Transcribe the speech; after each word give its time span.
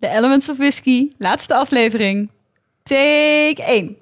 De 0.00 0.08
Elements 0.08 0.48
of 0.48 0.56
Whisky, 0.56 1.10
laatste 1.18 1.54
aflevering. 1.54 2.30
Take 2.82 3.62
1. 3.66 3.96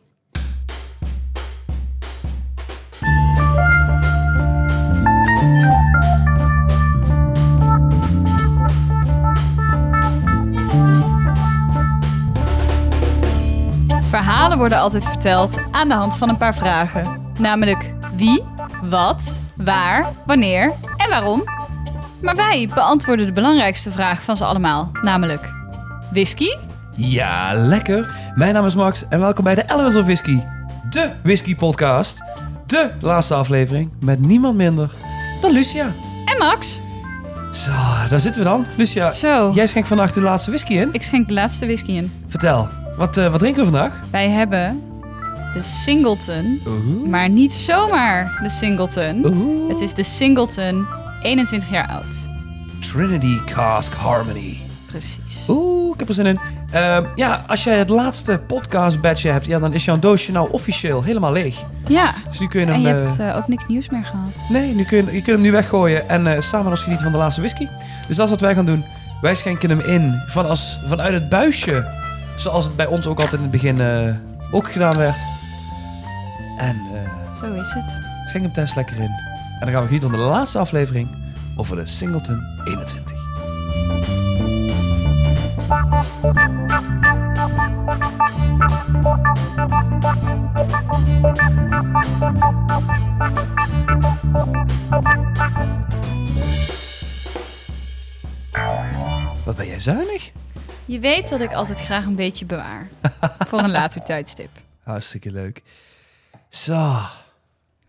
Verhalen 14.08 14.58
worden 14.58 14.78
altijd 14.78 15.04
verteld 15.04 15.58
aan 15.70 15.88
de 15.88 15.94
hand 15.94 16.16
van 16.16 16.28
een 16.28 16.36
paar 16.36 16.54
vragen. 16.54 17.32
Namelijk 17.40 17.94
wie, 18.16 18.42
wat, 18.82 19.40
waar, 19.56 20.12
wanneer 20.26 20.72
en 20.96 21.10
waarom. 21.10 21.44
Maar 22.22 22.36
wij 22.36 22.70
beantwoorden 22.74 23.26
de 23.26 23.32
belangrijkste 23.32 23.90
vraag 23.90 24.22
van 24.22 24.36
ze 24.36 24.44
allemaal, 24.44 24.90
namelijk 25.02 25.55
whisky? 26.12 26.56
Ja, 26.96 27.52
lekker. 27.54 28.14
Mijn 28.34 28.54
naam 28.54 28.64
is 28.64 28.74
Max 28.74 29.04
en 29.08 29.20
welkom 29.20 29.44
bij 29.44 29.54
de 29.54 29.64
Elements 29.66 29.96
of 29.96 30.04
Whisky. 30.04 30.40
De 30.90 31.10
whisky 31.22 31.56
podcast. 31.56 32.22
De 32.66 32.90
laatste 33.00 33.34
aflevering 33.34 33.90
met 34.00 34.20
niemand 34.20 34.56
minder 34.56 34.90
dan 35.40 35.50
Lucia. 35.52 35.84
En 36.24 36.38
Max? 36.38 36.80
Zo, 37.52 37.70
daar 38.08 38.20
zitten 38.20 38.42
we 38.42 38.48
dan. 38.48 38.66
Lucia, 38.76 39.12
Zo, 39.12 39.50
jij 39.54 39.66
schenkt 39.66 39.88
vandaag 39.88 40.12
de 40.12 40.20
laatste 40.20 40.50
whisky 40.50 40.72
in. 40.74 40.88
ik 40.92 41.02
schenk 41.02 41.28
de 41.28 41.34
laatste 41.34 41.66
whisky 41.66 41.92
in. 41.92 42.12
Vertel, 42.28 42.68
wat, 42.96 43.16
eh, 43.16 43.30
wat 43.30 43.38
drinken 43.38 43.64
we 43.64 43.70
vandaag? 43.70 43.98
Wij 44.10 44.28
hebben 44.28 44.80
de 45.54 45.62
Singleton, 45.62 46.60
Oeh. 46.66 47.08
maar 47.08 47.28
niet 47.28 47.52
zomaar 47.52 48.38
de 48.42 48.48
Singleton. 48.48 49.24
Oeh. 49.26 49.68
Het 49.68 49.80
is 49.80 49.94
de 49.94 50.02
Singleton, 50.02 50.86
21 51.22 51.70
jaar 51.70 51.88
oud. 51.88 52.28
Trinity 52.80 53.38
Cask 53.44 53.92
Harmony. 53.94 54.58
Precies. 54.98 55.44
Oeh, 55.48 55.92
ik 55.92 55.98
heb 55.98 56.08
er 56.08 56.14
zin 56.14 56.26
in. 56.26 56.38
Ehm, 56.70 57.04
ja, 57.14 57.44
als 57.46 57.64
jij 57.64 57.78
het 57.78 57.88
laatste 57.88 58.40
podcast 58.46 59.00
badge 59.00 59.28
hebt, 59.28 59.44
ja, 59.44 59.58
dan 59.58 59.72
is 59.72 59.84
jouw 59.84 59.98
doosje 59.98 60.32
nou 60.32 60.50
officieel 60.50 61.02
helemaal 61.02 61.32
leeg. 61.32 61.58
Ja, 61.86 62.14
Dus 62.28 62.38
nu 62.38 62.46
kun 62.46 62.60
je 62.60 62.66
hem... 62.66 62.74
en 62.74 62.80
je 62.80 62.88
eh, 62.88 62.94
hebt 62.94 63.18
eh, 63.18 63.36
ook 63.36 63.48
niks 63.48 63.66
nieuws 63.66 63.88
meer 63.88 64.04
gehad. 64.04 64.44
Nee, 64.48 64.74
nu 64.74 64.84
kun 64.84 64.96
je, 64.96 65.04
je 65.04 65.10
kunt 65.10 65.26
hem 65.26 65.40
nu 65.40 65.50
weggooien 65.52 66.08
en 66.08 66.26
eh, 66.26 66.40
samen 66.40 66.70
als 66.70 66.82
genieten 66.82 67.04
van 67.04 67.12
de 67.12 67.18
laatste 67.18 67.40
whisky. 67.40 67.66
Dus 68.08 68.16
dat 68.16 68.24
is 68.24 68.30
wat 68.30 68.40
wij 68.40 68.54
gaan 68.54 68.64
doen. 68.64 68.84
Wij 69.20 69.34
schenken 69.34 69.70
hem 69.70 69.80
in 69.80 70.22
van 70.26 70.48
als, 70.48 70.80
vanuit 70.86 71.12
het 71.12 71.28
buisje. 71.28 72.04
Zoals 72.36 72.64
het 72.64 72.76
bij 72.76 72.86
ons 72.86 73.06
ook 73.06 73.16
altijd 73.20 73.32
in 73.34 73.42
het 73.42 73.50
begin 73.50 73.80
eh, 73.80 74.14
ook 74.50 74.72
gedaan 74.72 74.96
werd. 74.96 75.18
En 76.58 76.76
eh 76.94 77.40
Zo 77.40 77.52
is 77.54 77.72
het. 77.72 77.98
schenk 78.28 78.44
hem 78.44 78.52
thuis 78.52 78.74
lekker 78.74 78.96
in. 78.96 79.02
En 79.02 79.60
dan 79.60 79.70
gaan 79.70 79.80
we 79.80 79.86
genieten 79.86 80.10
van 80.10 80.18
de 80.18 80.24
laatste 80.24 80.58
aflevering 80.58 81.08
over 81.56 81.76
de 81.76 81.86
Singleton 81.86 82.42
21. 82.64 83.15
Wat 99.44 99.56
ben 99.56 99.66
jij 99.66 99.80
zuinig? 99.80 100.30
Je 100.84 100.98
weet 101.00 101.28
dat 101.28 101.40
ik 101.40 101.52
altijd 101.52 101.80
graag 101.80 102.04
een 102.06 102.14
beetje 102.14 102.44
bewaar. 102.44 102.88
voor 103.46 103.58
een 103.58 103.70
later 103.70 104.04
tijdstip. 104.12 104.50
Hartstikke 104.82 105.30
leuk. 105.30 105.62
Zo, 106.48 107.00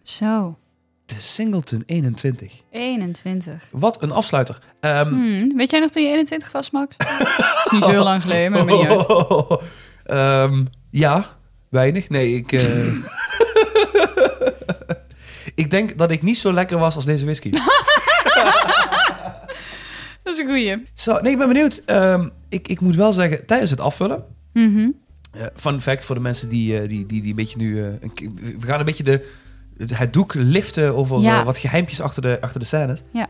Zo, 0.03 0.57
de 1.07 1.15
Singleton 1.15 1.83
21. 1.85 2.53
21. 2.71 3.67
Wat 3.71 4.01
een 4.03 4.11
afsluiter. 4.11 4.59
Ehm, 4.79 5.07
Hmm, 5.07 5.57
weet 5.57 5.71
jij 5.71 5.79
nog 5.79 5.89
toen 5.89 6.03
je 6.03 6.09
21 6.09 6.51
was, 6.51 6.71
Max? 6.71 6.95
is 7.65 7.71
niet 7.71 7.83
zo 7.83 7.89
heel 7.89 8.03
lang 8.03 8.21
geleden, 8.21 8.51
maar 8.51 8.65
dat 8.65 8.69
maakt 8.79 8.89
niet 8.89 9.07
uit. 9.07 9.61
Ehm, 10.05 10.65
ja, 10.89 11.37
weinig. 11.69 12.09
Nee, 12.09 12.35
ik. 12.35 12.51
eh, 12.51 12.93
ik 15.55 15.69
denk 15.69 15.97
dat 15.97 16.11
ik 16.11 16.21
niet 16.21 16.37
zo 16.37 16.53
lekker 16.53 16.77
was 16.77 16.95
als 16.95 17.05
deze 17.05 17.25
whisky. 17.25 17.49
Dat 20.23 20.33
is 20.35 20.39
een 20.39 20.47
goeie. 20.47 20.75
Zo, 20.93 21.19
nee, 21.21 21.31
ik 21.31 21.37
ben 21.37 21.47
benieuwd. 21.47 21.81
Ehm, 21.85 22.27
ik, 22.49 22.67
ik 22.67 22.79
moet 22.79 22.95
wel 22.95 23.13
zeggen, 23.13 23.45
tijdens 23.45 23.71
het 23.71 23.79
afvullen. 23.79 24.23
Mhm. 24.53 24.89
eh, 25.31 25.45
fun 25.55 25.81
fact 25.81 26.05
voor 26.05 26.15
de 26.15 26.21
mensen 26.21 26.49
die, 26.49 26.79
eh, 26.79 26.89
die, 26.89 27.05
die, 27.05 27.21
die 27.21 27.29
een 27.29 27.35
beetje 27.35 27.57
nu. 27.57 27.75
we 28.59 28.65
gaan 28.65 28.79
een 28.79 28.85
beetje 28.85 29.03
de, 29.03 29.29
het, 29.77 29.97
het 29.97 30.13
doek 30.13 30.33
liften 30.33 30.95
over 30.95 31.19
Ja. 31.19 31.39
eh, 31.39 31.45
wat 31.45 31.57
geheimpjes 31.57 32.01
achter 32.01 32.21
de, 32.21 32.37
achter 32.41 32.59
de 32.59 32.65
scènes. 32.65 33.01
Ja. 33.13 33.27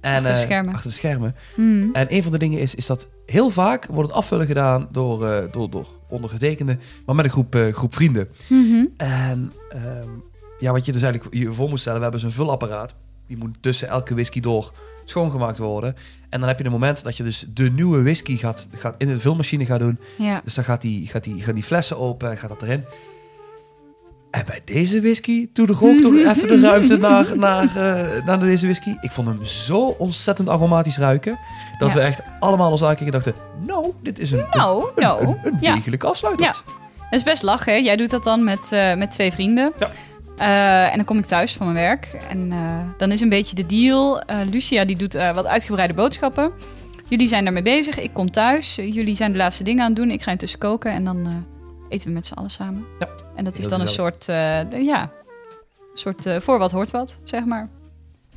En, 0.00 0.14
Achter 0.14 0.30
de 0.32 0.36
eh, 0.38 0.42
schermen. 0.44 0.74
achter 0.74 0.90
de 0.90 0.96
schermen. 0.96 1.34
Hmm. 1.54 1.90
En 1.94 2.06
een 2.14 2.22
van 2.22 2.32
de 2.32 2.38
dingen 2.38 2.58
is, 2.60 2.74
is 2.74 2.86
dat 2.86 3.08
heel 3.26 3.50
vaak 3.50 3.86
wordt 3.86 4.08
het 4.08 4.18
afvullen 4.18 4.46
gedaan 4.46 4.88
door, 4.92 5.26
eh, 5.28 5.52
door, 5.52 5.70
door 5.70 5.86
ondergetekende, 6.08 6.78
maar 7.06 7.14
met 7.14 7.24
een 7.24 7.30
groep, 7.30 7.56
groep 7.72 7.94
vrienden. 7.94 8.28
Mhm. 8.48 8.84
En 8.96 9.52
ehm, 9.68 10.08
ja, 10.58 10.72
wat 10.72 10.86
je 10.86 10.92
dus 10.92 11.02
eigenlijk 11.02 11.34
je 11.34 11.52
voor 11.52 11.68
moet 11.68 11.80
stellen, 11.80 11.96
we 11.98 12.02
hebben 12.02 12.20
zo'n 12.20 12.32
vulapparaat. 12.32 12.94
Die 13.26 13.36
moet 13.36 13.56
tussen 13.60 13.88
elke 13.88 14.14
whisky 14.14 14.40
door 14.40 14.72
schoongemaakt 15.04 15.58
worden. 15.58 15.94
En 16.28 16.38
dan 16.40 16.48
heb 16.48 16.58
je 16.58 16.64
een 16.64 16.70
moment 16.70 17.04
dat 17.04 17.16
je 17.16 17.22
dus 17.22 17.46
de 17.54 17.70
nieuwe 17.70 18.02
whisky 18.02 18.36
gaat, 18.36 18.66
gaat 18.74 18.94
in 18.98 19.08
de 19.08 19.18
vulmachine 19.18 19.66
gaat 19.66 19.78
doen. 19.78 19.98
Ja. 20.18 20.40
Dus 20.44 20.54
dan 20.54 20.64
gaat 20.64 20.80
die, 20.82 21.06
gaat 21.06 21.24
die, 21.24 21.42
gaan 21.42 21.54
die 21.54 21.62
flessen 21.62 21.98
open 21.98 22.30
en 22.30 22.38
gaat 22.38 22.48
dat 22.48 22.62
erin. 22.62 22.84
En 24.30 24.42
bij 24.46 24.60
deze 24.64 25.00
whisky, 25.00 25.48
toen 25.52 25.66
de 25.66 25.72
ook 25.72 26.00
toch 26.00 26.14
even 26.14 26.48
de 26.48 26.60
ruimte 26.60 26.96
naar, 26.96 27.36
naar, 27.38 27.64
eh, 27.76 28.24
naar 28.26 28.38
deze 28.38 28.64
whisky. 28.64 28.94
Ik 29.00 29.10
vond 29.10 29.28
hem 29.28 29.44
zo 29.44 29.80
ontzettend 29.80 30.48
aromatisch 30.48 30.98
ruiken. 30.98 31.38
Dat 31.78 31.88
Ja. 31.88 31.94
we 31.94 32.00
echt 32.00 32.20
allemaal 32.40 32.70
ons 32.70 32.82
aankeken 32.82 33.06
en 33.06 33.12
dachten... 33.12 33.34
Nou, 33.66 33.92
dit 34.02 34.18
is 34.18 34.30
een, 34.30 34.44
Nou, 34.50 34.84
een, 34.94 35.02
nou. 35.02 35.22
een, 35.26 35.36
een 35.42 35.56
Ja. 35.60 35.74
degelijke 35.74 36.06
afsluiter. 36.06 36.46
Ja. 36.46 36.52
Dat 37.10 37.18
is 37.18 37.22
best 37.22 37.42
lachen. 37.42 37.72
hè? 37.72 37.78
Jij 37.78 37.96
doet 37.96 38.10
dat 38.10 38.24
dan 38.24 38.44
met, 38.44 38.72
eh, 38.72 38.94
met 38.94 39.10
twee 39.10 39.32
vrienden. 39.32 39.72
Ja. 39.78 39.90
Eh, 40.36 40.90
en 40.90 40.96
dan 40.96 41.04
kom 41.04 41.18
ik 41.18 41.26
thuis 41.26 41.52
van 41.54 41.72
mijn 41.72 41.78
werk. 41.86 42.08
En 42.28 42.52
dan 42.98 43.12
is 43.12 43.20
een 43.20 43.28
beetje 43.28 43.54
de 43.56 43.66
deal. 43.66 44.22
Lucia 44.50 44.84
die 44.84 44.96
doet 44.96 45.12
wat 45.34 45.46
uitgebreide 45.46 45.94
boodschappen. 45.94 46.52
Jullie 47.08 47.28
zijn 47.28 47.44
daarmee 47.44 47.62
bezig. 47.62 47.98
Ik 48.00 48.10
kom 48.12 48.30
thuis. 48.30 48.74
Jullie 48.76 49.16
zijn 49.16 49.32
de 49.32 49.38
laatste 49.38 49.64
dingen 49.64 49.80
aan 49.82 49.86
het 49.86 49.96
doen. 49.96 50.10
Ik 50.10 50.22
ga 50.22 50.30
intussen 50.30 50.58
koken. 50.58 50.92
En 50.92 51.04
dan 51.04 51.44
eten 51.90 52.08
we 52.08 52.12
met 52.14 52.26
z'n 52.26 52.34
allen 52.34 52.50
samen. 52.50 52.84
Ja. 52.98 53.08
En 53.34 53.44
dat 53.44 53.58
is 53.58 53.68
dan 53.68 53.80
een 53.80 53.88
soort... 53.88 54.28
eh, 54.28 54.60
de- 54.70 54.82
ja, 54.84 55.10
soort 55.94 56.26
eh, 56.26 56.40
voor 56.40 56.58
wat 56.58 56.70
hoort 56.72 56.90
wat, 56.90 57.18
zeg 57.24 57.44
maar. 57.44 57.68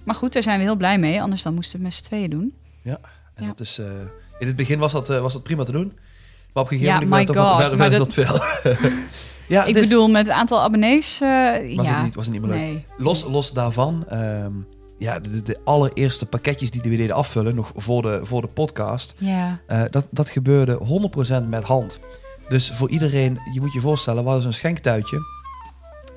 Maar 0.04 0.16
goed, 0.16 0.34
daar 0.34 0.44
zijn 0.44 0.58
we 0.58 0.64
heel 0.64 0.76
blij 0.76 0.98
mee. 1.00 1.22
Anders 1.22 1.42
dan 1.44 1.54
moesten 1.54 1.80
we 1.80 1.86
het 1.86 1.94
met 1.96 2.04
z'n 2.04 2.10
tweeën 2.10 2.30
doen. 2.30 2.54
En 2.84 3.44
Ja. 3.44 3.48
dat 3.48 3.60
is, 3.60 3.78
eh, 3.80 3.86
in 4.40 4.48
het 4.48 4.56
begin 4.56 4.80
was 4.80 4.92
dat, 4.92 5.08
was 5.08 5.34
dat 5.34 5.44
prima 5.44 5.64
te 5.64 5.72
doen. 5.72 5.94
Maar 6.54 6.64
op 6.64 6.72
een 6.72 6.78
gegeven 6.78 6.94
Ja, 7.00 7.08
moment 7.08 7.28
my 7.30 7.78
werd 7.78 7.92
het 7.94 7.98
wat 7.98 8.14
veel. 8.14 8.40
ja, 9.48 9.64
ik 9.64 9.74
dus 9.74 9.88
bedoel, 9.88 10.08
met 10.10 10.28
het 10.28 10.36
aantal 10.36 10.62
abonnees... 10.62 11.20
was, 11.20 11.28
ja, 11.30 11.94
het 11.96 12.04
niet, 12.04 12.16
was 12.16 12.26
het 12.26 12.34
niet 12.34 12.42
meer 12.44 12.52
leuk. 12.52 12.60
nee. 12.60 12.86
Los, 12.98 13.24
los 13.24 13.52
daarvan, 13.54 14.06
ehm, 14.10 14.52
ja, 14.98 15.20
de, 15.20 15.42
de 15.42 15.60
allereerste 15.64 16.26
pakketjes 16.26 16.72
die 16.72 16.82
we 16.82 16.90
deden 16.98 17.16
afvullen, 17.16 17.56
nog 17.56 17.72
voor 17.76 18.02
de, 18.02 18.20
voor 18.24 18.42
de 18.42 18.48
podcast, 18.48 19.14
Ja. 19.18 19.60
dat, 19.92 20.08
dat 20.12 20.30
gebeurde 20.30 20.80
100% 21.44 21.48
met 21.50 21.64
hand. 21.64 22.00
Dus 22.54 22.72
voor 22.74 22.90
iedereen, 22.90 23.40
je 23.54 23.62
moet 23.62 23.74
je 23.74 23.80
voorstellen, 23.80 24.20
we 24.20 24.26
hadden 24.26 24.44
zo'n 24.44 24.54
schenktuitje. 24.54 25.18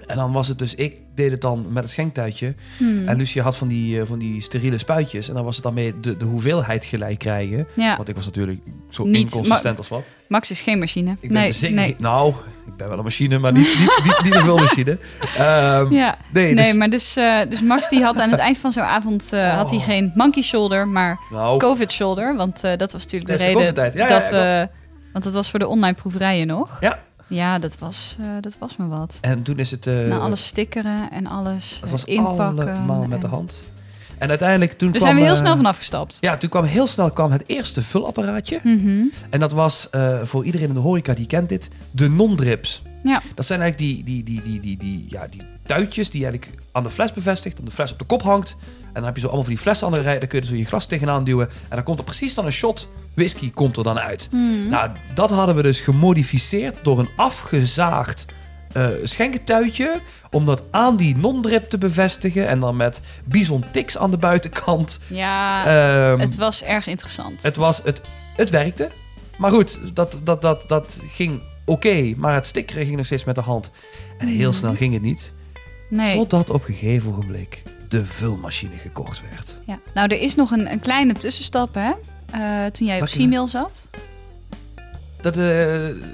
En 0.06 0.16
dan 0.16 0.32
was 0.32 0.48
het 0.48 0.58
dus, 0.58 0.74
ik 0.74 1.00
deed 1.14 1.30
het 1.30 1.40
dan 1.40 1.66
met 1.72 1.82
het 1.82 1.92
schenktuitje. 1.92 2.54
Hmm. 2.76 3.08
En 3.08 3.16
Lucie 3.16 3.42
had 3.42 3.56
van 3.56 3.68
die, 3.68 4.00
eh, 4.00 4.06
van 4.06 4.18
die 4.18 4.40
steriele 4.40 4.78
spuitjes. 4.78 5.28
En 5.28 5.34
dan 5.34 5.44
was 5.44 5.54
het 5.54 5.64
dan 5.64 5.74
mee 5.74 6.00
de, 6.00 6.16
de 6.16 6.24
hoeveelheid 6.24 6.84
gelijk 6.84 7.18
krijgen. 7.18 7.66
Ja, 7.74 7.96
Want 7.96 8.08
ik 8.08 8.14
was 8.14 8.24
natuurlijk 8.24 8.60
zo 8.90 9.04
Niet, 9.04 9.16
inconsistent 9.16 9.78
als 9.78 9.88
wat. 9.88 10.02
Max 10.28 10.50
is 10.50 10.60
geen 10.60 10.78
machine. 10.78 11.10
Ik 11.10 11.28
ben 11.28 11.32
nee, 11.32 11.52
zeker, 11.52 11.76
nee. 11.76 11.94
nou, 11.98 12.34
ik 12.66 12.76
ben 12.76 12.88
wel 12.88 12.98
een 12.98 13.04
machine, 13.04 13.38
maar 13.38 13.52
niet, 13.52 13.78
niet, 13.78 14.00
niet, 14.04 14.22
niet 14.22 14.34
een 14.34 14.44
vulmachine. 14.44 14.98
Ehm 15.38 15.92
Ja, 15.94 16.18
nee, 16.32 16.54
nee, 16.54 16.64
dus, 16.64 16.74
maar 16.74 16.90
dus, 16.90 17.16
eh, 17.16 17.40
dus 17.48 17.62
Max 17.62 17.88
die 17.88 18.02
had 18.02 18.20
aan 18.20 18.30
het 18.30 18.40
eind 18.40 18.58
van 18.58 18.72
zo'n 18.72 18.82
avond 18.82 19.32
eh, 19.32 19.56
had 19.56 19.70
hij 19.70 19.78
Oh. 19.78 19.84
geen 19.84 20.12
monkey 20.14 20.42
shoulder, 20.42 20.88
maar 20.88 21.18
nou, 21.30 21.58
covid 21.58 21.92
shoulder. 21.92 22.36
Want 22.36 22.60
dat 22.60 22.92
was 22.92 23.02
natuurlijk 23.02 23.30
de 23.30 23.36
de 23.36 23.44
reden. 23.44 23.74
Ja, 23.74 23.84
ja, 23.84 24.08
dat 24.08 24.24
ja, 24.24 24.30
we... 24.30 24.68
Want 25.16 25.28
dat 25.28 25.36
was 25.36 25.50
voor 25.50 25.58
de 25.58 25.66
online 25.66 25.94
proeverijen 25.94 26.46
nog. 26.46 26.80
Ja. 26.80 26.98
Ja, 27.26 27.58
dat 27.58 27.78
was, 27.78 28.16
eh, 28.20 28.26
dat 28.40 28.56
was 28.58 28.76
me 28.76 28.86
wat. 28.86 29.18
en 29.20 29.42
toen 29.42 29.58
is 29.58 29.70
het... 29.70 29.86
eh, 29.86 29.94
nou, 29.94 30.20
alles 30.20 30.46
stickeren 30.46 31.10
en 31.10 31.26
alles 31.26 31.78
Het 31.80 31.90
was 31.90 32.04
eh, 32.04 32.14
inpakken. 32.14 32.68
allemaal 32.74 33.06
met 33.06 33.20
de 33.20 33.26
en- 33.26 33.32
hand. 33.32 33.64
En 34.18 34.28
uiteindelijk 34.28 34.72
toen 34.72 34.90
Daar 34.90 35.00
kwam... 35.00 35.10
zijn 35.10 35.22
we 35.22 35.28
heel 35.28 35.36
snel 35.40 35.56
van 35.56 35.66
afgestapt. 35.66 36.18
Ja, 36.20 36.36
toen 36.36 36.48
kwam 36.50 36.64
heel 36.64 36.86
snel 36.86 37.10
kwam 37.10 37.30
het 37.32 37.42
eerste 37.46 37.82
vulapparaatje. 37.82 38.60
Mhm. 38.62 38.96
En 39.30 39.40
dat 39.40 39.52
was 39.52 39.88
voor 40.22 40.44
iedereen 40.44 40.68
in 40.68 40.74
de 40.74 40.80
horeca 40.80 41.14
die 41.14 41.26
kent 41.26 41.48
dit, 41.48 41.68
de 41.90 42.08
non-drips. 42.08 42.82
Ja. 43.02 43.22
Dat 43.34 43.46
zijn 43.46 43.60
eigenlijk 43.60 43.92
die, 43.92 44.04
die, 44.04 44.22
die, 44.24 44.42
die, 44.42 44.60
die, 44.60 44.76
die, 44.76 45.06
ja, 45.08 45.26
die 45.30 45.42
tuitjes 45.66 46.10
die 46.10 46.24
eigenlijk 46.26 46.62
aan 46.72 46.82
de 46.82 46.90
fles 46.90 47.12
bevestigt, 47.12 47.56
dan 47.56 47.64
de 47.64 47.70
fles 47.70 47.92
op 47.92 47.98
de 47.98 48.04
kop 48.04 48.22
hangt. 48.22 48.56
En 48.86 48.92
dan 48.92 49.04
heb 49.04 49.14
je 49.14 49.20
zo 49.20 49.26
allemaal 49.26 49.44
van 49.44 49.54
die 49.54 49.62
flessen 49.62 49.86
aan 49.86 49.92
de 49.92 50.00
rij, 50.00 50.18
dan 50.18 50.28
kun 50.28 50.40
je 50.40 50.46
zo 50.46 50.54
je 50.54 50.64
glas 50.64 50.86
tegenaan 50.86 51.24
duwen. 51.24 51.48
En 51.68 51.76
dan 51.76 51.82
komt 51.84 51.98
er 51.98 52.04
precies 52.04 52.34
dan 52.34 52.46
een 52.46 52.52
shot 52.52 52.88
whisky 53.14 53.50
komt 53.50 53.76
er 53.76 53.84
dan 53.84 53.98
uit. 53.98 54.28
Hmm. 54.30 54.68
Nou, 54.68 54.90
dat 55.14 55.30
hadden 55.30 55.56
we 55.56 55.62
dus 55.62 55.80
gemodificeerd 55.80 56.84
door 56.84 56.98
een 56.98 57.08
afgezaagd 57.16 58.26
schenkentuitje. 59.02 60.00
Om 60.30 60.46
dat 60.46 60.62
aan 60.70 60.96
die 60.96 61.16
non-drip 61.16 61.70
te 61.70 61.78
bevestigen. 61.78 62.48
En 62.48 62.60
dan 62.60 62.76
met 62.76 63.00
bison 63.24 63.64
tix 63.72 63.98
aan 63.98 64.10
de 64.10 64.16
buitenkant. 64.18 64.98
ja, 65.06 65.64
Ehm, 66.12 66.20
het 66.20 66.36
was 66.36 66.62
erg 66.62 66.86
interessant. 66.86 67.42
het, 67.42 67.56
was, 67.56 67.80
het, 67.84 68.00
het 68.36 68.50
werkte. 68.50 68.88
Maar 69.38 69.50
goed, 69.50 69.80
dat, 69.94 70.18
dat, 70.22 70.42
dat, 70.42 70.64
dat 70.68 71.00
ging 71.08 71.40
oké. 71.64 72.12
maar 72.16 72.34
het 72.34 72.46
stickeren 72.46 72.84
ging 72.84 72.96
nog 72.96 73.06
steeds 73.06 73.24
met 73.24 73.34
de 73.34 73.40
hand. 73.40 73.70
En 74.18 74.26
heel 74.28 74.48
Mhm. 74.50 74.58
snel 74.58 74.74
ging 74.74 74.92
het 74.92 75.02
niet. 75.02 75.32
Nee. 75.88 76.16
Totdat 76.16 76.50
op 76.50 76.68
een 76.68 76.74
gegeven 76.74 77.10
ogenblik 77.10 77.62
de 77.88 78.04
vulmachine 78.04 78.76
gekocht 78.76 79.22
werd. 79.30 79.60
Ja. 79.66 79.78
Nou, 79.94 80.08
er 80.14 80.20
is 80.20 80.34
nog 80.34 80.50
een, 80.50 80.70
een 80.72 80.80
kleine 80.80 81.12
tussenstap, 81.12 81.74
hè? 81.74 81.90
Eh, 82.30 82.70
toen 82.70 82.86
jij 82.86 83.00
op? 83.00 83.06
C-mail 83.08 83.48
zat. 83.48 83.88
Dat, 85.20 85.36
eh, 85.36 85.44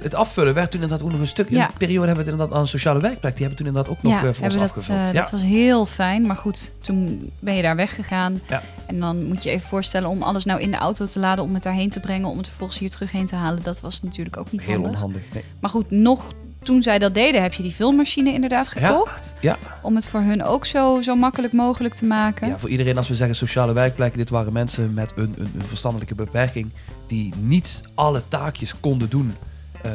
het 0.01 0.15
afvullen 0.15 0.53
werd 0.53 0.71
toen 0.71 0.81
inderdaad 0.81 1.05
ook 1.05 1.11
nog 1.11 1.21
een 1.21 1.27
stuk. 1.27 1.49
In 1.49 1.55
Ja. 1.55 1.67
een 1.67 1.73
periode 1.77 2.05
hebben 2.07 2.15
we 2.15 2.21
het 2.21 2.31
inderdaad 2.31 2.55
aan 2.55 2.61
een 2.61 2.67
sociale 2.67 2.99
werkplek. 2.99 3.31
Die 3.31 3.39
hebben 3.45 3.57
toen 3.57 3.67
inderdaad 3.67 3.91
ook 3.91 4.01
nog 4.03 4.13
ja, 4.13 4.27
eh, 4.27 4.33
voor 4.33 4.45
ons 4.45 4.53
dat, 4.53 4.63
afgevuld. 4.63 4.97
ja. 4.99 5.11
dat 5.11 5.29
was 5.31 5.41
heel 5.41 5.85
fijn. 5.85 6.25
Maar 6.25 6.35
goed, 6.35 6.71
toen 6.81 7.31
ben 7.39 7.53
je 7.55 7.61
daar 7.61 7.75
weggegaan. 7.75 8.41
Ja. 8.49 8.61
En 8.85 8.99
dan 8.99 9.23
moet 9.25 9.43
je 9.43 9.49
even 9.49 9.67
voorstellen 9.67 10.09
om 10.09 10.21
alles 10.23 10.45
nou 10.45 10.59
in 10.61 10.71
de 10.71 10.77
auto 10.77 11.05
te 11.05 11.19
laden... 11.19 11.43
om 11.43 11.53
het 11.53 11.63
daarheen 11.63 11.89
te 11.89 11.99
brengen, 11.99 12.29
om 12.29 12.37
het 12.37 12.47
vervolgens 12.47 12.79
hier 12.79 12.89
terug 12.89 13.11
heen 13.11 13.25
te 13.27 13.35
halen. 13.35 13.63
Dat 13.63 13.81
was 13.81 14.01
natuurlijk 14.01 14.37
ook 14.37 14.51
niet 14.51 14.63
Heel 14.63 14.73
handig. 14.73 14.91
onhandig. 14.91 15.21
Nee. 15.33 15.43
Maar 15.59 15.69
goed, 15.69 15.91
nog 15.91 16.31
toen 16.63 16.81
zij 16.81 16.99
dat 16.99 17.13
deden, 17.13 17.41
heb 17.41 17.53
je 17.53 17.63
die 17.63 17.73
vulmachine 17.73 18.33
inderdaad 18.33 18.69
gekocht. 18.69 19.33
Ja. 19.39 19.57
Om 19.81 19.95
het 19.95 20.07
voor 20.07 20.21
hun 20.21 20.43
ook 20.43 20.65
zo, 20.65 21.01
zo 21.01 21.15
makkelijk 21.15 21.53
mogelijk 21.53 21.93
te 21.93 22.05
maken. 22.05 22.47
Ja, 22.47 22.59
voor 22.59 22.69
iedereen 22.69 22.97
als 22.97 23.07
we 23.07 23.15
zeggen 23.15 23.35
sociale 23.35 23.73
werkplekken, 23.73 24.17
dit 24.17 24.29
waren 24.29 24.53
mensen 24.53 24.93
met 24.93 25.13
een, 25.15 25.33
een, 25.37 25.51
een 25.55 25.65
verstandelijke 25.65 26.15
beperking 26.15 26.73
die 27.07 27.33
niet 27.39 27.81
alle 27.93 28.21
taakjes 28.27 28.79
konden 28.79 29.09
doen. 29.09 29.33
Eh, 29.81 29.91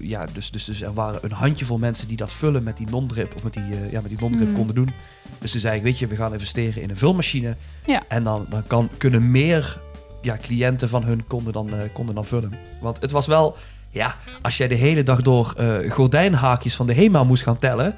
ja, 0.00 0.26
dus, 0.32 0.50
dus, 0.50 0.64
dus 0.64 0.82
er 0.82 0.94
waren 0.94 1.20
een 1.22 1.32
handjevol 1.32 1.78
mensen 1.78 2.08
die 2.08 2.16
dat 2.16 2.32
vullen 2.32 2.62
met 2.62 2.76
die 2.76 2.86
non-drip 2.90 3.34
of 3.36 3.42
met 3.42 3.52
die, 3.52 3.62
eh, 3.62 3.92
ja, 3.92 4.00
met 4.00 4.10
die 4.10 4.20
non-drip 4.20 4.48
Mm. 4.48 4.54
konden 4.54 4.74
doen. 4.74 4.90
Dus 5.38 5.50
toen 5.50 5.60
zei 5.60 5.76
ik, 5.76 5.82
weet 5.82 5.98
je, 5.98 6.06
we 6.06 6.16
gaan 6.16 6.32
investeren 6.32 6.82
in 6.82 6.90
een 6.90 6.96
vulmachine. 6.96 7.56
Ja. 7.86 8.02
En 8.08 8.24
dan, 8.24 8.46
dan 8.48 8.66
kan, 8.66 8.88
kunnen 8.96 9.30
meer 9.30 9.80
ja, 10.22 10.38
cliënten 10.42 10.88
van 10.88 11.04
hun 11.04 11.26
konden 11.26 11.52
dan, 11.52 11.74
eh, 11.74 11.78
konden 11.92 12.14
dan 12.14 12.26
vullen. 12.26 12.52
Want 12.80 13.00
het 13.00 13.10
was 13.10 13.26
wel, 13.26 13.56
ja, 13.90 14.16
als 14.42 14.56
jij 14.56 14.68
de 14.68 14.74
hele 14.74 15.02
dag 15.02 15.22
door 15.22 15.54
eh, 15.56 15.90
gordijnhaakjes 15.90 16.74
van 16.74 16.86
de 16.86 16.94
HEMA 16.94 17.24
moest 17.24 17.42
gaan 17.42 17.58
tellen. 17.58 17.96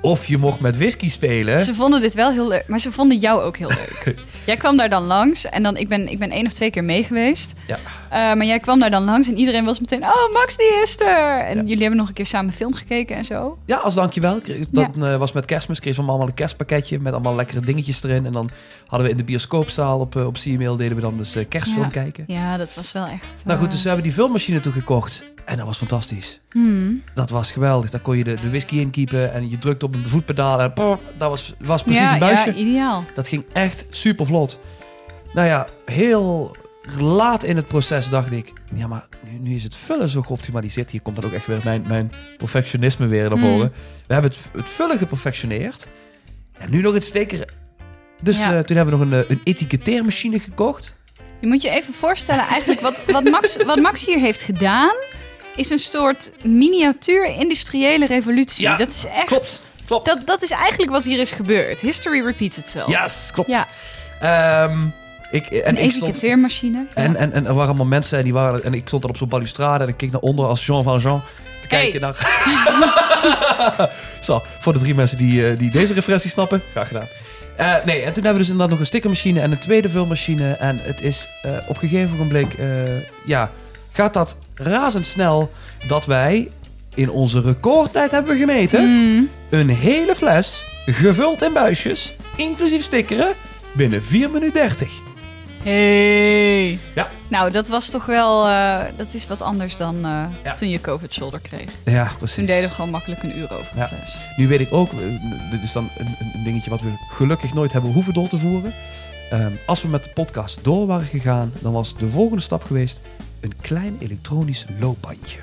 Of 0.00 0.26
je 0.26 0.38
mocht 0.38 0.60
met 0.60 0.76
whisky 0.76 1.10
spelen. 1.10 1.60
Ze 1.60 1.74
vonden 1.74 2.00
dit 2.00 2.14
wel 2.14 2.30
heel 2.30 2.48
leuk, 2.48 2.64
maar 2.68 2.78
ze 2.78 2.92
vonden 2.92 3.18
jou 3.18 3.42
ook 3.42 3.56
heel 3.56 3.68
leuk. 3.68 4.14
jij 4.46 4.56
kwam 4.56 4.76
daar 4.76 4.88
dan 4.88 5.02
langs 5.04 5.44
en 5.46 5.62
dan, 5.62 5.76
ik 5.76 5.88
ben, 5.88 6.08
ik 6.08 6.18
ben 6.18 6.30
één 6.30 6.46
of 6.46 6.52
twee 6.52 6.70
keer 6.70 6.84
mee 6.84 7.04
geweest. 7.04 7.54
Ja. 7.66 7.78
Eh, 8.10 8.18
maar 8.36 8.44
jij 8.44 8.58
kwam 8.58 8.78
daar 8.80 8.90
dan 8.90 9.04
langs 9.04 9.28
en 9.28 9.36
iedereen 9.38 9.64
was 9.64 9.80
meteen, 9.80 10.02
oh 10.02 10.32
Max 10.32 10.56
die 10.56 10.80
is 10.82 11.00
er! 11.00 11.40
En 11.40 11.56
Ja. 11.56 11.62
jullie 11.62 11.80
hebben 11.80 11.96
nog 11.98 12.08
een 12.08 12.14
keer 12.14 12.26
samen 12.26 12.52
film 12.52 12.74
gekeken 12.74 13.16
en 13.16 13.24
zo. 13.24 13.58
Ja, 13.64 13.76
als 13.76 13.94
dankjewel. 13.94 14.38
Dat 14.70 14.96
eh, 15.02 15.16
was 15.16 15.32
met 15.32 15.44
kerstmis. 15.44 15.80
Kreeg 15.80 15.94
van 15.94 16.08
allemaal 16.08 16.26
een 16.28 16.34
kerstpakketje 16.34 16.98
met 17.00 17.12
allemaal 17.12 17.34
lekkere 17.34 17.60
dingetjes 17.60 18.02
erin. 18.02 18.26
En 18.26 18.32
dan 18.32 18.48
hadden 18.86 19.06
we 19.06 19.12
in 19.12 19.18
de 19.18 19.24
bioscoopzaal 19.24 19.98
op, 20.00 20.16
eh, 20.16 20.26
op 20.26 20.34
CMail 20.34 20.76
deden 20.76 20.94
we 20.96 21.02
dan 21.02 21.16
dus 21.16 21.36
kerstfilm 21.48 21.84
Ja. 21.84 21.90
kijken. 21.90 22.24
Ja, 22.26 22.56
dat 22.56 22.74
was 22.74 22.92
wel 22.92 23.06
echt... 23.06 23.42
Nou 23.44 23.58
goed, 23.58 23.70
dus 23.70 23.80
we 23.82 23.86
hebben 23.88 24.04
die 24.06 24.14
filmmachine 24.14 24.60
toen 24.60 24.72
gekocht. 24.72 25.24
En 25.46 25.56
dat 25.56 25.66
was 25.66 25.78
fantastisch. 25.78 26.40
hmm. 26.50 27.02
Dat 27.14 27.30
was 27.30 27.52
geweldig. 27.52 27.90
Daar 27.90 28.00
kon 28.00 28.16
je 28.16 28.24
de, 28.24 28.34
de 28.34 28.48
whisky 28.48 28.76
in 28.78 28.90
kiepen 28.90 29.32
en 29.32 29.50
je 29.50 29.58
drukte 29.58 29.84
op 29.84 29.94
een 29.94 30.06
voetpedaal 30.06 30.60
en 30.60 30.72
pop, 30.72 31.00
dat 31.18 31.28
was, 31.28 31.54
was 31.58 31.82
precies 31.82 32.02
ja, 32.02 32.12
een 32.12 32.18
buisje. 32.18 32.50
Ja, 32.50 32.54
ideaal. 32.54 33.04
Dat 33.14 33.28
ging 33.28 33.44
echt 33.52 33.84
super 33.90 34.26
vlot. 34.26 34.58
Nou 35.32 35.46
ja, 35.46 35.66
heel 35.84 36.56
laat 36.98 37.44
in 37.44 37.56
het 37.56 37.68
proces 37.68 38.08
dacht 38.08 38.32
ik... 38.32 38.52
Ja, 38.74 38.86
maar 38.86 39.06
nu, 39.30 39.48
nu 39.48 39.54
is 39.54 39.62
het 39.62 39.76
vullen 39.76 40.08
zo 40.08 40.22
geoptimaliseerd. 40.22 40.90
Hier 40.90 41.00
komt 41.02 41.16
dan 41.16 41.24
ook 41.24 41.32
echt 41.32 41.46
weer 41.46 41.60
mijn, 41.64 41.84
mijn 41.88 42.12
perfectionisme 42.36 43.06
weer 43.06 43.28
naar 43.28 43.38
voren. 43.38 43.66
Mm. 43.66 43.72
We 44.06 44.12
hebben 44.12 44.30
het, 44.30 44.40
het 44.52 44.68
vullen 44.68 44.98
geperfectioneerd. 44.98 45.88
En 46.58 46.70
nu 46.70 46.80
nog 46.80 46.94
het 46.94 47.04
steken. 47.04 47.52
Dus 48.22 48.38
Ja. 48.38 48.56
eh, 48.56 48.60
toen 48.60 48.76
hebben 48.76 48.98
we 48.98 49.04
nog 49.04 49.18
een, 49.18 49.24
eh, 49.24 49.30
een 49.30 49.40
etiketteermachine 49.44 50.38
gekocht. 50.40 50.94
Je 51.40 51.46
moet 51.46 51.62
je 51.62 51.70
even 51.70 51.94
voorstellen, 51.94 52.44
eigenlijk 52.46 52.80
wat, 52.80 53.02
wat, 53.04 53.24
Max, 53.24 53.56
wat 53.66 53.80
Max 53.80 54.06
hier 54.06 54.18
heeft 54.18 54.42
gedaan, 54.42 54.94
is 55.56 55.70
een 55.70 55.78
soort 55.78 56.30
miniatuur 56.42 57.24
industriële 57.24 58.06
revolutie. 58.06 58.62
Ja, 58.62 58.76
dat 58.76 58.88
is 58.88 59.04
echt. 59.14 59.26
Klopt, 59.26 59.62
klopt. 59.86 60.06
Dat, 60.06 60.20
dat 60.24 60.42
is 60.42 60.50
eigenlijk 60.50 60.90
wat 60.90 61.04
hier 61.04 61.18
is 61.20 61.32
gebeurd. 61.32 61.80
History 61.80 62.24
repeats 62.24 62.58
itself. 62.58 62.88
Yes, 62.90 63.30
klopt. 63.32 63.48
Ja, 63.50 63.66
Ehm, 64.20 64.78
ik, 65.30 65.46
en 65.46 65.76
een 65.76 65.82
ik 65.84 65.90
stond, 65.90 66.02
etiketteermachine. 66.02 66.78
Ja. 66.78 67.02
en, 67.02 67.16
en, 67.16 67.32
en 67.32 67.46
er 67.46 67.52
waren 67.54 67.68
allemaal 67.68 67.86
mensen 67.86 68.18
en, 68.18 68.24
die 68.24 68.32
waren, 68.32 68.64
en 68.64 68.74
ik 68.74 68.86
stond 68.86 69.02
dan 69.02 69.10
op 69.10 69.16
zo'n 69.16 69.28
balustrade 69.28 69.84
en 69.84 69.90
ik 69.90 69.96
keek 69.96 70.10
naar 70.10 70.20
onder 70.20 70.46
als 70.46 70.66
Jean 70.66 70.82
Valjean 70.82 71.22
te 71.60 71.74
Hey. 71.74 71.90
kijken 71.90 72.00
naar... 72.00 72.14
Zo, 74.20 74.42
voor 74.60 74.72
de 74.72 74.78
drie 74.78 74.94
mensen 74.94 75.18
die, 75.18 75.48
eh, 75.48 75.58
die 75.58 75.70
deze 75.70 75.94
referentie 75.94 76.30
snappen, 76.30 76.62
graag 76.70 76.86
gedaan. 76.88 77.06
Eh, 77.56 77.74
nee, 77.84 77.96
en 78.02 78.04
toen 78.12 78.14
hebben 78.14 78.32
we 78.32 78.38
dus 78.38 78.48
inderdaad 78.48 78.70
nog 78.70 78.78
een 78.78 78.86
stickermachine 78.86 79.40
en 79.40 79.50
een 79.50 79.58
tweede 79.58 79.88
vulmachine. 79.88 80.52
En 80.52 80.78
het 80.82 81.00
is 81.02 81.28
eh, 81.42 81.50
op 81.66 81.82
een 81.82 81.88
gegeven 81.88 82.16
moment, 82.16 82.54
eh, 82.54 82.66
ja, 83.26 83.50
gaat 83.92 84.14
dat 84.14 84.36
razendsnel 84.56 85.50
dat 85.86 86.06
wij 86.06 86.48
in 86.94 87.10
onze 87.10 87.40
recordtijd 87.40 88.10
hebben 88.10 88.36
gemeten 88.38 88.84
Mm. 88.88 89.28
een 89.50 89.68
hele 89.68 90.14
fles 90.16 90.64
gevuld 90.86 91.42
in 91.42 91.52
buisjes, 91.52 92.14
inclusief 92.36 92.82
stickeren, 92.82 93.34
binnen 93.74 94.02
4 94.04 94.30
minuten 94.30 94.52
30. 94.60 94.90
Hey. 95.64 96.78
Ja. 96.94 97.08
Nou, 97.28 97.50
dat 97.50 97.68
was 97.68 97.88
toch 97.90 98.06
wel. 98.06 98.46
eh, 98.48 98.78
dat 98.96 99.14
is 99.14 99.26
wat 99.26 99.42
anders 99.42 99.76
dan 99.76 99.96
eh, 100.04 100.24
Ja. 100.44 100.54
toen 100.54 100.68
je 100.68 100.80
COVID 100.80 101.12
shoulder 101.14 101.40
kreeg. 101.40 101.64
Ja, 101.84 102.10
precies. 102.18 102.36
Toen 102.36 102.44
deden 102.46 102.68
we 102.68 102.74
gewoon 102.74 102.90
makkelijk 102.90 103.22
een 103.22 103.38
uur 103.38 103.52
over 103.52 103.72
Ja. 103.76 103.86
fles. 103.88 104.16
Nu 104.36 104.48
weet 104.48 104.60
ik 104.60 104.72
ook, 104.72 104.92
eh, 104.92 104.98
dit 105.50 105.62
is 105.62 105.72
dan 105.72 105.90
een, 105.98 106.06
een- 106.06 106.30
een 106.34 106.44
dingetje 106.44 106.70
wat 106.70 106.80
we 106.80 106.88
gelukkig 107.10 107.54
nooit 107.54 107.72
hebben 107.72 107.92
hoeven 107.92 108.14
door 108.14 108.28
te 108.28 108.38
voeren. 108.38 108.74
Ehm, 109.30 109.52
als 109.66 109.82
we 109.82 109.88
met 109.88 110.04
de 110.04 110.10
podcast 110.10 110.58
door 110.62 110.86
waren 110.86 111.06
gegaan, 111.06 111.52
dan 111.60 111.72
was 111.72 111.94
de 111.94 112.08
volgende 112.08 112.42
stap 112.42 112.62
geweest 112.64 113.00
een 113.46 113.60
klein 113.60 113.96
elektronisch 113.98 114.66
loopbandje. 114.78 115.38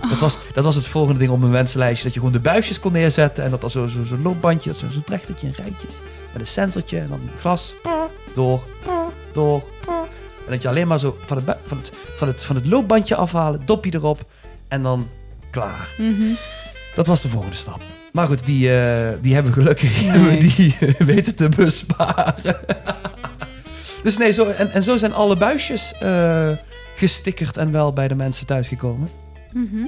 Dat, 0.00 0.18
was, 0.18 0.38
dat 0.54 0.64
was 0.64 0.74
het 0.74 0.86
volgende 0.86 1.18
ding 1.18 1.30
op 1.30 1.38
mijn 1.38 1.52
wensenlijstje. 1.52 2.04
Dat 2.04 2.14
je 2.14 2.18
gewoon 2.18 2.34
de 2.34 2.40
buisjes 2.40 2.80
kon 2.80 2.92
neerzetten 2.92 3.44
en 3.44 3.50
dat 3.50 3.60
dan 3.60 3.70
zo'n 3.70 3.88
zo, 3.88 4.04
zo'n 4.04 4.22
loopbandje, 4.22 4.72
zo'n 4.72 4.90
zo 4.90 5.00
trechtertje 5.04 5.46
in 5.46 5.54
rijtjes. 5.56 5.94
Met 6.32 6.40
een 6.40 6.46
sensortje 6.46 6.98
en 6.98 7.06
dan 7.06 7.20
glas, 7.38 7.74
door, 8.34 8.62
door. 9.32 9.62
En 10.44 10.50
dat 10.50 10.62
je 10.62 10.68
alleen 10.68 10.88
maar 10.88 10.98
zo 10.98 11.16
van 11.26 11.36
het, 11.36 11.56
van 11.62 11.76
het, 11.76 11.92
van 12.16 12.28
het, 12.28 12.42
van 12.42 12.56
het 12.56 12.66
loopbandje 12.66 13.14
afhalen, 13.14 13.62
dopje 13.64 13.94
erop 13.94 14.24
en 14.68 14.82
dan 14.82 15.08
klaar. 15.50 15.88
Mhm. 15.98 16.32
Dat 16.94 17.06
was 17.06 17.20
de 17.20 17.28
volgende 17.28 17.56
stap. 17.56 17.80
Maar 18.12 18.26
goed, 18.26 18.46
die, 18.46 18.74
eh, 18.80 19.08
die 19.20 19.34
hebben 19.34 19.52
we 19.52 19.58
gelukkig 19.60 20.02
Nee. 20.02 20.38
die 20.38 20.76
eh, 20.80 20.94
weten 20.94 21.34
te 21.34 21.48
besparen. 21.48 22.56
dus 24.02 24.18
nee, 24.18 24.32
zo, 24.32 24.48
en, 24.48 24.72
en 24.72 24.82
zo 24.82 24.96
zijn 24.96 25.12
alle 25.12 25.36
buisjes 25.36 25.94
eh, 26.00 26.50
gestickerd 27.00 27.56
en 27.56 27.70
wel 27.72 27.92
bij 27.92 28.08
de 28.08 28.14
mensen 28.14 28.46
thuisgekomen. 28.46 29.08
Mhm. 29.52 29.86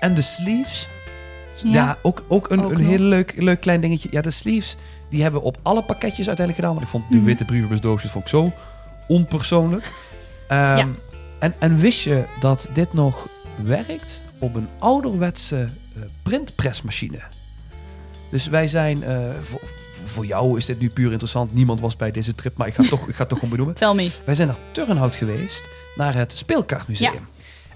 En 0.00 0.14
de 0.14 0.20
sleeves, 0.20 0.88
ja, 1.64 1.70
Ja. 1.72 1.98
ook, 2.02 2.24
ook 2.28 2.50
een, 2.50 2.60
Ook 2.64 2.70
een 2.70 2.78
nog. 2.78 2.88
heel 2.88 2.98
leuk, 2.98 3.34
leuk 3.36 3.60
klein 3.60 3.80
dingetje. 3.80 4.08
Ja, 4.12 4.20
de 4.20 4.30
sleeves, 4.30 4.76
die 5.10 5.22
hebben 5.22 5.40
we 5.40 5.46
op 5.46 5.58
alle 5.62 5.82
pakketjes 5.82 6.26
uiteindelijk 6.26 6.56
gedaan. 6.56 6.70
Want 6.70 6.82
ik 6.84 6.88
vond 6.90 7.04
de 7.10 7.16
Mhm. 7.16 7.24
witte 7.26 7.44
brievenbusdoosjes 7.44 8.10
vond 8.10 8.24
ik 8.24 8.30
zo 8.30 8.52
onpersoonlijk. 9.08 9.92
Ehm, 10.48 10.76
Ja. 10.76 10.86
en, 11.38 11.54
en 11.58 11.78
wist 11.78 12.00
je 12.02 12.24
dat 12.40 12.68
dit 12.72 12.92
nog 12.92 13.28
werkt 13.62 14.22
op 14.38 14.54
een 14.54 14.68
ouderwetse 14.78 15.56
eh, 15.96 16.02
printpresmachine? 16.22 17.18
Dus 18.30 18.46
wij 18.46 18.68
zijn, 18.68 19.02
eh, 19.02 19.18
voor, 19.42 19.60
voor 20.08 20.26
jou 20.26 20.56
is 20.56 20.64
dit 20.66 20.78
nu 20.78 20.90
puur 20.90 21.10
interessant. 21.10 21.54
Niemand 21.54 21.80
was 21.80 21.96
bij 21.96 22.10
deze 22.10 22.34
trip, 22.34 22.56
maar 22.56 22.66
ik 22.66 22.74
ga 22.74 22.80
het 22.80 22.90
toch, 22.98 23.08
ik 23.08 23.14
ga 23.14 23.18
het 23.20 23.28
toch 23.28 23.38
gewoon 23.38 23.50
benoemen. 23.54 23.74
Tell 23.76 23.94
me. 23.94 24.10
Wij 24.24 24.34
zijn 24.34 24.48
naar 24.48 24.58
Turnhout 24.72 25.16
geweest, 25.16 25.68
naar 25.96 26.14
het 26.14 26.32
Speelkaartmuseum. 26.36 27.26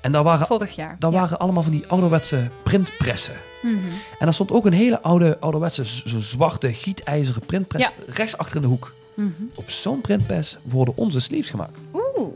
En 0.01 0.13
daar 0.13 0.23
waren, 0.23 0.47
Vorig 0.47 0.75
jaar. 0.77 0.97
daar 0.99 1.13
Ja. 1.13 1.21
waren 1.21 1.39
allemaal 1.39 1.63
van 1.63 1.73
die 1.73 1.87
ouderwetse 1.87 2.51
printpressen. 2.63 3.35
Mhm. 3.63 3.75
En 4.19 4.25
daar 4.25 4.35
stond 4.35 4.51
ook 4.51 4.67
een 4.67 4.73
hele 4.73 5.03
oude, 5.03 5.37
ouderwetse, 5.41 5.85
z- 5.85 6.05
zo 6.05 6.21
zwarte, 6.21 6.73
gietijzeren 6.73 7.43
printpress 7.47 7.89
Ja. 7.89 8.13
rechts 8.15 8.37
achter 8.37 8.57
in 8.57 8.63
de 8.63 8.69
hoek. 8.69 8.95
Mhm. 9.17 9.29
Op 9.55 9.71
zo'n 9.71 10.01
printpress 10.01 10.57
worden 10.63 10.97
onze 10.97 11.21
sleeves 11.21 11.51
gemaakt. 11.51 11.79
Oeh. 11.95 12.29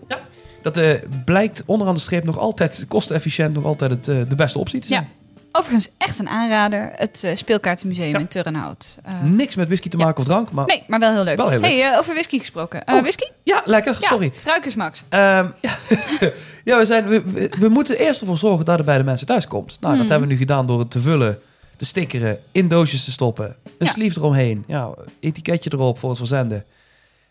Dat 0.63 0.77
eh, 0.77 0.95
blijkt 1.25 1.63
onderaan 1.67 1.95
de 1.95 2.01
streep 2.01 2.25
nog 2.25 2.39
altijd 2.39 2.85
kostenefficiënt, 2.89 3.55
nog 3.55 3.65
altijd 3.65 3.91
het, 3.91 4.09
eh, 4.09 4.17
de 4.29 4.35
beste 4.35 4.59
optie 4.59 4.81
te 4.81 4.89
zijn. 4.89 5.09
Overigens 5.57 5.89
echt 5.99 6.19
een 6.19 6.29
aanrader. 6.29 6.91
Het 6.95 7.25
eh, 7.25 7.37
speelkaartenmuseum 7.37 8.11
Ja. 8.13 8.19
in 8.19 8.29
Turnhout. 8.29 8.99
Eh, 9.05 9.13
Niks 9.23 9.55
met 9.55 9.67
whisky 9.67 9.89
te 9.89 9.99
Ja. 9.99 10.05
maken 10.05 10.21
of 10.21 10.25
drank, 10.25 10.51
maar 10.53 10.67
nee, 10.67 10.83
maar 10.87 10.99
wel 11.01 11.13
heel 11.13 11.25
leuk. 11.25 11.37
Wel 11.37 11.49
heel 11.49 11.61
leuk. 11.61 11.71
Hey, 11.71 11.91
eh, 11.93 11.99
over 11.99 12.15
whisky 12.15 12.39
gesproken. 12.39 12.85
Eh, 12.85 12.95
Oh. 12.95 13.01
whisky? 13.01 13.25
ja, 13.43 13.63
lekker, 13.65 13.97
Ja. 14.01 14.07
sorry. 14.09 14.33
Ruik 14.45 14.65
eens, 14.65 14.75
Max. 14.75 15.05
Ehm, 15.09 15.21
ja, 15.61 15.77
ja 16.65 16.79
we, 16.79 16.85
zijn, 16.85 17.07
we, 17.07 17.23
we, 17.23 17.49
we 17.59 17.69
moeten 17.69 17.99
eerst 17.99 18.21
ervoor 18.21 18.39
zorgen 18.39 18.65
dat 18.65 18.77
het 18.77 18.87
bij 18.87 18.99
de 18.99 19.05
mensen 19.05 19.27
thuis 19.27 19.47
komt. 19.47 19.67
Nou, 19.81 19.81
dat 19.81 20.01
Hmm. 20.03 20.11
hebben 20.11 20.29
we 20.29 20.33
nu 20.35 20.39
gedaan 20.41 20.67
door 20.67 20.79
het 20.79 20.91
te 20.91 21.01
vullen, 21.01 21.39
te 21.77 21.85
stickeren, 21.85 22.39
in 22.53 22.69
doosjes 22.69 23.05
te 23.05 23.11
stoppen, 23.13 23.47
een 23.65 23.87
Ja. 23.87 23.93
sleeve 23.93 24.19
eromheen, 24.19 24.65
ja, 24.67 24.91
etiketje 25.21 25.71
erop 25.73 25.99
voor 25.99 26.09
het 26.09 26.19
verzenden. 26.19 26.65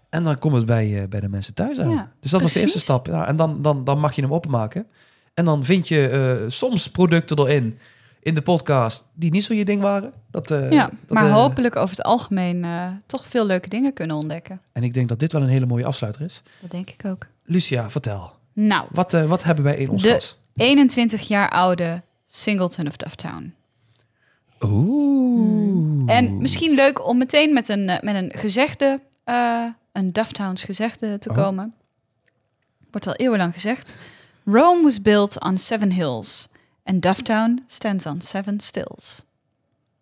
En 0.10 0.24
dan 0.24 0.40
komt 0.40 0.56
het 0.56 0.66
bij, 0.66 1.02
eh, 1.02 1.08
bij 1.08 1.20
de 1.20 1.30
mensen 1.30 1.54
thuis 1.54 1.80
aan. 1.80 1.90
Ja, 1.90 2.12
dus 2.20 2.32
dat 2.32 2.42
was 2.42 2.54
de 2.54 2.60
eerste 2.62 2.80
stap. 2.80 3.06
Ja, 3.08 3.28
en 3.28 3.36
dan, 3.36 3.62
dan, 3.62 3.84
dan 3.84 4.00
mag 4.00 4.14
je 4.16 4.22
hem 4.22 4.34
openmaken. 4.34 4.86
En 5.34 5.46
dan 5.46 5.64
vind 5.64 5.88
je 5.88 6.08
eh, 6.10 6.50
soms 6.50 6.90
producten 6.90 7.40
erin 7.40 7.80
in 8.24 8.36
de 8.36 8.42
podcast 8.42 9.04
die 9.14 9.32
niet 9.32 9.44
zo 9.44 9.54
je 9.54 9.66
ding 9.66 9.82
waren. 9.82 10.14
Dat, 10.32 10.52
eh, 10.52 10.72
ja, 10.72 10.86
dat, 10.86 11.10
maar 11.10 11.26
eh, 11.26 11.34
hopelijk 11.34 11.76
over 11.76 11.96
het 11.96 12.06
algemeen 12.06 12.64
eh, 12.64 12.88
toch 13.06 13.26
veel 13.28 13.46
leuke 13.46 13.70
dingen 13.70 13.94
kunnen 13.94 14.16
ontdekken. 14.16 14.62
En 14.72 14.84
ik 14.84 14.94
denk 14.94 15.10
dat 15.10 15.20
dit 15.20 15.32
wel 15.32 15.42
een 15.42 15.48
hele 15.48 15.66
mooie 15.66 15.86
afsluiter 15.86 16.22
is. 16.22 16.42
Dat 16.62 16.72
denk 16.72 16.90
ik 16.90 17.06
ook. 17.06 17.28
Lucia, 17.46 17.90
vertel. 17.90 18.32
Nou, 18.54 18.88
Wat, 18.92 19.12
wat 19.12 19.44
hebben 19.44 19.64
wij 19.64 19.76
in 19.76 19.90
ons 19.90 20.02
De- 20.02 20.10
glas? 20.10 20.38
21 20.56 21.28
jaar 21.28 21.50
oude 21.50 22.02
Singleton 22.26 22.88
of 22.88 22.96
Dufftown. 22.96 23.54
Oeh. 24.62 26.12
En 26.16 26.38
misschien 26.38 26.74
leuk 26.76 27.08
om 27.08 27.18
meteen 27.18 27.54
met 27.54 27.70
een, 27.70 27.86
met 27.86 28.16
een 28.16 28.32
gezegde, 28.36 29.00
een 29.92 30.12
Dufftowns 30.12 30.64
gezegde 30.64 31.18
te 31.18 31.30
Oh. 31.30 31.36
komen. 31.36 31.74
Wordt 32.92 33.08
al 33.08 33.14
eeuwenlang 33.16 33.54
gezegd. 33.54 33.96
Rome 34.46 34.84
was 34.84 35.02
built 35.02 35.44
on 35.44 35.58
seven 35.58 35.92
hills. 35.92 36.48
And 36.84 37.02
Dufftown 37.02 37.64
stands 37.68 38.06
on 38.06 38.22
seven 38.22 38.60
stills. 38.60 39.24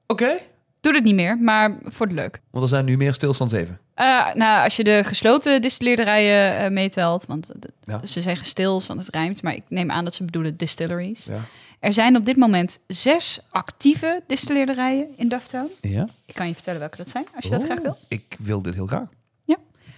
Oké. 0.08 0.38
Doe 0.82 0.94
het 0.94 1.04
niet 1.04 1.16
meer, 1.16 1.38
maar 1.38 1.78
voor 1.84 2.08
de 2.08 2.14
leuk. 2.14 2.40
Want 2.50 2.64
er 2.64 2.70
zijn 2.70 2.86
nu 2.86 2.98
meer 2.98 3.14
stilstand 3.14 3.50
zeven. 3.52 3.80
Eh, 3.94 4.34
nou, 4.34 4.64
als 4.64 4.76
je 4.76 4.84
de 4.84 5.02
gesloten 5.06 5.62
distilleerderijen 5.62 6.58
eh, 6.58 6.70
meetelt, 6.72 7.26
want 7.26 7.48
de- 7.62 7.74
Ja. 7.84 8.06
ze 8.06 8.22
zeggen 8.22 8.46
stils, 8.46 8.88
want 8.88 9.06
het 9.06 9.16
rijmt, 9.16 9.42
maar 9.44 9.54
ik 9.54 9.64
neem 9.68 9.92
aan 9.92 10.04
dat 10.04 10.14
ze 10.16 10.24
bedoelen 10.24 10.58
distilleries. 10.58 11.26
Ja. 11.26 11.40
Er 11.80 11.94
zijn 11.94 12.16
op 12.16 12.26
dit 12.26 12.38
moment 12.38 12.80
zes 12.88 13.40
actieve 13.50 14.24
distilleerderijen 14.28 15.08
in 15.18 15.30
Dufftown. 15.30 15.70
Ja? 15.82 16.08
Ik 16.26 16.34
kan 16.34 16.48
je 16.48 16.54
vertellen 16.54 16.80
welke 16.80 16.98
dat 16.98 17.10
zijn, 17.10 17.26
als 17.36 17.44
je 17.44 17.50
dat 17.52 17.60
Oh, 17.60 17.66
graag 17.66 17.80
wil. 17.82 17.98
Ik 18.08 18.36
wil 18.40 18.62
dit 18.62 18.74
heel 18.74 18.88
graag. 18.88 19.08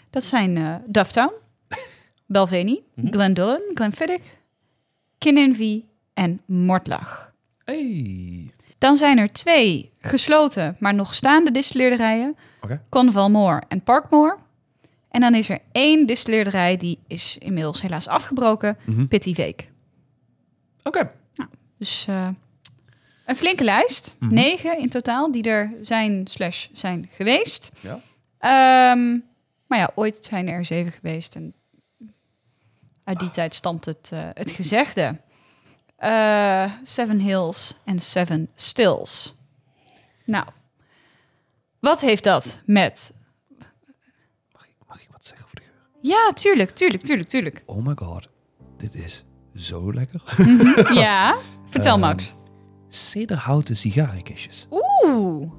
Dat 0.09 0.23
zijn 0.23 0.57
eh 0.57 0.75
Dufftown, 0.85 1.31
Belveni, 2.25 2.83
Mhm. 2.93 3.11
Glendullen, 3.11 3.61
Glenfiddich, 3.73 4.21
Kinninvie 5.17 5.85
en 6.13 6.41
Mortlach. 6.45 7.33
Hey. 7.65 8.51
Dan 8.77 8.95
zijn 8.95 9.17
er 9.17 9.31
twee 9.31 9.91
gesloten, 9.99 10.75
maar 10.79 10.93
nog 10.93 11.13
staande 11.13 11.51
distilleerderijen. 11.51 12.37
Oké. 12.61 12.81
Convalmore 12.89 13.61
en 13.67 13.81
Parkmore. 13.81 14.37
En 15.09 15.21
dan 15.21 15.35
is 15.35 15.49
er 15.49 15.59
één 15.71 16.05
distilleerderij, 16.05 16.77
die 16.77 16.99
is 17.07 17.37
inmiddels 17.39 17.81
helaas 17.81 18.07
afgebroken. 18.07 18.77
Pitty 19.09 19.33
Veek. 19.33 19.71
Oké. 20.83 21.11
Dus 21.77 22.05
eh, 22.07 22.27
een 23.25 23.35
flinke 23.35 23.63
lijst. 23.63 24.15
Mhm. 24.19 24.33
Negen 24.33 24.79
in 24.79 24.89
totaal 24.89 25.31
die 25.31 25.43
er 25.43 25.73
zijn 25.81 26.27
slash 26.27 26.67
zijn 26.71 27.07
geweest. 27.11 27.71
Ja. 27.79 27.99
Ehm, 28.37 29.19
maar 29.67 29.77
ja, 29.77 29.91
ooit 29.95 30.25
zijn 30.25 30.47
er 30.47 30.65
zeven 30.65 30.91
geweest. 30.91 31.35
En 31.35 31.53
uit 33.03 33.19
die 33.19 33.29
tijd 33.29 33.55
stamt 33.55 33.85
het, 33.85 34.09
eh, 34.13 34.19
het 34.33 34.51
gezegde. 34.51 35.17
Eh, 36.03 36.71
seven 36.83 37.19
Hills 37.19 37.75
en 37.83 37.99
Seven 37.99 38.49
Stills. 38.55 39.35
Nou, 40.25 40.45
wat 41.79 42.01
heeft 42.01 42.23
dat 42.23 42.61
met... 42.65 43.13
Mag 44.51 44.65
ik, 44.67 44.75
mag 44.87 45.01
ik 45.01 45.07
wat 45.11 45.25
zeggen 45.25 45.47
voor 45.47 45.59
de 45.59 45.65
geur? 45.65 45.97
Ja, 46.01 46.31
tuurlijk, 46.33 46.69
tuurlijk, 46.69 47.03
tuurlijk, 47.03 47.29
tuurlijk. 47.29 47.63
Oh 47.65 47.85
my 47.85 47.93
god. 47.95 48.27
Dit 48.77 48.95
is 48.95 49.23
zo 49.55 49.93
lekker. 49.93 50.23
Ja, 50.93 51.37
vertel 51.69 51.91
Ehm, 51.91 51.99
Max. 51.99 52.35
Cederhouten 52.87 53.75
sigarenkistjes. 53.77 54.67
Oeh. 54.71 55.51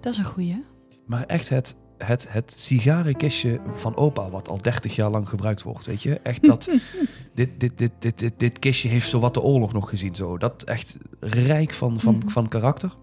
Dat 0.00 0.12
is 0.12 0.18
een 0.18 0.24
goeie. 0.24 0.64
Maar 1.06 1.24
echt 1.24 1.48
het, 1.48 1.76
het, 2.04 2.26
het 2.28 2.52
sigarenkistje 2.56 3.60
van 3.72 3.96
opa, 3.96 4.30
wat 4.30 4.48
al 4.48 4.58
30 4.62 4.94
jaar 4.94 5.10
lang 5.10 5.28
gebruikt 5.28 5.62
wordt. 5.62 5.86
Weet 5.86 6.02
je? 6.02 6.14
Echt 6.14 6.46
dat. 6.46 6.70
dit, 7.34 7.48
dit, 7.60 7.78
dit, 7.78 7.90
dit, 7.98 8.18
dit, 8.18 8.32
dit 8.36 8.58
kistje 8.58 8.88
heeft 8.88 9.08
zo 9.08 9.20
wat 9.20 9.34
de 9.34 9.42
oorlog 9.42 9.72
nog 9.72 9.88
gezien. 9.88 10.14
Zo. 10.14 10.38
Dat 10.38 10.62
echt 10.62 10.96
rijk 11.20 11.72
van, 11.72 12.00
van, 12.00 12.14
Mhm. 12.16 12.28
van 12.28 12.48
karakter. 12.48 12.94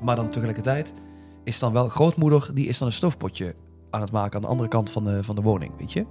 Maar 0.00 0.16
dan 0.16 0.28
tegelijkertijd 0.28 0.92
is 1.44 1.58
dan 1.58 1.72
wel 1.72 1.88
grootmoeder, 1.88 2.50
die 2.54 2.66
is 2.66 2.78
dan 2.78 2.88
een 2.88 2.94
stoofpotje 2.94 3.54
aan 3.90 4.00
het 4.00 4.12
maken 4.12 4.34
aan 4.34 4.40
de 4.42 4.46
andere 4.48 4.68
kant 4.68 4.90
van 4.90 5.04
de, 5.04 5.24
van 5.24 5.34
de 5.34 5.42
woning. 5.42 5.72
Weet 5.78 5.92
je? 5.92 6.04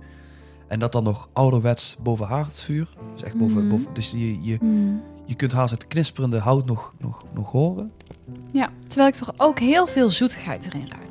En 0.67 0.79
dat 0.79 0.91
dan 0.91 1.03
nog 1.03 1.29
ouderwets 1.33 1.97
boven 2.03 2.25
haardvuur. 2.25 2.87
Dus 3.13 3.23
echt 3.23 3.35
boven. 3.37 3.57
Mhm. 3.57 3.69
boven 3.69 3.93
dus 3.93 4.11
je, 4.11 4.41
je, 4.41 4.57
je 5.25 5.35
kunt 5.35 5.51
haast 5.51 5.71
het 5.71 5.87
knisperende 5.87 6.37
hout 6.39 6.65
nog, 6.65 6.93
nog, 6.97 7.23
nog 7.33 7.51
horen. 7.51 7.91
Ja, 8.51 8.69
terwijl 8.87 9.09
ik 9.09 9.15
toch 9.15 9.33
ook 9.37 9.59
heel 9.59 9.87
veel 9.87 10.09
zoetigheid 10.09 10.65
erin 10.65 10.87
ruik. 10.87 11.09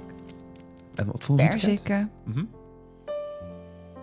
En 0.94 1.06
wat 1.06 1.24
voor? 1.24 1.36
Perziken. 1.36 2.10
Mhm. 2.24 2.44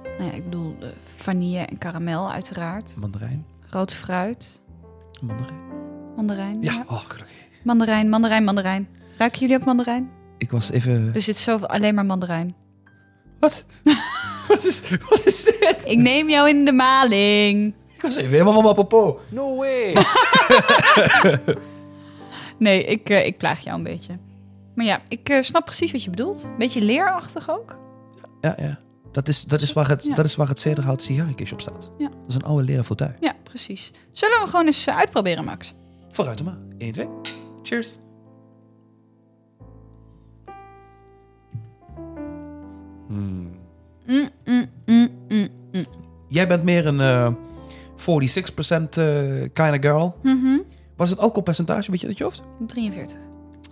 Nou 0.03 0.23
ja, 0.29 0.31
ik 0.31 0.43
bedoel 0.43 0.75
eh, 0.81 0.87
vanille 1.03 1.59
en 1.59 1.77
karamel 1.77 2.31
uiteraard. 2.31 2.97
Mandarijn. 2.99 3.45
Rood 3.69 3.93
fruit. 3.93 4.61
Mandarijn. 5.21 5.59
Mandarijn. 6.15 6.61
Ja, 6.61 6.83
oh, 6.87 6.99
gelukkig. 6.99 7.35
Mandarijn, 7.63 8.09
mandarijn, 8.09 8.43
mandarijn. 8.43 8.87
Ruiken 9.17 9.39
jullie 9.39 9.55
ook 9.55 9.65
mandarijn? 9.65 10.09
Ik 10.37 10.51
was 10.51 10.71
even... 10.71 11.11
Er 11.13 11.21
zit 11.21 11.37
zoveel 11.37 11.67
alleen 11.67 11.95
maar 11.95 12.05
mandarijn. 12.05 12.55
Wat? 13.39 13.65
wat, 14.47 14.63
is, 14.63 14.81
wat 15.09 15.25
is 15.25 15.43
dit? 15.43 15.81
Ik 15.85 15.97
neem 15.97 16.29
jou 16.29 16.49
in 16.49 16.65
de 16.65 16.71
maling. 16.71 17.73
Ik 17.95 18.01
was 18.01 18.15
even 18.15 18.31
helemaal 18.31 18.53
van 18.53 18.63
mijn 18.63 18.75
popo. 18.75 19.19
No 19.29 19.55
way! 19.55 19.95
Nee, 22.57 22.83
ik, 22.83 23.09
eh, 23.09 23.25
ik 23.25 23.37
plaag 23.37 23.63
jou 23.63 23.77
een 23.77 23.83
beetje. 23.83 24.17
Maar 24.77 24.85
ja, 24.85 25.01
ik 25.07 25.29
eh, 25.29 25.41
snap 25.41 25.65
precies 25.65 25.91
wat 25.91 26.03
je 26.03 26.09
bedoelt. 26.09 26.47
Beetje 26.57 26.81
leerachtig 26.81 27.49
ook. 27.49 27.77
Ja, 28.41 28.55
ja. 28.59 28.77
Dat 29.11 29.27
is, 29.27 29.43
dat 29.43 29.61
is 29.61 29.73
waar 29.73 29.89
het, 29.89 30.03
Ja. 30.03 30.15
dat 30.15 30.25
is 30.25 30.35
waar 30.35 30.47
het 30.47 30.59
sigarenkistje 30.59 31.55
op 31.55 31.61
staat. 31.61 31.89
Ja. 31.97 32.07
Dat 32.09 32.27
is 32.27 32.35
een 32.35 32.43
oude 32.43 32.63
leren 32.63 32.85
fauteuil. 32.85 33.13
Ja, 33.19 33.33
precies. 33.43 33.91
Zullen 34.11 34.39
we 34.41 34.47
gewoon 34.49 34.65
eens 34.65 34.87
eh, 34.87 34.97
uitproberen, 34.97 35.43
Max? 35.45 35.73
Vooruit 36.09 36.43
maar. 36.43 36.57
1, 36.77 36.91
2. 36.91 37.07
Cheers. 37.63 37.97
Hmm. 43.07 43.51
Mm, 44.05 44.29
mm, 44.45 44.65
mm, 44.85 45.09
mm, 45.27 45.47
mm. 45.71 45.83
Jij 46.27 46.47
bent 46.47 46.63
meer 46.63 46.85
een 46.87 46.99
eh 47.01 47.31
46% 47.95 48.97
eh 48.97 49.49
kind 49.53 49.71
of 49.75 49.77
girl. 49.79 50.15
Mhm. 50.23 50.59
Was 50.95 51.09
het 51.09 51.19
alcoholpercentage, 51.19 51.91
weet 51.91 52.01
je 52.01 52.07
dat 52.07 52.17
je 52.17 52.23
hoofd? 52.23 52.43
43. 52.67 53.17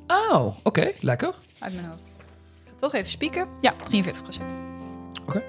Oh, 0.07 0.55
oké. 0.63 0.91
Lekker. 0.99 1.33
Uit 1.59 1.73
mijn 1.73 1.85
hoofd. 1.85 2.11
Ik 2.65 2.77
toch 2.77 2.93
even 2.93 3.09
spieken. 3.09 3.47
Ja, 3.59 3.73
43% 3.73 3.75
Oké. 5.27 5.43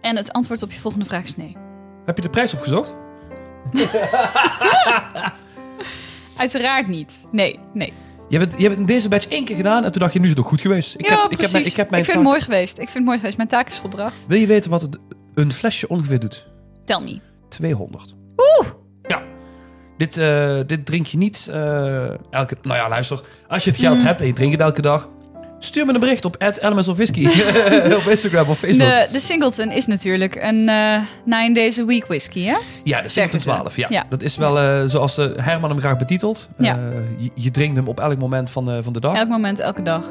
En 0.00 0.16
het 0.16 0.32
antwoord 0.32 0.62
op 0.62 0.72
je 0.72 0.80
volgende 0.80 1.06
vraag 1.06 1.22
is 1.22 1.36
nee. 1.36 1.56
Heb 2.04 2.16
je 2.16 2.22
de 2.22 2.30
prijs 2.30 2.54
opgezocht? 2.54 2.94
Uiteraard 6.36 6.86
niet. 6.86 7.26
Nee, 7.30 7.58
nee. 7.72 7.92
Je 8.28 8.38
hebt, 8.38 8.60
je 8.60 8.68
hebt 8.68 8.86
deze 8.86 9.08
batch 9.08 9.26
één 9.26 9.44
keer 9.44 9.56
gedaan 9.56 9.84
en 9.84 9.92
toen 9.92 10.00
dacht 10.00 10.12
je, 10.12 10.18
nu 10.18 10.24
is 10.24 10.30
het 10.30 10.40
ook 10.40 10.48
goed 10.48 10.60
geweest. 10.60 10.94
Ik, 10.94 11.08
ja, 11.08 11.22
heb, 11.22 11.30
ik, 11.30 11.36
precies. 11.36 11.42
heb 11.42 11.52
mijn, 11.52 11.64
ik 11.64 11.76
heb 11.76 11.90
mijn 11.90 12.04
vind 12.04 12.16
taak- 12.16 12.24
het 12.26 12.32
mooi 12.32 12.44
geweest. 12.44 12.72
Ik 12.78 12.84
vind 12.84 12.94
het 12.94 13.04
mooi 13.04 13.18
geweest. 13.18 13.36
Mijn 13.36 13.48
taak 13.48 13.68
is 13.68 13.78
volbracht. 13.78 14.26
Wil 14.26 14.38
je 14.38 14.46
weten 14.46 14.70
wat 14.70 14.82
het, 14.82 14.98
een 15.34 15.52
flesje 15.52 15.88
ongeveer 15.88 16.20
doet? 16.20 16.46
Tell 16.84 17.00
me. 17.00 17.20
200. 17.48 18.14
Oeh! 18.36 18.70
Dit, 19.96 20.16
eh, 20.16 20.56
dit 20.66 20.86
drink 20.86 21.06
je 21.06 21.16
niet 21.18 21.48
eh, 21.52 22.04
elke... 22.30 22.56
Nou 22.62 22.76
ja, 22.78 22.88
luister. 22.88 23.20
Als 23.48 23.64
je 23.64 23.70
het 23.70 23.78
geld 23.78 23.98
Mm. 23.98 24.04
hebt 24.04 24.20
en 24.20 24.26
je 24.26 24.32
drinkt 24.32 24.52
het 24.54 24.62
elke 24.62 24.82
dag... 24.82 25.08
Stuur 25.58 25.86
me 25.86 25.94
een 25.94 26.00
bericht 26.00 26.24
op 26.24 26.36
Elements 26.60 26.88
of 26.88 26.96
Whisky. 26.96 27.26
op 28.00 28.06
Instagram 28.10 28.48
of 28.48 28.58
Facebook. 28.58 28.88
De, 28.88 29.08
de 29.12 29.18
Singleton 29.18 29.70
is 29.70 29.86
natuurlijk 29.86 30.34
een 30.34 30.68
eh 30.68 30.98
nine 31.24 31.54
days 31.54 31.78
a 31.78 31.84
week 31.84 32.06
whisky, 32.06 32.44
hè? 32.44 32.56
ja, 32.84 33.00
de 33.02 33.08
zeggen 33.08 33.40
7 33.40 33.40
ze. 33.40 33.48
12. 33.48 33.76
Ja. 33.76 33.86
Ja. 33.90 34.04
Dat 34.08 34.22
is 34.22 34.36
wel 34.36 34.88
zoals 34.88 35.18
eh, 35.18 35.26
Herman 35.36 35.70
hem 35.70 35.78
graag 35.78 35.96
betitelt. 35.96 36.48
Ja. 36.58 36.78
Je, 37.18 37.30
je 37.34 37.50
drinkt 37.50 37.76
hem 37.76 37.88
op 37.88 38.00
elk 38.00 38.18
moment 38.18 38.50
van, 38.50 38.82
van 38.82 38.92
de 38.92 39.00
dag. 39.00 39.16
Elk 39.16 39.28
moment, 39.28 39.58
elke 39.58 39.82
dag. 39.82 40.02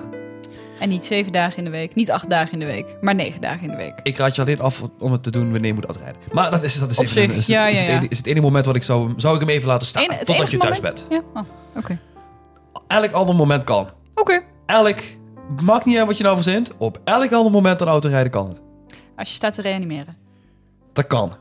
En 0.80 0.90
niet 0.90 1.06
zeven 1.06 1.32
dagen 1.32 1.58
in 1.58 1.64
de 1.64 1.70
week. 1.70 1.96
Niet 1.96 2.12
acht 2.12 2.30
dagen 2.30 2.52
in 2.54 2.60
de 2.60 2.66
week. 2.66 2.96
Maar 3.02 3.16
negen 3.16 3.42
dagen 3.42 3.62
in 3.62 3.70
de 3.70 3.76
week. 3.76 4.00
Ik 4.04 4.18
raad 4.18 4.36
je 4.36 4.42
alleen 4.42 4.60
af 4.60 4.84
om 5.00 5.12
het 5.12 5.24
te 5.24 5.32
doen 5.32 5.52
wanneer 5.52 5.68
je 5.68 5.74
moet 5.74 5.88
uitrijden. 5.88 6.22
Maar 6.32 6.52
dat 6.52 6.64
is, 6.64 6.80
dat 6.80 6.92
is 6.92 6.98
Op 6.98 7.06
even 7.06 7.22
zich, 7.22 7.38
is, 7.38 7.48
ja, 7.48 7.68
is, 7.68 7.84
ja, 7.84 7.92
het 7.92 8.12
is 8.12 8.18
het 8.18 8.28
enige 8.28 8.42
moment 8.42 8.66
wat 8.66 8.76
ik 8.76 8.84
zou... 8.84 9.14
Zou 9.18 9.34
ik 9.34 9.40
hem 9.40 9.50
even 9.50 9.68
laten 9.68 9.88
staan. 9.88 10.06
Totdat 10.24 10.52
je 10.52 10.58
thuis 10.58 10.76
moment? 10.76 11.06
bent. 11.10 11.24
Ja, 11.34 11.42
oh, 11.42 11.48
oké. 11.76 12.00
Elk 12.88 13.12
ander 13.12 13.36
moment 13.36 13.64
kan. 13.64 13.90
Oké. 14.16 14.42
Elk... 14.66 14.98
Maakt 15.62 15.86
niet 15.86 15.98
uit 15.98 16.08
wat 16.08 16.18
je 16.18 16.24
nou 16.24 16.36
verzint. 16.36 16.72
Op 16.78 17.00
elk 17.04 17.34
ander 17.34 17.52
moment 17.52 17.82
een 17.82 17.88
auto 17.88 18.10
rijden 18.10 18.32
kan 18.32 18.48
het. 18.48 18.62
Als 19.16 19.30
je 19.30 19.36
staat 19.36 19.54
te 19.54 19.62
reanimeren. 19.62 20.18
Dat 20.94 21.08
kan. 21.08 21.36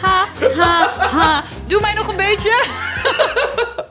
Ha, 0.00 0.26
ha, 0.56 1.08
ha. 1.08 1.42
Doe 1.66 1.80
mij 1.80 1.94
nog 1.94 2.08
een 2.08 2.16
beetje. 2.16 2.66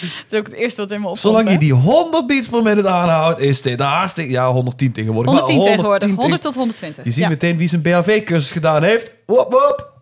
Dat 0.28 0.32
is 0.32 0.38
ook 0.38 0.46
het 0.46 0.54
eerste 0.54 0.80
wat 0.80 0.90
in 0.90 0.96
me 1.00 1.06
opkomt. 1.06 1.20
Zolang 1.20 1.50
je 1.50 1.58
die 1.58 1.72
100 1.72 2.26
beats 2.26 2.48
per 2.48 2.62
minute 2.62 2.88
aanhoudt, 2.88 3.38
is 3.38 3.62
dit 3.62 3.80
hartstikke... 3.80 4.30
Ja, 4.32 4.50
110 4.52 4.92
tegenwoordig. 4.92 5.32
maar 5.32 5.42
110 5.42 5.70
tegenwoordig. 5.72 6.08
110 6.08 6.16
100 6.16 6.42
tot 6.42 6.54
120. 6.54 7.04
Je 7.04 7.10
ziet 7.10 7.22
Ja. 7.22 7.28
meteen 7.28 7.56
wie 7.56 7.68
zijn 7.68 7.82
BHV-cursus 7.82 8.50
gedaan 8.50 8.82
heeft. 8.82 9.12
Wop, 9.26 9.50
wop. 9.50 9.92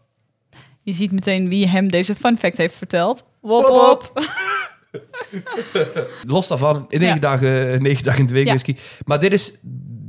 Je 0.83 0.93
ziet 0.93 1.13
meteen 1.13 1.49
wie 1.49 1.69
hem 1.69 1.91
deze 1.91 2.15
fun 2.15 2.37
fact 2.39 2.57
heeft 2.57 2.75
verteld. 2.75 3.25
Wop, 3.41 3.67
Wop, 3.67 4.11
wop. 4.13 4.13
Los 6.27 6.49
daarvan, 6.49 6.87
in 6.89 6.99
negen, 7.01 7.15
Ja. 7.15 7.21
dagen, 7.21 7.83
negen 7.83 8.05
dagen 8.05 8.21
in 8.21 8.27
de 8.27 8.33
week 8.33 8.45
Ja. 8.47 8.51
whisky. 8.51 8.77
Maar 9.05 9.21
dit 9.21 9.33
is, 9.33 9.53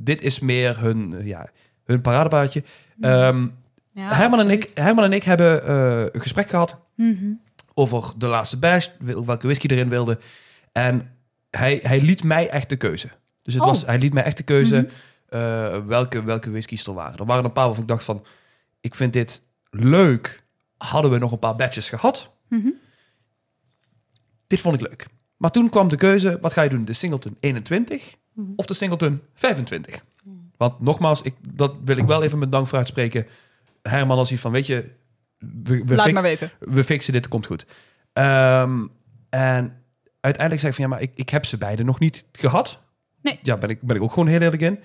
dit 0.03 0.21
is 0.21 0.39
meer 0.39 0.79
hun, 0.79 1.15
ja, 1.23 1.47
hun 1.85 2.01
paradepaardje. 2.01 2.63
Ehm, 3.01 3.47
Ja, 3.93 4.13
Herman, 4.13 4.39
en 4.39 4.49
ik, 4.49 4.71
Herman 4.73 5.03
en 5.03 5.13
ik 5.13 5.23
hebben 5.23 5.67
eh, 5.67 5.99
een 6.11 6.21
gesprek 6.21 6.49
gehad 6.49 6.77
Mhm. 6.95 7.31
Over 7.79 8.13
de 8.17 8.27
laatste 8.27 8.57
bash, 8.59 8.87
wel- 8.99 9.25
welke 9.25 9.45
whisky 9.45 9.67
erin 9.67 9.89
wilde. 9.89 10.19
En 10.71 11.11
hij, 11.49 11.79
hij 11.83 12.01
liet 12.01 12.23
mij 12.23 12.49
echt 12.49 12.69
de 12.69 12.75
keuze. 12.75 13.09
Dus 13.41 13.53
het 13.53 13.63
Oh. 13.63 13.69
was, 13.69 13.85
hij 13.85 13.97
liet 13.97 14.13
mij 14.13 14.23
echt 14.23 14.37
de 14.37 14.43
keuze. 14.43 14.75
Mhm. 14.75 14.85
eh, 15.29 15.85
welke, 15.85 16.23
welke 16.23 16.51
whiskies 16.51 16.87
er 16.87 16.93
waren. 16.93 17.17
Er 17.19 17.25
waren 17.25 17.45
een 17.45 17.51
paar 17.51 17.65
waarvan 17.65 17.83
ik 17.83 17.89
dacht 17.89 18.03
van, 18.03 18.25
ik 18.81 18.95
vind 18.95 19.13
dit 19.13 19.41
leuk. 19.69 20.43
Hadden 20.77 21.11
we 21.11 21.17
nog 21.17 21.31
een 21.31 21.39
paar 21.39 21.55
batches 21.55 21.89
gehad? 21.89 22.31
Mhm. 22.47 22.69
Dit 24.47 24.59
vond 24.59 24.81
ik 24.81 24.87
leuk. 24.87 25.05
Maar 25.37 25.51
toen 25.51 25.69
kwam 25.69 25.87
de 25.89 25.95
keuze, 25.95 26.37
wat 26.41 26.53
ga 26.53 26.61
je 26.61 26.69
doen? 26.69 26.85
De 26.85 26.93
Singleton 26.93 27.37
21 27.39 28.15
Mhm. 28.33 28.51
of 28.55 28.65
de 28.65 28.73
Singleton 28.73 29.21
25? 29.33 30.03
Want 30.57 30.79
nogmaals, 30.79 31.21
ik, 31.21 31.33
dat 31.53 31.73
wil 31.85 31.97
ik 31.97 32.05
wel 32.05 32.23
even 32.23 32.39
met 32.39 32.51
dank 32.51 32.67
voor 32.67 32.77
uitspreken. 32.77 33.27
Herman 33.81 34.17
als 34.17 34.29
hij 34.29 34.37
van, 34.37 34.51
weet 34.51 34.67
je, 34.67 34.89
we, 35.39 35.83
we, 35.85 35.95
Laat 35.95 36.01
fix- 36.01 36.13
maar 36.13 36.23
weten. 36.23 36.51
we 36.59 36.83
fixen 36.83 37.13
dit, 37.13 37.27
komt 37.27 37.45
goed. 37.45 37.65
Ehm, 38.13 38.87
en 39.29 39.83
uiteindelijk 40.19 40.59
zei 40.59 40.67
ik 40.67 40.73
van, 40.73 40.83
ja, 40.83 40.87
maar 40.87 41.01
ik, 41.01 41.11
ik 41.15 41.29
heb 41.29 41.45
ze 41.45 41.57
beide 41.57 41.83
nog 41.83 41.99
niet 41.99 42.25
gehad. 42.31 42.79
Nee. 43.21 43.39
Ja, 43.41 43.55
ben 43.57 43.69
ik, 43.69 43.81
ben 43.81 43.95
ik 43.95 44.01
ook 44.01 44.11
gewoon 44.13 44.27
heel 44.27 44.41
eerlijk 44.41 44.61
in. 44.61 44.79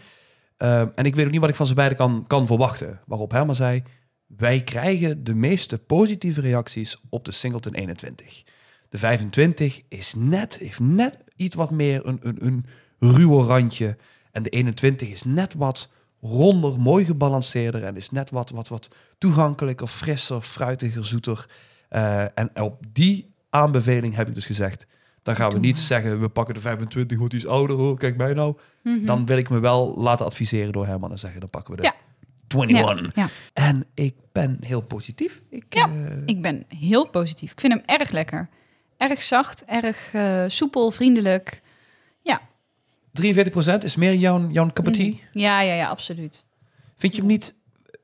Ehm, 0.57 0.89
en 0.95 1.05
ik 1.05 1.15
weet 1.15 1.25
ook 1.25 1.31
niet 1.31 1.41
wat 1.41 1.51
ik 1.51 1.57
van 1.57 1.67
ze 1.67 1.75
beide 1.75 1.95
kan, 1.95 2.25
kan 2.27 2.47
verwachten. 2.47 3.01
Waarop 3.07 3.31
Herman 3.31 3.55
zei, 3.55 3.83
wij 4.27 4.63
krijgen 4.63 5.25
de 5.25 5.35
meeste 5.35 5.79
positieve 5.79 6.41
reacties 6.41 7.01
op 7.09 7.25
de 7.25 7.33
Singleton 7.33 7.75
21. 7.75 8.43
De 8.89 8.99
25 8.99 9.81
is 9.89 10.15
net, 10.17 10.59
heeft 10.59 10.81
net 10.81 11.19
iets 11.37 11.55
wat 11.55 11.71
meer 11.71 12.07
een, 12.07 12.19
een, 12.23 12.47
een 12.47 12.67
ruwer 12.99 13.45
randje. 13.45 13.97
En 14.33 14.43
de 14.43 14.49
21 14.51 15.11
is 15.11 15.25
net 15.25 15.55
wat 15.55 15.89
ronder, 16.29 16.81
mooi 16.81 17.05
gebalanceerder. 17.05 17.85
En 17.85 17.97
is 17.97 18.11
net 18.11 18.31
wat, 18.31 18.51
wat, 18.51 18.69
wat 18.69 18.89
toegankelijker, 19.19 19.87
frisser, 19.87 20.41
fruitiger, 20.41 21.07
zoeter. 21.07 21.47
Eh, 21.89 22.39
en 22.39 22.51
op 22.61 22.85
die 22.93 23.35
aanbeveling 23.51 24.15
heb 24.15 24.29
ik 24.29 24.35
dus 24.35 24.47
gezegd... 24.47 24.87
dan 25.23 25.37
gaan 25.37 25.51
we 25.51 25.59
niet 25.59 25.79
zeggen, 25.79 26.21
we 26.21 26.29
pakken 26.29 26.55
de 26.55 26.61
25, 26.61 27.19
want 27.19 27.31
die 27.31 27.41
is 27.41 27.47
ouder. 27.47 27.79
Oh, 27.79 27.99
kijk 27.99 28.17
mij 28.17 28.33
nou. 28.35 28.57
Mhm. 28.83 29.05
Dan 29.07 29.27
wil 29.27 29.37
ik 29.37 29.49
me 29.49 29.59
wel 29.59 29.95
laten 29.99 30.27
adviseren 30.27 30.73
door 30.73 30.87
Herman 30.87 31.11
en 31.11 31.19
zeggen... 31.19 31.41
dan 31.41 31.51
pakken 31.51 31.75
we 31.75 31.81
de 31.81 31.87
Ja. 31.87 31.95
21. 32.61 33.15
Ja, 33.15 33.23
ja. 33.23 33.29
En 33.53 33.87
ik 33.95 34.15
ben 34.33 34.57
heel 34.61 34.81
positief. 34.81 35.43
Ik, 35.51 35.65
Ja. 35.69 35.89
eh, 35.89 36.17
Ik 36.25 36.43
ben 36.43 36.65
heel 36.69 37.09
positief. 37.09 37.53
Ik 37.53 37.61
vind 37.61 37.73
hem 37.73 37.83
erg 38.01 38.11
lekker. 38.11 38.49
Erg 38.97 39.23
zacht, 39.23 39.65
erg 39.65 40.15
eh, 40.15 40.45
soepel, 40.47 40.91
vriendelijk. 40.91 41.63
43% 43.23 43.85
is 43.85 43.97
meer 43.97 44.15
jouw, 44.15 44.49
jouw. 44.51 44.71
Mhm. 44.83 45.13
Ja, 45.33 45.61
ja, 45.61 45.75
ja, 45.75 45.89
absoluut. 45.89 46.45
Vind 46.97 47.15
je 47.15 47.21
hem 47.21 47.31
niet, 47.31 47.55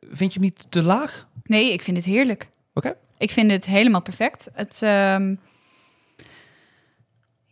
vind 0.01 0.33
je 0.33 0.41
hem 0.41 0.49
niet 0.49 0.67
te 0.69 0.83
laag? 0.83 1.29
Nee, 1.45 1.73
ik 1.73 1.83
vind 1.83 1.97
het 1.97 2.07
heerlijk. 2.07 2.49
Oké. 2.75 2.97
Ik 3.19 3.31
vind 3.31 3.51
het 3.51 3.67
helemaal 3.67 4.03
perfect. 4.03 4.49
Het, 4.53 4.83
ehm, 4.83 5.35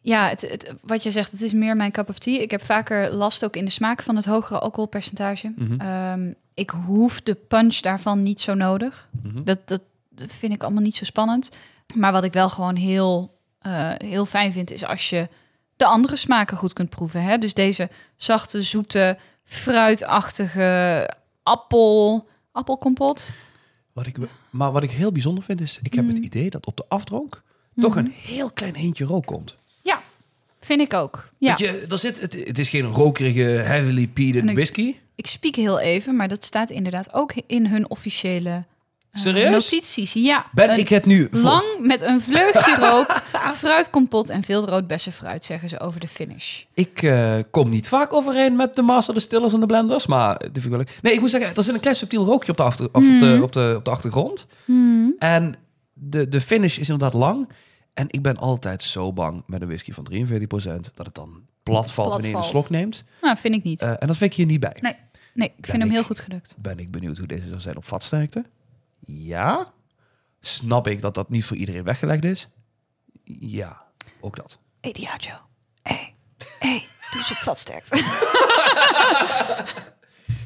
ja, 0.00 0.29
het, 0.29 0.41
het, 0.41 0.75
wat 0.83 1.03
je 1.03 1.11
zegt, 1.11 1.31
het 1.31 1.43
is 1.43 1.53
meer 1.53 1.77
mijn 1.77 1.91
cup 1.91 2.09
of 2.09 2.19
tea. 2.19 2.41
Ik 2.41 2.50
heb 2.50 2.65
vaker 2.65 3.12
last 3.12 3.45
ook 3.45 3.57
in 3.57 3.65
de 3.65 3.71
smaak 3.71 4.03
van 4.03 4.17
het 4.17 4.25
hogere 4.25 4.59
alcoholpercentage. 4.59 5.53
Mhm. 5.57 5.81
Ehm, 5.81 6.33
ik 6.55 6.71
hoef 6.71 7.23
de 7.23 7.35
punch 7.35 7.77
daarvan 7.77 8.23
niet 8.23 8.41
zo 8.41 8.55
nodig. 8.55 9.09
Mhm. 9.23 9.45
Dat, 9.45 9.69
dat, 9.69 9.83
dat 10.09 10.31
vind 10.33 10.53
ik 10.53 10.62
allemaal 10.62 10.83
niet 10.83 10.97
zo 10.97 11.05
spannend. 11.05 11.50
Maar 11.95 12.12
wat 12.12 12.25
ik 12.25 12.33
wel 12.33 12.49
gewoon 12.49 12.77
heel, 12.77 13.38
eh, 13.59 13.93
heel 13.97 14.27
fijn 14.27 14.53
vind, 14.53 14.71
is 14.71 14.85
als 14.85 15.11
je 15.11 15.29
de 15.78 15.87
andere 15.87 16.16
smaken 16.16 16.56
goed 16.56 16.73
kunt 16.73 16.90
proeven. 16.90 17.23
Hè? 17.23 17.38
Dus 17.38 17.54
deze 17.54 17.90
zachte, 18.16 18.62
zoete, 18.62 19.18
fruitachtige 19.44 21.11
appel, 21.42 22.26
appelkompot. 22.52 23.32
Wat 23.92 24.06
ik, 24.06 24.16
maar 24.50 24.73
wat 24.73 24.82
ik 24.82 24.90
heel 24.90 25.12
bijzonder 25.12 25.44
vind 25.44 25.61
is... 25.61 25.78
ik 25.82 25.94
heb 25.94 26.06
het 26.06 26.16
Mhm. 26.16 26.25
idee 26.25 26.50
dat 26.50 26.66
op 26.66 26.76
de 26.76 26.85
afdronk... 26.88 27.42
toch 27.76 27.94
Mhm. 27.94 28.04
een 28.04 28.12
heel 28.12 28.50
klein 28.50 28.76
hintje 28.76 29.04
rook 29.04 29.26
komt. 29.26 29.56
Ja, 29.82 30.02
vind 30.61 30.80
ik 30.80 30.94
ook. 30.94 31.28
Ja, 31.38 31.49
Dat 31.50 31.58
je, 31.58 31.87
er 31.88 31.99
zit, 31.99 32.20
het, 32.20 32.32
het 32.44 32.58
is 32.58 32.68
geen 32.68 32.85
rokerige, 32.85 33.40
heavily 33.40 34.06
peated 34.06 34.49
ik- 34.49 34.54
whisky. 34.54 34.97
ik 35.14 35.26
spiek 35.26 35.56
heel 35.56 35.78
even, 35.80 36.16
maar 36.16 36.28
dat 36.28 36.44
staat 36.44 36.70
inderdaad 36.70 37.12
ook 37.12 37.32
in 37.47 37.66
hun 37.66 37.90
officiële 37.90 38.64
Serieus? 39.18 39.50
notities. 39.50 40.12
Ja, 40.12 40.46
Ben 40.52 40.78
ik 40.78 40.88
het 40.88 41.07
nu... 41.07 41.28
lang 41.31 41.64
met 41.81 42.02
een 42.02 42.20
vleugje 42.20 42.76
rook, 42.90 43.22
fruitkompot 43.54 44.28
en 44.31 44.42
veel 44.42 44.66
roodbessenfruit, 44.66 45.44
zeggen 45.44 45.68
ze 45.68 45.81
over 45.81 46.00
de 46.00 46.09
finish. 46.09 46.62
Ik 46.74 47.02
eh, 47.02 47.35
kom 47.50 47.68
niet 47.70 47.88
vaak 47.88 48.12
overeen 48.12 48.57
met 48.57 48.74
de 48.76 48.83
master 48.83 49.14
distillers 49.14 49.52
en 49.54 49.61
de 49.61 49.66
blenders, 49.66 50.07
maar 50.07 50.38
dit 50.38 50.50
vind 50.52 50.64
ik 50.64 50.70
wel 50.70 50.78
leuk. 50.78 50.98
Nee, 51.02 51.12
ik 51.12 51.20
moet 51.20 51.31
zeggen, 51.31 51.54
er 51.57 51.62
zit 51.62 51.74
een 51.74 51.81
klein 51.81 51.96
subtiel 51.96 52.24
rookje 52.24 52.50
op 52.50 52.57
de, 52.57 52.62
achter, 52.62 52.87
op 52.87 52.92
de, 52.92 53.00
Mhm. 53.00 53.42
op 53.42 53.52
de, 53.52 53.74
op 53.76 53.85
de 53.85 53.90
achtergrond. 53.90 54.46
En 55.18 55.54
de, 55.92 56.28
de 56.28 56.40
finish 56.40 56.78
is 56.78 56.88
inderdaad 56.88 57.20
lang. 57.20 57.48
En 57.94 58.07
ik 58.11 58.22
ben 58.22 58.37
altijd 58.37 58.83
zo 58.83 59.12
bang 59.12 59.42
met 59.46 59.61
een 59.61 59.66
whisky 59.66 59.92
van 59.92 60.07
43% 60.12 60.90
dat 60.94 61.07
het 61.07 61.14
dan 61.14 61.42
plat 61.62 61.90
valt 61.90 62.09
Plat 62.09 62.09
wanneer 62.20 62.31
je 62.31 62.37
een 62.37 62.42
slok 62.50 62.70
neemt. 62.70 63.04
Nou, 63.20 63.37
vind 63.37 63.54
ik 63.54 63.62
niet. 63.62 63.81
Eh, 63.83 63.88
en 63.98 64.07
dat 64.07 64.16
vind 64.16 64.31
ik 64.31 64.37
hier 64.37 64.46
niet 64.46 64.61
bij. 64.61 64.76
Nee. 64.81 64.94
Nee, 65.35 65.48
ik 65.48 65.54
Ben 65.61 65.70
vind 65.70 65.83
hem 65.83 65.92
heel 65.92 66.02
goed 66.02 66.20
gelukt. 66.20 66.54
Ben 66.59 66.78
ik 66.78 66.90
benieuwd 66.90 67.18
hoe 67.18 67.26
deze 67.26 67.48
zou 67.48 67.61
zijn 67.61 67.76
op 67.76 67.85
vatsterkte. 67.85 68.44
Ja. 69.12 69.73
Snap 70.40 70.87
ik 70.87 71.01
dat 71.01 71.14
dat 71.14 71.29
niet 71.31 71.44
voor 71.44 71.57
iedereen 71.57 71.83
weggelegd 71.85 72.25
is? 72.25 72.49
Ja, 73.40 73.83
ook 74.21 74.37
dat. 74.37 74.59
Hey 74.81 74.92
Diageo. 74.92 75.35
Hey, 75.83 76.14
hey, 76.59 76.87
doe 77.11 77.21
eens 77.21 77.47
op. 77.47 77.57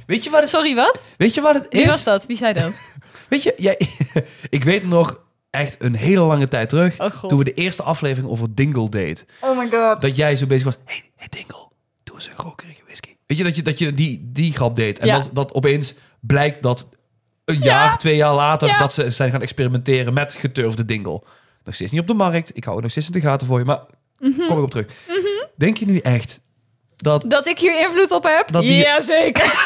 Weet 0.07 0.25
je 0.25 0.31
wat 0.31 0.40
het, 0.40 0.48
Sorry, 0.48 0.75
wat? 0.75 1.03
weet 1.16 1.35
je 1.35 1.40
wat 1.40 1.55
het 1.55 1.66
Wie 1.70 1.81
is? 1.83 1.87
was 1.88 2.05
dat? 2.05 2.27
Wie 2.27 2.37
zei 2.37 2.53
dat? 2.53 2.81
Weet 3.29 3.42
je, 3.42 3.55
jij, 3.57 3.81
ik 4.51 4.64
weet 4.64 4.85
nog 4.85 5.20
echt 5.51 5.77
een 5.83 5.94
hele 5.94 6.20
lange 6.20 6.48
tijd 6.48 6.68
terug, 6.68 7.01
Oh 7.01 7.25
toen 7.25 7.38
we 7.38 7.44
de 7.44 7.55
eerste 7.55 7.83
aflevering 7.83 8.31
over 8.33 8.55
Dingle 8.55 8.88
deed, 8.88 9.25
Oh 9.40 9.59
my 9.59 9.70
god. 9.70 10.01
dat 10.01 10.16
jij 10.16 10.37
zo 10.37 10.46
bezig 10.46 10.64
was, 10.64 10.77
hey, 10.85 11.11
hey 11.16 11.29
Dingle, 11.31 11.68
doe 12.03 12.14
eens 12.14 12.27
een 12.29 12.37
rokerige 12.37 12.83
whisky. 12.85 13.16
Weet 13.27 13.38
je, 13.38 13.44
dat 13.44 13.57
je, 13.57 13.62
dat 13.62 13.79
je 13.79 13.94
die, 13.94 14.31
die 14.33 14.53
grap 14.53 14.77
deed 14.77 14.98
en 14.98 15.07
Ja. 15.07 15.18
dat, 15.18 15.31
dat 15.33 15.53
opeens 15.55 15.94
blijkt 16.20 16.62
dat 16.62 16.88
een 17.44 17.59
jaar, 17.62 17.98
twee 17.98 18.16
jaar 18.16 18.35
later, 18.35 18.68
Ja. 18.68 18.78
dat 18.78 18.92
ze 18.92 19.11
zijn 19.11 19.31
gaan 19.31 19.42
experimenteren 19.42 20.12
met 20.14 20.35
geturfde 20.35 20.85
Dingle. 20.85 21.22
Nog 21.64 21.74
steeds 21.74 21.92
niet 21.92 22.00
op 22.00 22.07
de 22.07 22.14
markt, 22.14 22.50
ik 22.57 22.62
hou 22.64 22.74
het 22.74 22.83
nog 22.83 22.90
steeds 22.92 23.07
in 23.07 23.12
de 23.12 23.20
gaten 23.20 23.46
voor 23.46 23.59
je, 23.59 23.64
maar 23.64 23.81
Mhm. 24.18 24.46
kom 24.46 24.57
ik 24.59 24.64
op 24.64 24.70
terug. 24.70 24.87
Denk 25.57 25.76
je 25.76 25.87
nu 25.87 25.98
echt 25.98 26.40
dat... 26.96 27.24
Dat 27.26 27.46
ik 27.46 27.59
hier 27.59 27.81
invloed 27.81 28.12
op 28.12 28.22
heb? 28.22 28.52
Die- 28.61 28.76
Jazeker. 28.76 29.44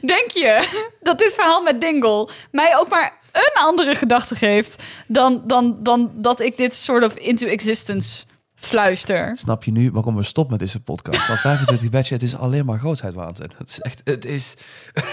Denk 0.00 0.30
je 0.30 0.68
dat 1.00 1.18
dit 1.18 1.34
verhaal 1.34 1.62
met 1.62 1.80
Dingle 1.80 2.28
mij 2.50 2.76
ook 2.78 2.88
maar 2.88 3.18
een 3.32 3.62
andere 3.62 3.94
gedachte 3.94 4.34
geeft 4.34 4.82
dan, 5.06 5.42
dan, 5.46 5.76
dan 5.80 6.10
dat 6.14 6.40
ik 6.40 6.56
dit 6.56 6.74
soort 6.74 7.04
of 7.04 7.14
into 7.14 7.46
existence 7.46 8.24
fluister? 8.64 9.36
Snap 9.36 9.64
je 9.64 9.70
nu 9.72 9.90
waarom 9.90 10.16
we 10.16 10.22
stoppen 10.22 10.52
met 10.52 10.62
deze 10.66 10.80
podcast? 10.80 11.20
Van 11.20 11.36
25 11.36 11.90
badge, 11.90 12.12
het 12.12 12.22
is 12.22 12.36
alleen 12.36 12.64
maar 12.64 12.78
grootsheidwaanzin. 12.78 13.50
Het 13.58 13.68
is 13.70 13.80
echt, 13.80 14.00
het 14.04 14.24
is... 14.24 14.54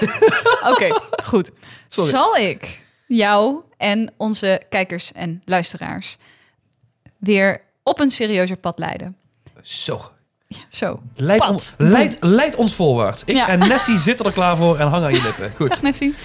Oké, 0.71 0.87
goed. 1.23 1.51
Sorry. 1.87 2.09
Zal 2.09 2.35
ik 2.37 2.81
jou 3.07 3.55
en 3.77 4.13
onze 4.17 4.61
kijkers 4.69 5.11
en 5.11 5.41
luisteraars 5.45 6.17
weer 7.17 7.61
op 7.83 7.99
een 7.99 8.11
serieuzer 8.11 8.57
pad 8.57 8.79
leiden? 8.79 9.15
Zo, 9.61 10.11
Zo. 10.69 11.01
Leid, 11.15 11.39
Pad. 11.39 11.49
ons, 11.49 11.73
leid, 11.77 12.17
leid 12.19 12.55
ons 12.55 12.73
voorwaarts. 12.75 13.23
Ik 13.25 13.35
Ja. 13.35 13.47
en 13.47 13.59
Nessie 13.59 13.99
zitten 13.99 14.25
er 14.25 14.31
klaar 14.31 14.57
voor 14.57 14.77
en 14.77 14.87
hangen 14.87 15.07
aan 15.07 15.13
je 15.13 15.21
lippen. 15.21 15.51
Goed. 15.57 15.69
Dag 15.69 15.81
Nessie. 15.81 16.15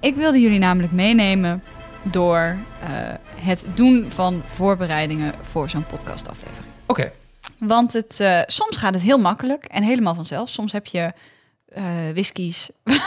Ik 0.00 0.14
wilde 0.14 0.40
jullie 0.40 0.58
namelijk 0.58 0.92
meenemen 0.92 1.62
door 2.02 2.56
eh, 2.80 2.88
het 3.36 3.64
doen 3.74 4.06
van 4.10 4.42
voorbereidingen 4.46 5.34
voor 5.42 5.68
zo'n 5.70 5.86
podcastaflevering. 5.86 6.72
Oké. 6.86 7.12
Want 7.58 7.92
het, 7.92 8.20
eh, 8.20 8.40
soms 8.46 8.76
gaat 8.76 8.94
het 8.94 9.02
heel 9.02 9.18
makkelijk 9.18 9.64
en 9.64 9.82
helemaal 9.82 10.14
vanzelf. 10.14 10.48
Soms 10.48 10.72
heb 10.72 10.86
je 10.86 11.12
eh 11.68 11.84
whiskies. 12.12 12.70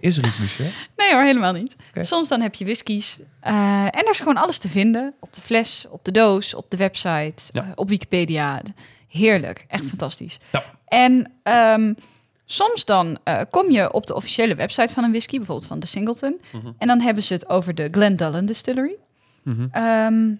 Is 0.00 0.18
er 0.18 0.26
iets, 0.26 0.38
Michel? 0.38 0.66
Nee 0.96 1.12
hoor, 1.12 1.22
helemaal 1.22 1.52
niet. 1.52 1.76
Soms 1.94 2.28
dan 2.28 2.40
heb 2.40 2.54
je 2.54 2.64
whiskies. 2.64 3.18
en 3.40 3.90
daar 3.92 4.10
is 4.10 4.18
gewoon 4.18 4.36
alles 4.36 4.58
te 4.58 4.68
vinden. 4.68 5.14
Op 5.20 5.32
de 5.32 5.40
fles, 5.40 5.86
op 5.90 6.04
de 6.04 6.10
doos, 6.10 6.54
op 6.54 6.70
de 6.70 6.76
website, 6.76 7.42
Ja. 7.52 7.72
op 7.74 7.88
Wikipedia. 7.88 8.60
Heerlijk, 9.08 9.64
echt 9.68 9.86
fantastisch. 9.86 10.38
Ja. 10.52 10.64
En 10.86 11.32
ehm, 11.42 11.92
soms 12.50 12.84
dan 12.84 13.18
eh, 13.24 13.40
kom 13.50 13.70
je 13.70 13.92
op 13.92 14.06
de 14.06 14.14
officiële 14.14 14.54
website 14.54 14.94
van 14.94 15.04
een 15.04 15.10
whisky, 15.10 15.36
bijvoorbeeld 15.36 15.68
van 15.68 15.80
de 15.80 15.86
Singleton. 15.86 16.40
Mhm. 16.52 16.70
En 16.78 16.86
dan 16.86 17.00
hebben 17.00 17.22
ze 17.22 17.32
het 17.32 17.48
over 17.48 17.74
de 17.74 17.88
Glendullan 17.90 18.46
Distillery. 18.46 18.96
Mhm. 19.42 19.66
Ehm, 19.72 20.32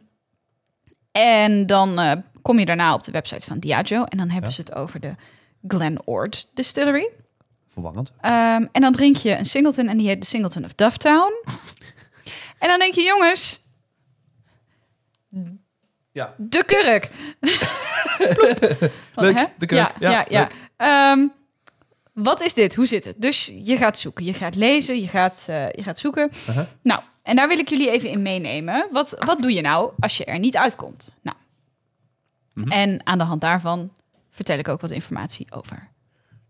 en 1.13 1.67
dan 1.67 1.99
eh, 1.99 2.13
kom 2.43 2.59
je 2.59 2.65
daarna 2.65 2.95
op 2.95 3.03
de 3.05 3.13
website 3.13 3.47
van 3.47 3.59
Diageo. 3.59 4.05
En 4.05 4.19
dan 4.19 4.29
hebben 4.31 4.51
Ja. 4.51 4.55
ze 4.57 4.61
het 4.61 4.75
over 4.75 5.01
de 5.01 5.15
Glen 5.67 6.07
Ord 6.07 6.49
Distillery. 6.55 7.09
Verwarrend. 7.69 8.13
Ehm, 8.21 8.67
en 8.73 8.81
dan 8.81 8.93
drink 8.93 9.17
je 9.17 9.37
een 9.39 9.45
Singleton 9.47 9.89
en 9.89 9.97
die 9.97 10.07
heet 10.09 10.21
de 10.21 10.27
Singleton 10.27 10.65
of 10.65 10.75
Dufftown. 10.75 11.33
en 12.59 12.69
dan 12.69 12.79
denk 12.79 12.95
je, 12.95 13.03
jongens, 13.03 13.61
Ja. 16.13 16.35
de 16.37 16.65
kurk. 16.65 17.11
Leuk, 19.15 19.49
de 19.59 19.67
kurk. 19.67 19.71
Ja, 19.71 19.93
Ja, 19.99 20.11
ja, 20.11 20.27
ja. 20.29 20.49
Ehm, 21.13 21.27
wat 22.23 22.43
is 22.43 22.55
dit? 22.55 22.75
Hoe 22.75 22.87
zit 22.87 23.05
het? 23.05 23.15
Dus 23.19 23.53
je 23.63 23.77
gaat 23.77 23.99
zoeken, 23.99 24.25
je 24.25 24.33
gaat 24.35 24.55
lezen, 24.55 25.01
je 25.01 25.09
gaat, 25.09 25.47
eh, 25.49 25.71
je 25.71 25.83
gaat 25.83 25.99
zoeken. 25.99 26.31
Nou, 26.83 27.01
en 27.23 27.37
daar 27.37 27.49
wil 27.49 27.59
ik 27.59 27.69
jullie 27.69 27.91
even 27.91 28.09
in 28.11 28.23
meenemen. 28.23 28.87
Wat, 28.93 29.15
wat 29.19 29.43
doe 29.43 29.53
je 29.53 29.61
nou 29.61 29.93
als 29.99 30.17
je 30.17 30.25
er 30.25 30.39
niet 30.39 30.57
uitkomt? 30.57 31.13
Nou, 31.23 31.37
Mhm. 32.53 32.71
En 32.71 33.07
aan 33.07 33.19
de 33.19 33.25
hand 33.25 33.41
daarvan 33.41 33.91
vertel 34.31 34.59
ik 34.59 34.69
ook 34.69 34.81
wat 34.81 34.91
informatie 34.91 35.47
over 35.53 35.89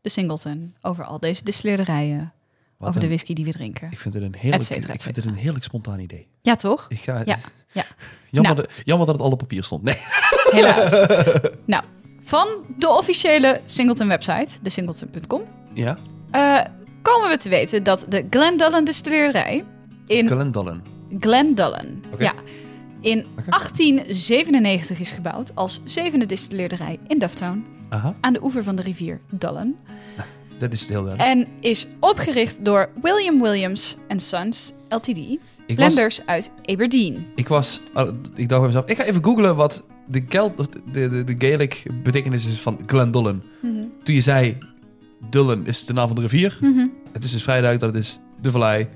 de 0.00 0.08
Singleton, 0.08 0.74
over 0.82 1.04
al 1.04 1.18
deze 1.18 1.44
distilleerderijen, 1.44 2.32
over 2.78 3.00
de 3.00 3.06
whisky 3.06 3.32
die 3.34 3.44
we 3.44 3.50
drinken. 3.50 3.90
Ik 3.90 3.98
vind 3.98 4.14
het 4.14 4.22
een 4.22 4.34
heerlijk, 4.38 4.68
ik 4.70 5.00
vind 5.00 5.16
het 5.16 5.24
een 5.24 5.34
heerlijk 5.34 5.64
spontaan 5.64 5.98
idee. 5.98 6.26
Ja, 6.42 6.54
toch? 6.54 6.86
Ik 6.88 6.98
ga, 6.98 7.22
Ja, 7.24 7.36
ja. 7.72 7.84
Jammer, 8.30 8.54
Nou. 8.54 8.66
dat, 8.66 8.72
jammer 8.84 9.06
dat 9.06 9.14
het 9.14 9.24
al 9.24 9.30
op 9.30 9.38
papier 9.38 9.64
stond. 9.64 9.82
Nee. 9.82 9.96
Helaas. 10.50 10.90
nou, 11.66 11.84
van 12.22 12.48
de 12.78 12.88
officiële 12.88 13.60
Singleton 13.64 14.08
website, 14.08 14.58
de 14.62 14.70
singleton.com, 14.70 15.42
Ja, 15.74 15.98
eh, 16.30 16.60
komen 17.02 17.28
we 17.28 17.36
te 17.36 17.48
weten 17.48 17.82
dat 17.82 18.06
de 18.08 18.26
Glendullen 18.30 18.84
distilleerderij 18.84 19.64
in. 20.06 20.26
Glendullen, 21.20 22.02
Oké. 22.12 22.22
ja, 22.22 22.34
in 23.00 23.18
Oké. 23.18 23.50
1897 23.50 25.00
is 25.00 25.10
gebouwd 25.10 25.54
als 25.54 25.80
zevende 25.84 26.26
distilleerderij 26.26 26.98
in 27.08 27.18
Dufftown 27.18 27.64
Aha, 27.88 28.12
aan 28.20 28.32
de 28.32 28.42
oever 28.42 28.62
van 28.62 28.76
de 28.76 28.82
rivier 28.82 29.20
Dullen. 29.30 29.76
dat 30.58 30.72
is 30.72 30.88
heel 30.88 31.04
duidelijk. 31.04 31.30
En 31.30 31.46
is 31.60 31.86
opgericht 32.00 32.64
door 32.64 32.90
William 33.02 33.40
Williams 33.40 33.96
Sons 34.16 34.72
Ltd. 34.88 35.16
Was, 35.16 35.76
Blenders 35.76 36.26
uit 36.26 36.50
Aberdeen. 36.64 37.26
ik 37.34 37.48
was, 37.48 37.80
ik 38.34 38.48
dacht 38.48 38.60
bij 38.60 38.60
mezelf, 38.60 38.86
ik 38.86 38.96
ga 38.96 39.04
even 39.04 39.24
googlen 39.24 39.56
wat 39.56 39.82
de, 40.06 40.24
de, 40.92 41.08
de, 41.08 41.24
de 41.24 41.34
Gaelic 41.38 41.82
betekenis 42.02 42.46
is 42.46 42.60
van 42.60 42.80
Glendullen. 42.86 43.42
Toen 44.02 44.14
je 44.14 44.20
zei, 44.20 44.58
Dullen 45.30 45.66
is 45.66 45.84
de 45.84 45.92
naam 45.92 46.06
van 46.06 46.16
de 46.16 46.22
rivier. 46.22 46.58
Mhm. 46.60 46.86
Het 47.12 47.24
is 47.24 47.30
dus 47.32 47.42
vrij 47.42 47.60
duidelijk 47.60 47.92
dat 47.92 47.94
het 48.02 48.04
is 48.12 48.18
de 48.40 48.50
vallei 48.50 48.88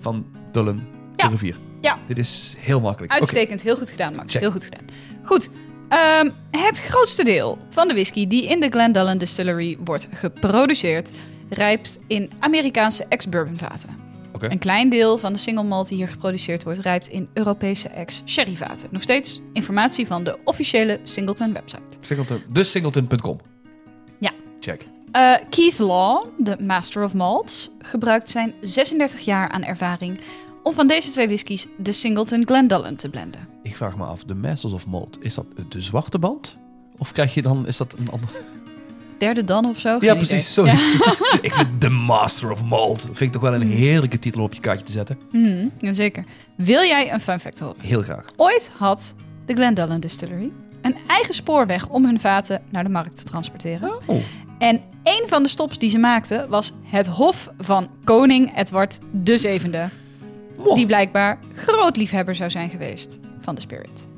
van 0.00 0.26
Dullen, 0.52 0.86
Ja. 1.16 1.24
de 1.24 1.30
rivier. 1.30 1.56
Ja. 1.80 1.98
Dit 2.06 2.18
is 2.18 2.54
heel 2.58 2.80
makkelijk. 2.80 3.12
Uitstekend, 3.12 3.62
heel 3.62 3.76
goed 3.76 3.90
gedaan, 3.90 4.14
Max. 4.14 4.32
Check. 4.32 4.40
Heel 4.40 4.50
goed 4.50 4.64
gedaan. 4.64 4.84
Goed. 5.22 5.50
ehm, 5.88 6.30
het 6.50 6.80
grootste 6.80 7.24
deel 7.24 7.58
van 7.70 7.88
de 7.88 7.94
whisky 7.94 8.26
die 8.26 8.46
in 8.46 8.60
de 8.60 8.68
Glendullen 8.70 9.18
Distillery 9.18 9.78
wordt 9.84 10.08
geproduceerd, 10.12 11.10
rijpt 11.48 11.98
in 12.06 12.30
Amerikaanse 12.38 13.04
ex-bourbon 13.08 13.56
vaten. 13.56 13.90
Oké. 14.32 14.50
Een 14.50 14.58
klein 14.58 14.88
deel 14.88 15.18
van 15.18 15.32
de 15.32 15.38
single 15.38 15.64
malt 15.64 15.88
die 15.88 15.96
hier 15.96 16.08
geproduceerd 16.08 16.64
wordt, 16.64 16.78
rijpt 16.80 17.08
in 17.08 17.28
Europese 17.32 17.88
ex-sherry 17.88 18.56
vaten. 18.56 18.88
Nog 18.92 19.02
steeds 19.02 19.40
informatie 19.52 20.06
van 20.06 20.24
de 20.24 20.38
officiële 20.44 21.00
Singleton 21.02 21.52
website. 21.52 21.82
Singleton, 22.00 22.42
dus 22.48 22.70
singleton.com. 22.70 23.38
Ja. 24.20 24.32
Check. 24.60 24.86
Eh, 25.16 25.34
Keith 25.50 25.78
Law, 25.78 26.26
de 26.38 26.56
Master 26.60 27.02
of 27.02 27.14
Malts, 27.14 27.70
gebruikt 27.78 28.28
zijn 28.28 28.54
36 28.60 29.20
jaar 29.20 29.48
aan 29.48 29.64
ervaring 29.64 30.20
om 30.62 30.72
van 30.72 30.86
deze 30.86 31.10
twee 31.10 31.26
whiskies 31.26 31.66
de 31.76 31.92
Singleton 31.92 32.46
Glendullen 32.46 32.96
te 32.96 33.08
blenden. 33.08 33.48
Ik 33.62 33.76
vraag 33.76 33.96
me 33.96 34.04
af, 34.04 34.24
de 34.24 34.34
Masters 34.34 34.72
of 34.72 34.86
Malt, 34.86 35.24
is 35.24 35.34
dat 35.34 35.46
de 35.68 35.80
zwarte 35.80 36.18
band? 36.18 36.56
Of 36.98 37.12
krijg 37.12 37.34
je 37.34 37.42
dan, 37.42 37.66
is 37.66 37.76
dat 37.76 37.94
een 37.98 38.10
ander... 38.10 38.28
Derde 39.18 39.44
dan 39.44 39.64
of 39.64 39.78
zo? 39.78 39.98
Ja, 40.00 40.14
precies. 40.14 40.52
Sorry. 40.52 40.70
Ik 41.40 41.54
vind 41.54 41.80
de 41.80 41.88
Master 41.88 42.50
of 42.50 42.64
Malt, 42.64 43.00
vind 43.02 43.20
ik 43.20 43.32
toch 43.32 43.42
wel 43.42 43.54
een 43.54 43.70
heerlijke 43.70 44.18
titel 44.18 44.42
op 44.42 44.54
je 44.54 44.60
kaartje 44.60 44.84
te 44.84 44.92
zetten. 44.92 45.18
Mhm, 45.32 45.68
jazeker. 45.78 46.24
Wil 46.56 46.82
jij 46.82 47.12
een 47.12 47.20
fun 47.20 47.40
fact 47.40 47.58
horen? 47.58 47.80
Heel 47.80 48.02
graag. 48.02 48.24
Ooit 48.36 48.70
had 48.76 49.14
de 49.46 49.54
Glendullen 49.54 50.00
Distillery 50.00 50.52
een 50.86 50.96
eigen 51.06 51.34
spoorweg 51.34 51.88
om 51.88 52.04
hun 52.04 52.20
vaten 52.20 52.62
naar 52.70 52.84
de 52.84 52.90
markt 52.90 53.16
te 53.16 53.24
transporteren. 53.24 53.98
Oh. 54.06 54.22
En 54.58 54.80
een 55.02 55.24
van 55.26 55.42
de 55.42 55.48
stops 55.48 55.78
die 55.78 55.90
ze 55.90 55.98
maakten 55.98 56.48
was 56.48 56.72
het 56.82 57.06
hof 57.06 57.52
van 57.58 57.88
koning 58.04 58.56
Edward 58.58 58.98
VII. 59.24 59.70
Die 60.74 60.86
blijkbaar 60.86 61.38
groot 61.52 61.96
liefhebber 61.96 62.34
zou 62.34 62.50
zijn 62.50 62.68
geweest 62.68 63.18
van 63.40 63.54
de 63.54 63.60
spirit. 63.60 64.08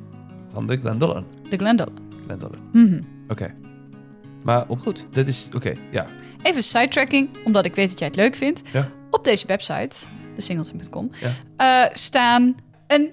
Van 0.52 0.66
de 0.66 0.76
Glendullen. 0.76 1.24
De. 1.50 1.56
Glendullen. 1.56 2.58
Mhm. 2.72 3.00
Oké. 3.28 3.54
Maar 4.44 4.64
op, 4.68 4.78
Goed. 4.78 5.06
dit 5.10 5.28
is, 5.28 5.48
oké, 5.54 5.74
ja. 5.90 6.06
Even 6.42 6.62
sidetracking, 6.62 7.28
omdat 7.44 7.64
ik 7.64 7.74
weet 7.74 7.88
dat 7.88 7.98
jij 7.98 8.08
het 8.08 8.16
leuk 8.16 8.34
vindt. 8.34 8.62
Ja. 8.72 8.88
Op 9.10 9.24
deze 9.24 9.46
website, 9.46 9.96
desingleton.com, 10.34 11.10
Ja. 11.56 11.84
eh, 11.86 11.94
staan 11.94 12.54
een 12.86 13.10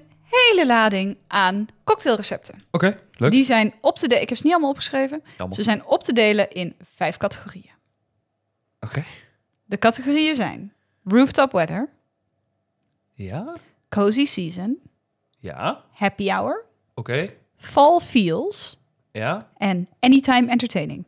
hele 0.49 0.65
lading 0.67 1.17
aan 1.27 1.67
cocktailrecepten. 1.83 2.63
Oké, 2.71 2.99
leuk. 3.13 3.31
Die 3.31 3.43
zijn 3.43 3.73
op 3.81 3.95
te 3.97 4.07
delen. 4.07 4.23
Ik 4.23 4.29
heb 4.29 4.37
ze 4.37 4.43
niet 4.43 4.53
allemaal 4.53 4.71
opgeschreven. 4.71 5.23
Jammer. 5.37 5.55
Ze 5.57 5.63
zijn 5.63 5.85
op 5.85 6.03
te 6.03 6.13
delen 6.13 6.49
in 6.51 6.75
vijf 6.95 7.17
categorieën. 7.17 7.71
Oké. 8.79 9.03
De 9.65 9.77
categorieën 9.77 10.35
zijn 10.35 10.73
Rooftop 11.03 11.51
Weather, 11.51 11.89
Ja? 13.13 13.53
Cozy 13.89 14.25
Season, 14.25 14.77
Ja? 15.39 15.83
Happy 15.91 16.27
Hour, 16.29 16.65
Oké. 16.95 17.33
Fall 17.57 17.99
Feels 17.99 18.79
Ja? 19.11 19.49
en 19.57 19.89
Anytime 19.99 20.49
Entertaining. 20.51 21.05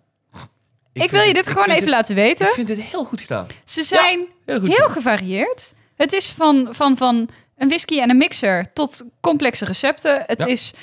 Ik, 0.94 1.10
wil 1.10 1.22
je 1.22 1.34
dit 1.34 1.48
gewoon 1.48 1.63
even 1.68 1.76
het- 1.82 1.90
laten 1.90 2.16
weten. 2.16 2.46
Ik 2.48 2.52
vind 2.54 2.68
dit 2.68 2.82
heel 2.82 3.04
goed 3.06 3.22
gedaan. 3.22 3.48
Ze 3.63 3.84
zijn 3.84 4.28
Heel 4.46 4.62
heel 4.62 4.90
gevarieerd. 4.90 5.74
Het 5.96 6.13
is 6.13 6.30
van, 6.30 6.68
van, 6.72 6.98
van 6.98 7.30
een 7.58 7.67
whisky 7.67 8.00
en 8.00 8.10
een 8.10 8.17
mixer 8.17 8.74
tot 8.74 9.04
complexe 9.20 9.65
recepten. 9.65 10.24
Het, 10.26 10.38
Ja. 10.38 10.46
is, 10.46 10.74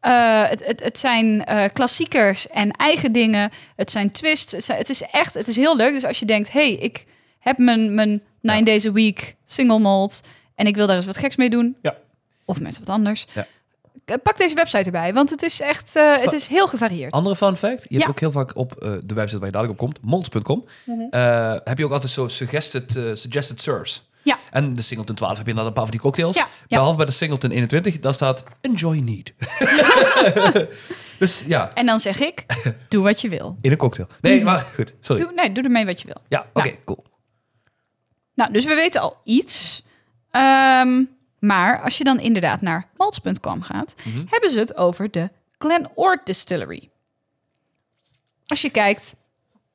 eh, 0.00 0.42
het, 0.48 0.66
het, 0.66 0.82
het 0.82 0.98
zijn 0.98 1.44
eh, 1.44 1.64
klassiekers 1.72 2.48
en 2.48 2.70
eigen 2.70 3.12
dingen. 3.12 3.50
Het 3.76 3.90
zijn 3.90 4.10
twists. 4.10 4.52
Het, 4.52 4.64
zijn- 4.64 4.78
het 4.78 4.90
is 4.90 5.02
echt 5.02 5.34
het 5.34 5.48
is 5.48 5.56
heel 5.56 5.76
leuk. 5.76 5.92
Dus 5.92 6.04
als 6.04 6.18
je 6.18 6.26
denkt, 6.26 6.52
hey, 6.52 6.72
ik 6.72 7.04
heb 7.38 7.58
mijn, 7.58 7.94
mijn 7.94 8.22
nine 8.40 8.58
Ja. 8.58 8.64
days 8.64 8.86
a 8.86 8.92
week 8.92 9.34
single 9.44 9.78
malt... 9.78 10.20
en 10.54 10.66
ik 10.66 10.76
wil 10.76 10.86
daar 10.86 10.96
eens 10.96 11.04
wat 11.06 11.18
geks 11.18 11.36
mee 11.36 11.50
doen... 11.50 11.76
Ja. 11.82 11.96
of 12.44 12.60
mensen 12.60 12.84
wat 12.84 12.94
anders... 12.94 13.26
Ja. 13.34 13.46
eh, 14.04 14.14
Pak 14.22 14.36
deze 14.36 14.54
website 14.54 14.84
erbij, 14.84 15.12
want 15.14 15.30
het 15.30 15.42
is 15.42 15.60
echt 15.60 15.94
het 15.94 16.32
is 16.32 16.46
heel 16.46 16.66
gevarieerd. 16.66 17.12
Andere 17.12 17.36
fun 17.36 17.56
fact. 17.56 17.86
Je 17.88 17.96
hebt 17.96 18.10
ook 18.10 18.20
heel 18.20 18.30
vaak 18.30 18.56
op 18.56 18.74
de 19.04 19.14
website 19.14 19.38
waar 19.38 19.46
je 19.46 19.52
dadelijk 19.52 19.70
op 19.70 19.76
komt, 19.78 19.98
mons.com, 20.02 20.64
Mhm. 20.86 21.00
heb 21.64 21.78
je 21.78 21.84
ook 21.84 21.92
altijd 21.92 22.12
zo 22.12 22.28
suggested, 22.28 22.92
suggested 23.14 23.60
serves. 23.62 24.08
Ja. 24.22 24.38
En 24.50 24.74
de 24.74 24.82
Singleton 24.82 25.14
12 25.16 25.36
heb 25.36 25.46
je 25.46 25.50
inderdaad 25.50 25.66
een 25.76 25.82
paar 25.82 25.90
van 25.90 26.00
die 26.00 26.00
cocktails. 26.10 26.36
Ja. 26.36 26.48
Behalve 26.68 26.96
bij 26.96 27.06
de 27.06 27.12
Singleton 27.12 27.50
21, 27.50 27.98
daar 28.00 28.14
staat 28.14 28.44
enjoy 28.60 28.98
need. 28.98 29.32
dus 31.18 31.44
ja, 31.46 31.74
En 31.74 31.86
dan 31.86 32.00
zeg 32.00 32.20
ik, 32.20 32.46
doe 32.88 33.02
wat 33.02 33.20
je 33.20 33.28
wil. 33.28 33.56
in 33.60 33.70
een 33.70 33.76
cocktail. 33.76 34.08
Nee, 34.20 34.42
maar 34.44 34.58
goed, 34.74 34.94
sorry. 35.00 35.22
Doe, 35.22 35.32
nee, 35.32 35.52
doe 35.52 35.64
ermee 35.64 35.86
wat 35.86 36.00
je 36.00 36.06
wil. 36.06 36.20
Ja, 36.28 36.46
oké, 36.52 36.68
Nou. 36.68 36.78
cool. 36.84 37.04
Nou, 38.34 38.52
dus 38.52 38.64
we 38.64 38.74
weten 38.74 39.00
al 39.00 39.20
iets. 39.24 39.82
Ehm, 40.30 41.02
maar 41.38 41.80
als 41.82 41.98
je 41.98 42.04
dan 42.04 42.20
inderdaad 42.20 42.60
naar 42.60 42.88
malts.com 42.96 43.62
gaat, 43.62 43.94
Mhm. 44.04 44.24
hebben 44.26 44.50
ze 44.50 44.58
het 44.58 44.76
over 44.76 45.10
de 45.10 45.30
Glenort 45.58 46.26
Distillery. 46.26 46.90
Als 48.46 48.60
je 48.62 48.70
kijkt, 48.70 49.14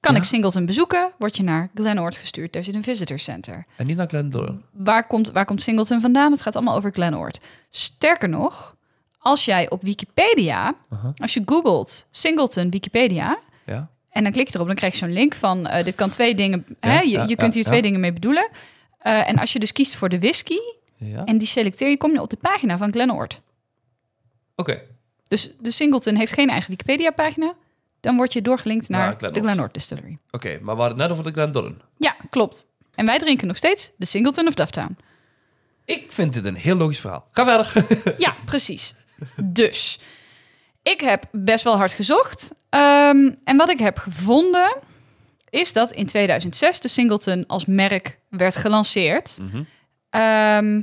kan 0.05 0.13
Ja. 0.13 0.19
ik 0.19 0.25
Singleton 0.25 0.65
bezoeken? 0.65 1.11
Word 1.17 1.37
je 1.37 1.43
naar 1.43 1.69
Glenort 1.75 2.15
gestuurd. 2.17 2.53
Daar 2.53 2.63
zit 2.63 2.75
een 2.75 2.83
visitor 2.83 3.19
center. 3.19 3.65
En 3.77 3.85
niet 3.85 3.97
naar 3.97 4.07
Glendullen. 4.07 4.63
Waar 4.71 5.07
komt, 5.07 5.31
waar 5.31 5.45
komt 5.45 5.61
Singleton 5.61 6.01
vandaan? 6.01 6.31
Het 6.31 6.41
gaat 6.41 6.55
allemaal 6.55 6.75
over 6.75 6.91
Glenort. 6.93 7.39
Sterker 7.69 8.29
nog, 8.29 8.75
als 9.17 9.45
jij 9.45 9.69
op 9.69 9.81
Wikipedia, 9.81 10.75
als 11.15 11.33
je 11.33 11.41
googelt 11.45 12.05
Singleton 12.09 12.69
Wikipedia, 12.69 13.39
Ja, 13.65 13.89
en 14.09 14.23
dan 14.23 14.31
klik 14.31 14.47
je 14.47 14.53
erop, 14.55 14.67
dan 14.67 14.75
krijg 14.75 14.93
je 14.93 14.99
zo'n 14.99 15.13
link 15.13 15.33
van 15.35 15.67
eh, 15.67 15.83
dit 15.83 15.95
kan 15.95 16.09
twee 16.09 16.35
dingen. 16.35 16.65
Ja, 16.81 16.89
hè? 16.89 16.99
Je, 16.99 17.09
ja, 17.09 17.23
je 17.23 17.35
kunt 17.35 17.53
hier 17.53 17.63
twee 17.63 17.81
dingen 17.81 17.99
mee 17.99 18.13
bedoelen. 18.13 18.49
Eh, 18.99 19.29
en 19.29 19.37
als 19.39 19.53
je 19.53 19.59
dus 19.59 19.71
kiest 19.71 19.95
voor 19.95 20.09
de 20.09 20.19
whisky 20.19 20.57
en 21.25 21.37
die 21.37 21.47
selecteer 21.47 21.89
je, 21.89 21.97
kom 21.97 22.11
je 22.11 22.21
op 22.21 22.29
de 22.29 22.37
pagina 22.37 22.77
van 22.77 22.91
Glenort. 22.91 23.41
Oké, 24.55 24.81
Dus 25.27 25.51
de 25.59 25.71
Singleton 25.71 26.15
heeft 26.15 26.33
geen 26.33 26.49
eigen 26.49 26.69
Wikipedia-pagina. 26.69 27.53
Dan 28.05 28.15
word 28.15 28.33
je 28.33 28.41
doorgelinkt 28.41 28.89
naar 28.89 28.99
Naar 28.99 29.15
Glenort. 29.17 29.33
de 29.33 29.41
Glenort 29.41 29.73
Distillery. 29.73 30.17
oké. 30.31 30.59
Maar 30.61 30.75
we 30.75 30.81
hadden 30.81 30.99
het 30.99 31.07
net 31.09 31.09
over 31.09 31.23
de 31.23 31.31
Glendullen. 31.31 31.81
Ja, 31.97 32.15
klopt. 32.29 32.65
En 32.95 33.05
wij 33.05 33.17
drinken 33.19 33.47
nog 33.47 33.57
steeds 33.57 33.91
de 33.97 34.05
Singleton 34.05 34.47
of 34.47 34.53
Dufftown. 34.53 34.97
Ik 35.85 36.11
vind 36.11 36.33
dit 36.33 36.45
een 36.45 36.55
heel 36.55 36.75
logisch 36.75 36.99
verhaal. 36.99 37.27
Ga 37.31 37.43
verder. 37.45 38.13
Ja, 38.25 38.35
precies. 38.45 38.95
Dus, 39.43 39.99
ik 40.83 41.01
heb 41.01 41.23
best 41.31 41.63
wel 41.63 41.77
hard 41.77 41.91
gezocht. 41.91 42.53
Ehm, 42.69 43.31
en 43.43 43.57
wat 43.57 43.69
ik 43.69 43.79
heb 43.79 43.97
gevonden, 43.97 44.75
is 45.49 45.73
dat 45.73 45.91
in 45.91 46.05
2006 46.05 46.79
de 46.79 46.87
Singleton 46.87 47.43
als 47.47 47.65
merk 47.65 48.19
werd 48.29 48.55
gelanceerd. 48.55 49.37
Mhm. 49.41 49.63
Ehm, 50.09 50.81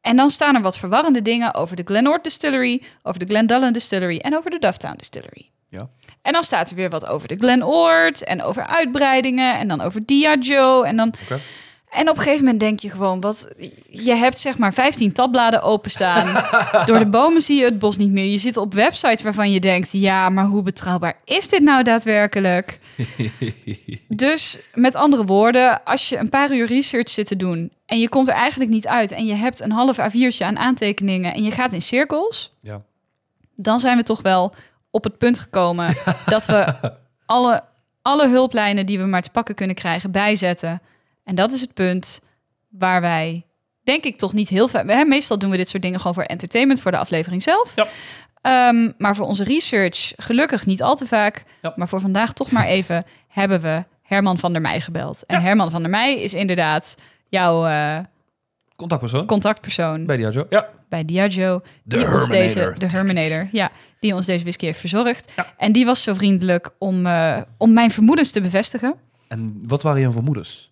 en 0.00 0.16
dan 0.16 0.30
staan 0.30 0.54
er 0.54 0.62
wat 0.62 0.78
verwarrende 0.78 1.22
dingen 1.22 1.54
over 1.54 1.76
de 1.76 1.82
Glenort 1.84 2.24
Distillery, 2.24 2.82
over 3.02 3.20
de 3.20 3.26
Glendullen 3.26 3.72
Distillery 3.72 4.16
en 4.18 4.36
over 4.36 4.50
de 4.50 4.58
Dufftown 4.58 4.96
Distillery. 4.96 5.50
Ja. 5.70 5.88
En 6.22 6.32
dan 6.32 6.42
staat 6.42 6.70
er 6.70 6.76
weer 6.76 6.90
wat 6.90 7.06
over 7.06 7.28
de 7.28 7.36
Glenort 7.36 8.24
en 8.24 8.42
over 8.42 8.66
uitbreidingen 8.66 9.58
en 9.58 9.68
dan 9.68 9.80
over 9.80 10.06
Diageo 10.06 10.82
en 10.82 10.96
dan... 10.96 11.14
En 11.90 12.08
op 12.08 12.16
een 12.16 12.22
gegeven 12.22 12.44
moment 12.44 12.60
denk 12.60 12.80
je 12.80 12.90
gewoon, 12.90 13.20
wat, 13.20 13.48
je 13.90 14.14
hebt 14.14 14.38
zeg 14.38 14.58
maar 14.58 14.72
15 14.72 15.12
tabbladen 15.12 15.62
openstaan. 15.62 16.44
Door 16.86 16.98
de 16.98 17.06
bomen 17.06 17.40
zie 17.42 17.58
je 17.58 17.64
het 17.64 17.78
bos 17.78 17.96
niet 17.96 18.10
meer. 18.10 18.24
Je 18.24 18.36
zit 18.38 18.56
op 18.56 18.74
websites 18.74 19.22
waarvan 19.22 19.50
je 19.52 19.60
denkt, 19.60 19.92
ja, 19.92 20.28
maar 20.28 20.44
hoe 20.44 20.62
betrouwbaar 20.62 21.16
is 21.24 21.48
dit 21.48 21.62
nou 21.62 21.82
daadwerkelijk? 21.82 22.78
Dus 24.08 24.58
met 24.74 24.94
andere 24.94 25.24
woorden, 25.24 25.84
als 25.84 26.08
je 26.08 26.16
een 26.18 26.28
paar 26.28 26.52
uur 26.52 26.66
research 26.66 27.08
zit 27.08 27.26
te 27.26 27.36
doen 27.36 27.72
en 27.86 28.00
je 28.00 28.08
komt 28.08 28.28
er 28.28 28.34
eigenlijk 28.34 28.70
niet 28.70 28.86
uit 28.86 29.12
en 29.12 29.26
je 29.26 29.34
hebt 29.34 29.60
een 29.60 29.72
half 29.72 29.96
A4'tje 29.98 30.44
aan 30.44 30.58
aantekeningen 30.58 31.34
en 31.34 31.42
je 31.42 31.50
gaat 31.50 31.72
in 31.72 31.82
cirkels, 31.82 32.52
Ja. 32.62 32.82
dan 33.56 33.80
zijn 33.80 33.96
we 33.96 34.02
toch 34.02 34.22
wel 34.22 34.54
op 34.90 35.04
het 35.04 35.18
punt 35.18 35.38
gekomen 35.38 35.96
dat 36.26 36.46
we 36.46 36.74
alle, 37.26 37.62
alle 38.02 38.28
hulplijnen 38.28 38.86
die 38.86 38.98
we 38.98 39.04
maar 39.04 39.22
te 39.22 39.30
pakken 39.30 39.54
kunnen 39.54 39.76
krijgen 39.76 40.10
bijzetten. 40.10 40.82
En 41.24 41.34
dat 41.34 41.52
is 41.52 41.60
het 41.60 41.74
punt 41.74 42.20
waar 42.68 43.00
wij, 43.00 43.46
denk 43.82 44.04
ik, 44.04 44.18
toch 44.18 44.32
niet 44.32 44.48
heel 44.48 44.68
veel. 44.68 44.82
hè, 44.86 45.04
Meestal 45.04 45.38
doen 45.38 45.50
we 45.50 45.56
dit 45.56 45.68
soort 45.68 45.82
dingen 45.82 45.98
gewoon 45.98 46.14
voor 46.14 46.22
entertainment, 46.22 46.80
voor 46.80 46.90
de 46.90 46.98
aflevering 46.98 47.42
zelf. 47.42 47.72
Ja. 47.76 47.86
Ehm, 48.40 48.90
maar 48.98 49.16
voor 49.16 49.26
onze 49.26 49.44
research, 49.44 50.12
gelukkig 50.16 50.66
niet 50.66 50.82
al 50.82 50.96
te 50.96 51.06
vaak. 51.06 51.44
Ja. 51.62 51.72
Maar 51.76 51.88
voor 51.88 52.00
vandaag 52.00 52.32
toch 52.32 52.50
maar 52.50 52.66
even 52.66 53.04
hebben 53.28 53.60
we 53.60 53.84
Herman 54.02 54.38
van 54.38 54.52
der 54.52 54.62
Meij 54.62 54.80
gebeld. 54.80 55.22
En 55.26 55.36
Ja. 55.38 55.42
Herman 55.42 55.70
van 55.70 55.80
der 55.80 55.90
Meij 55.90 56.20
is 56.20 56.34
inderdaad 56.34 56.96
jouw 57.28 57.66
eh, 57.66 57.98
Contactpersoon. 58.80 59.26
contactpersoon 59.26 60.06
Bij 60.06 60.16
Diageo. 60.16 60.46
Ja. 60.48 60.68
bij 60.88 61.04
Diageo. 61.04 61.62
De 61.82 61.96
die 61.96 62.06
ons 62.06 62.28
deze, 62.28 62.58
Herminator. 62.58 62.88
de 62.88 62.96
Herminator, 62.96 63.48
ja, 63.52 63.70
die 64.00 64.14
ons 64.14 64.26
deze 64.26 64.42
whisky 64.42 64.64
heeft 64.66 64.78
verzorgd. 64.78 65.32
Ja. 65.36 65.46
En 65.56 65.72
die 65.72 65.84
was 65.84 66.02
zo 66.02 66.14
vriendelijk 66.14 66.70
om, 66.78 67.06
eh, 67.06 67.40
om 67.56 67.72
mijn 67.72 67.90
vermoedens 67.90 68.30
te 68.30 68.40
bevestigen. 68.40 68.94
En 69.28 69.62
wat 69.66 69.82
waren 69.82 70.00
jouw 70.00 70.12
vermoedens? 70.12 70.70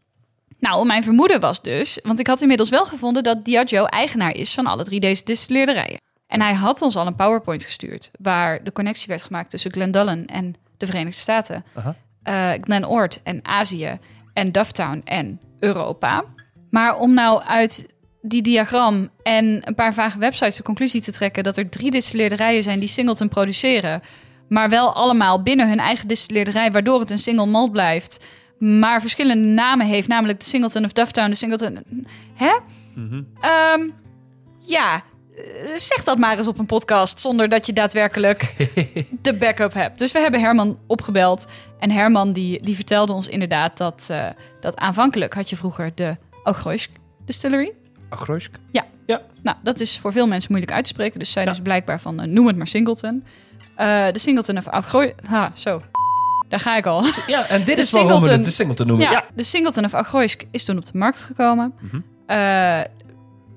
Nou, 0.58 0.86
mijn 0.86 1.02
vermoeden 1.02 1.40
was 1.40 1.62
dus, 1.62 2.00
want 2.02 2.18
ik 2.18 2.26
had 2.26 2.40
inmiddels 2.40 2.68
wel 2.68 2.84
gevonden 2.84 3.22
dat 3.22 3.44
Diageo 3.44 3.84
eigenaar 3.84 4.34
is 4.34 4.54
van 4.54 4.66
alle 4.66 4.84
drie 4.84 5.00
deze 5.00 5.24
distilleerderijen. 5.24 6.00
En 6.26 6.40
hij 6.40 6.54
had 6.54 6.82
ons 6.82 6.96
al 6.96 7.06
een 7.06 7.16
PowerPoint 7.16 7.64
gestuurd 7.64 8.10
waar 8.20 8.64
de 8.64 8.72
connectie 8.72 9.06
werd 9.08 9.22
gemaakt 9.22 9.50
tussen 9.50 9.72
Glendalen 9.72 10.26
en 10.26 10.54
de 10.76 10.86
Verenigde 10.86 11.20
Staten, 11.20 11.64
eh 12.22 12.50
Glenoord 12.60 13.20
en 13.22 13.40
Azië 13.44 13.98
en 14.32 14.52
Dufftown 14.52 15.00
en 15.04 15.40
Europa. 15.58 16.24
Maar 16.70 16.98
om 16.98 17.14
nou 17.14 17.42
uit 17.42 17.86
die 18.28 18.42
diagram 18.42 19.08
en 19.22 19.60
een 19.64 19.74
paar 19.74 19.94
vage 19.94 20.18
websites 20.18 20.56
de 20.56 20.62
conclusie 20.62 21.00
te 21.00 21.12
trekken 21.12 21.44
dat 21.44 21.56
er 21.56 21.68
drie 21.68 21.90
distilleerderijen 21.90 22.62
zijn 22.62 22.78
die 22.78 22.88
Singleton 22.88 23.28
produceren, 23.28 24.02
maar 24.48 24.68
wel 24.68 24.94
allemaal 24.94 25.42
binnen 25.42 25.68
hun 25.68 25.78
eigen 25.78 26.08
distilleerderij, 26.08 26.72
waardoor 26.72 27.00
het 27.00 27.10
een 27.10 27.18
single 27.18 27.46
malt 27.46 27.72
blijft, 27.72 28.24
maar 28.58 29.00
verschillende 29.00 29.48
namen 29.48 29.86
heeft, 29.86 30.08
namelijk 30.08 30.40
de 30.40 30.46
Singleton 30.46 30.84
of 30.84 30.92
Dufftown, 30.92 31.28
de 31.28 31.34
Singleton. 31.34 31.84
Hè? 32.34 32.52
Mhm. 32.94 33.22
Ehm, 33.40 33.88
ja, 34.58 35.02
eh, 35.36 35.76
zeg 35.76 36.04
dat 36.04 36.18
maar 36.18 36.38
eens 36.38 36.48
op 36.48 36.58
een 36.58 36.66
podcast 36.66 37.20
zonder 37.20 37.48
dat 37.48 37.66
je 37.66 37.72
daadwerkelijk 37.72 38.54
de 39.22 39.36
backup 39.36 39.72
hebt. 39.72 39.98
Dus 39.98 40.12
we 40.12 40.18
hebben 40.18 40.40
Herman 40.40 40.78
opgebeld 40.86 41.46
en 41.78 41.90
Herman 41.90 42.32
die, 42.32 42.62
die 42.62 42.74
vertelde 42.74 43.12
ons 43.12 43.28
inderdaad 43.28 43.78
dat, 43.78 44.06
eh, 44.10 44.26
dat 44.60 44.76
aanvankelijk 44.76 45.34
had 45.34 45.50
je 45.50 45.56
vroeger 45.56 45.92
de 45.94 46.16
Ogroysk 46.44 46.90
Distillery. 47.24 47.72
Agroysk. 48.08 48.56
Nou, 49.42 49.56
dat 49.62 49.80
is 49.80 49.98
voor 49.98 50.12
veel 50.12 50.26
mensen 50.26 50.48
moeilijk 50.50 50.72
uit 50.76 50.84
te 50.84 50.90
spreken. 50.90 51.18
Dus 51.18 51.32
zij 51.32 51.42
Ja. 51.44 51.48
dus 51.50 51.60
blijkbaar 51.60 52.00
van, 52.00 52.20
eh, 52.20 52.26
noem 52.26 52.46
het 52.46 52.56
maar 52.56 52.66
Singleton. 52.66 53.24
Eh, 53.76 54.06
de 54.12 54.18
Singleton 54.18 54.56
of 54.58 54.66
Ogroy... 54.66 55.14
Ha, 55.26 55.50
zo. 55.54 55.82
Daar 56.48 56.60
ga 56.60 56.76
ik 56.76 56.86
al. 56.86 57.04
Ja, 57.26 57.48
en 57.48 57.64
dit 57.64 57.76
De 57.76 57.82
is 57.82 57.90
waarom 57.90 58.10
we 58.10 58.14
Singleton. 58.14 58.36
het 58.38 58.44
de 58.44 58.50
Singleton 58.50 58.86
noemen. 58.86 59.06
Ja, 59.06 59.12
Ja. 59.12 59.24
de 59.34 59.42
Singleton 59.42 59.84
of 59.84 59.94
Agroysk 59.94 60.42
is 60.50 60.64
toen 60.64 60.76
op 60.76 60.84
de 60.84 60.98
markt 60.98 61.20
gekomen. 61.22 61.72
Mhm. 61.80 61.96
Eh, 62.26 62.36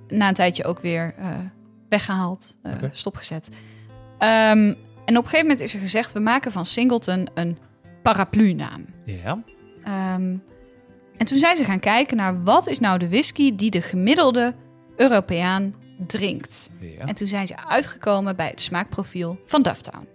na 0.08 0.28
een 0.28 0.34
tijdje 0.34 0.64
ook 0.64 0.80
weer 0.80 1.14
eh, 1.18 1.28
weggehaald, 1.90 2.56
eh, 2.64 2.74
stopgezet. 2.92 3.50
Ehm, 4.18 4.74
en 5.06 5.18
op 5.18 5.24
een 5.24 5.24
gegeven 5.24 5.40
moment 5.42 5.60
is 5.62 5.74
er 5.74 5.80
gezegd... 5.80 6.12
we 6.12 6.20
maken 6.20 6.52
van 6.52 6.66
Singleton 6.66 7.28
een 7.34 7.58
paraplu-naam. 8.04 8.86
Ja. 9.06 9.44
Ehm, 9.84 10.36
en 11.22 11.28
toen 11.28 11.38
zijn 11.38 11.56
ze 11.56 11.64
gaan 11.64 11.80
kijken 11.80 12.18
naar... 12.18 12.44
wat 12.44 12.68
is 12.68 12.80
nou 12.80 13.00
de 13.00 13.10
whisky 13.10 13.56
die 13.56 13.72
de 13.72 13.82
gemiddelde 13.82 14.56
Europeaan 14.96 15.76
drinkt. 16.08 16.70
ja. 16.80 17.06
En 17.06 17.16
toen 17.16 17.28
zijn 17.28 17.48
ze 17.48 17.68
uitgekomen 17.68 18.36
bij 18.36 18.48
het 18.48 18.62
smaakprofiel 18.62 19.40
van 19.46 19.62
Dufftown. 19.62 20.08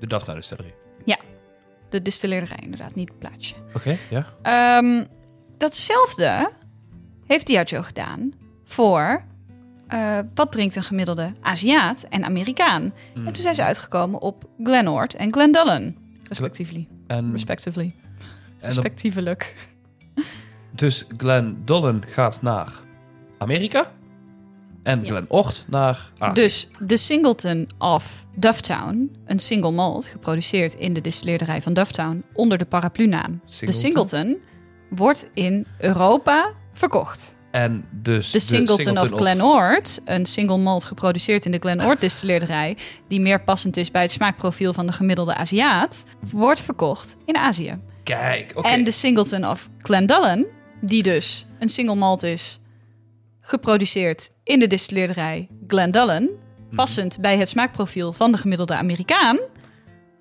De 0.00 0.06
Daphne 0.06 0.34
Distillery. 0.34 0.74
De 1.90 2.02
distilleerderij 2.02 2.58
inderdaad, 2.62 2.94
niet 2.94 3.08
het 3.08 3.18
plaatsje. 3.18 3.54
Oké, 3.74 3.98
ja. 4.10 4.26
Ehm, 4.42 5.04
datzelfde 5.58 6.50
heeft 7.26 7.46
Diageo 7.46 7.82
gedaan 7.82 8.32
voor 8.64 9.22
eh, 9.86 10.18
wat 10.34 10.52
drinkt 10.52 10.76
een 10.76 10.82
gemiddelde 10.82 11.32
Aziat 11.40 12.06
en 12.08 12.24
Amerikaan. 12.24 12.82
Mm. 12.82 13.26
En 13.26 13.32
toen 13.32 13.42
zijn 13.42 13.54
ze 13.54 13.62
uitgekomen 13.62 14.20
op 14.20 14.48
Glenort 14.62 15.14
en 15.14 15.32
Glendullen, 15.32 15.96
respectively. 16.22 16.88
En, 17.06 17.32
Respectively. 17.32 17.94
en 18.18 18.26
Respectievelijk. 18.60 19.56
Dus 20.70 21.04
Glen 21.16 21.62
Dollen 21.64 22.02
gaat 22.06 22.42
naar 22.42 22.72
Amerika. 23.38 23.92
En 24.82 25.00
Ja. 25.02 25.08
Glen 25.08 25.24
Ort 25.28 25.64
naar 25.68 26.12
Azië. 26.18 26.34
Dus 26.40 26.68
de 26.78 26.96
Singleton 26.96 27.68
of 27.78 28.26
Dufftown, 28.36 29.16
een 29.26 29.38
single 29.38 29.70
malt 29.70 30.04
geproduceerd 30.04 30.74
in 30.74 30.92
de 30.92 31.00
distilleerderij 31.00 31.62
van 31.62 31.72
Dufftown 31.72 32.24
onder 32.32 32.58
de 32.58 32.64
paraplu-naam. 32.64 33.40
De 33.60 33.72
Singleton 33.72 34.36
wordt 34.90 35.28
in 35.34 35.66
Europa 35.78 36.52
verkocht. 36.72 37.36
En 37.50 37.84
dus 37.90 38.30
De 38.30 38.40
Singleton, 38.40 38.98
of 38.98 39.08
Glenort, 39.10 40.00
een 40.04 40.26
single 40.26 40.56
malt 40.58 40.84
geproduceerd 40.84 41.44
in 41.44 41.50
de 41.50 41.58
Glenort 41.58 42.00
distilleerderij, 42.00 42.76
die 43.08 43.20
meer 43.20 43.42
passend 43.42 43.76
is 43.76 43.90
bij 43.90 44.02
het 44.02 44.10
smaakprofiel 44.10 44.72
van 44.72 44.86
de 44.86 44.92
gemiddelde 44.92 45.34
Aziat, 45.34 46.04
wordt 46.30 46.60
verkocht 46.60 47.16
in 47.24 47.36
Azië. 47.36 47.78
Kijk, 48.02 48.52
oké. 48.54 48.68
En 48.68 48.84
de 48.84 48.90
Singleton 48.90 49.46
of 49.46 49.68
Glendullen, 49.78 50.46
die 50.80 51.02
dus 51.02 51.46
een 51.58 51.68
single 51.68 51.94
malt 51.94 52.22
is, 52.22 52.60
geproduceerd 53.40 54.30
in 54.44 54.58
de 54.58 54.66
distilleerderij 54.66 55.48
Glendullen, 55.66 56.28
Mhm. 56.66 56.76
passend 56.76 57.20
bij 57.20 57.38
het 57.38 57.48
smaakprofiel 57.48 58.12
van 58.12 58.32
de 58.32 58.38
gemiddelde 58.38 58.74
Amerikaan, 58.76 59.38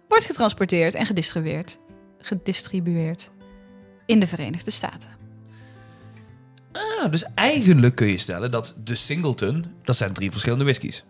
wordt 0.08 0.26
getransporteerd 0.26 0.94
en 0.94 1.06
gedistribueerd, 1.06 1.78
gedistribueerd 2.20 3.30
in 4.06 4.20
de 4.20 4.28
Verenigde 4.28 4.72
Staten. 4.72 5.10
Ah, 6.72 7.12
dus 7.12 7.24
eigenlijk 7.36 7.96
kun 7.96 8.08
je 8.08 8.18
stellen 8.18 8.52
dat 8.52 8.76
de 8.84 8.96
Singleton, 8.96 9.66
dat 9.84 9.96
zijn 9.96 10.14
drie 10.14 10.32
verschillende 10.32 10.64
whiskies. 10.64 11.06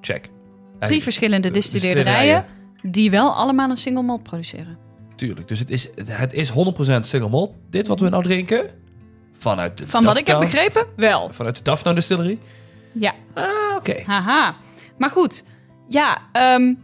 Check. 0.00 0.30
Drie 0.78 1.02
verschillende 1.02 1.48
eh, 1.48 1.54
distilleerderijen 1.54 2.44
die 2.82 3.10
wel 3.10 3.34
allemaal 3.34 3.70
een 3.70 3.76
single 3.76 4.02
malt 4.02 4.22
produceren. 4.22 4.78
Tuurlijk. 5.22 5.48
Dus 5.48 5.58
het 5.58 5.70
is, 5.70 5.88
het 6.04 6.32
is 6.32 6.50
100% 6.50 6.54
single 7.00 7.28
malt. 7.28 7.52
Dit 7.70 7.86
wat 7.86 8.00
we 8.00 8.08
nou 8.08 8.22
drinken. 8.22 8.66
Vanuit 9.38 9.78
de 9.78 9.88
Van 9.88 10.04
wat 10.04 10.16
ik 10.16 10.26
heb 10.26 10.38
begrepen, 10.38 10.86
wel. 10.96 11.28
Vanuit 11.32 11.56
de 11.56 11.62
Daphne 11.62 11.94
Distillery. 11.94 12.38
Ja, 12.92 13.14
Ah, 13.34 13.44
oké. 13.76 14.02
haha. 14.06 14.56
Maar 14.98 15.10
goed, 15.10 15.44
ja, 15.88 16.18
ehm, 16.32 16.74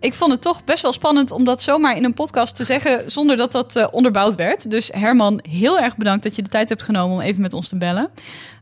ik 0.00 0.14
vond 0.14 0.32
het 0.32 0.42
toch 0.42 0.64
best 0.64 0.82
wel 0.82 0.92
spannend 0.92 1.30
om 1.30 1.44
dat 1.44 1.62
zomaar 1.62 1.96
in 1.96 2.04
een 2.04 2.14
podcast 2.14 2.56
te 2.56 2.64
zeggen 2.64 3.10
zonder 3.10 3.36
dat 3.36 3.52
dat 3.52 3.76
eh, 3.76 3.86
onderbouwd 3.90 4.34
werd. 4.34 4.70
Dus 4.70 4.88
Herman, 4.94 5.40
heel 5.48 5.78
erg 5.78 5.96
bedankt 5.96 6.22
dat 6.22 6.36
je 6.36 6.42
de 6.42 6.50
tijd 6.50 6.68
hebt 6.68 6.82
genomen 6.82 7.14
om 7.16 7.20
even 7.22 7.42
met 7.42 7.54
ons 7.54 7.68
te 7.68 7.76
bellen. 7.76 8.10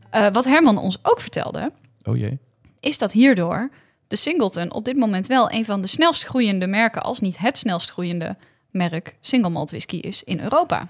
Eh, 0.09 0.27
wat 0.31 0.45
Herman 0.45 0.77
ons 0.77 0.97
ook 1.01 1.19
vertelde, 1.21 1.71
Oh 2.03 2.17
jee. 2.17 2.39
is 2.79 2.97
dat 2.97 3.11
hierdoor 3.11 3.69
de 4.07 4.15
Singleton 4.15 4.71
op 4.73 4.85
dit 4.85 4.95
moment 4.95 5.27
wel 5.27 5.51
een 5.51 5.65
van 5.65 5.81
de 5.81 5.87
snelst 5.87 6.23
groeiende 6.23 6.67
merken, 6.67 7.03
als 7.03 7.19
niet 7.19 7.37
het 7.37 7.57
snelst 7.57 7.91
groeiende 7.91 8.35
merk 8.71 9.15
single 9.19 9.49
malt 9.49 9.69
whisky 9.69 9.97
is 9.97 10.23
in 10.23 10.39
Europa. 10.39 10.89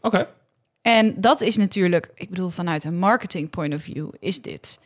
Oké. 0.00 0.28
En 0.82 1.20
dat 1.20 1.40
is 1.40 1.56
natuurlijk, 1.56 2.10
ik 2.14 2.28
bedoel, 2.28 2.48
vanuit 2.48 2.84
een 2.84 2.98
marketing 2.98 3.50
point 3.50 3.74
of 3.74 3.82
view 3.82 4.08
is 4.18 4.42
dit 4.42 4.80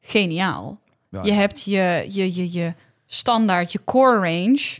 geniaal. 0.00 0.80
Ja. 1.08 1.22
Je 1.22 1.32
hebt 1.32 1.62
je, 1.62 2.06
je, 2.08 2.34
je, 2.34 2.52
je 2.52 2.74
standaard, 3.06 3.72
je 3.72 3.80
core 3.84 4.18
range 4.18 4.78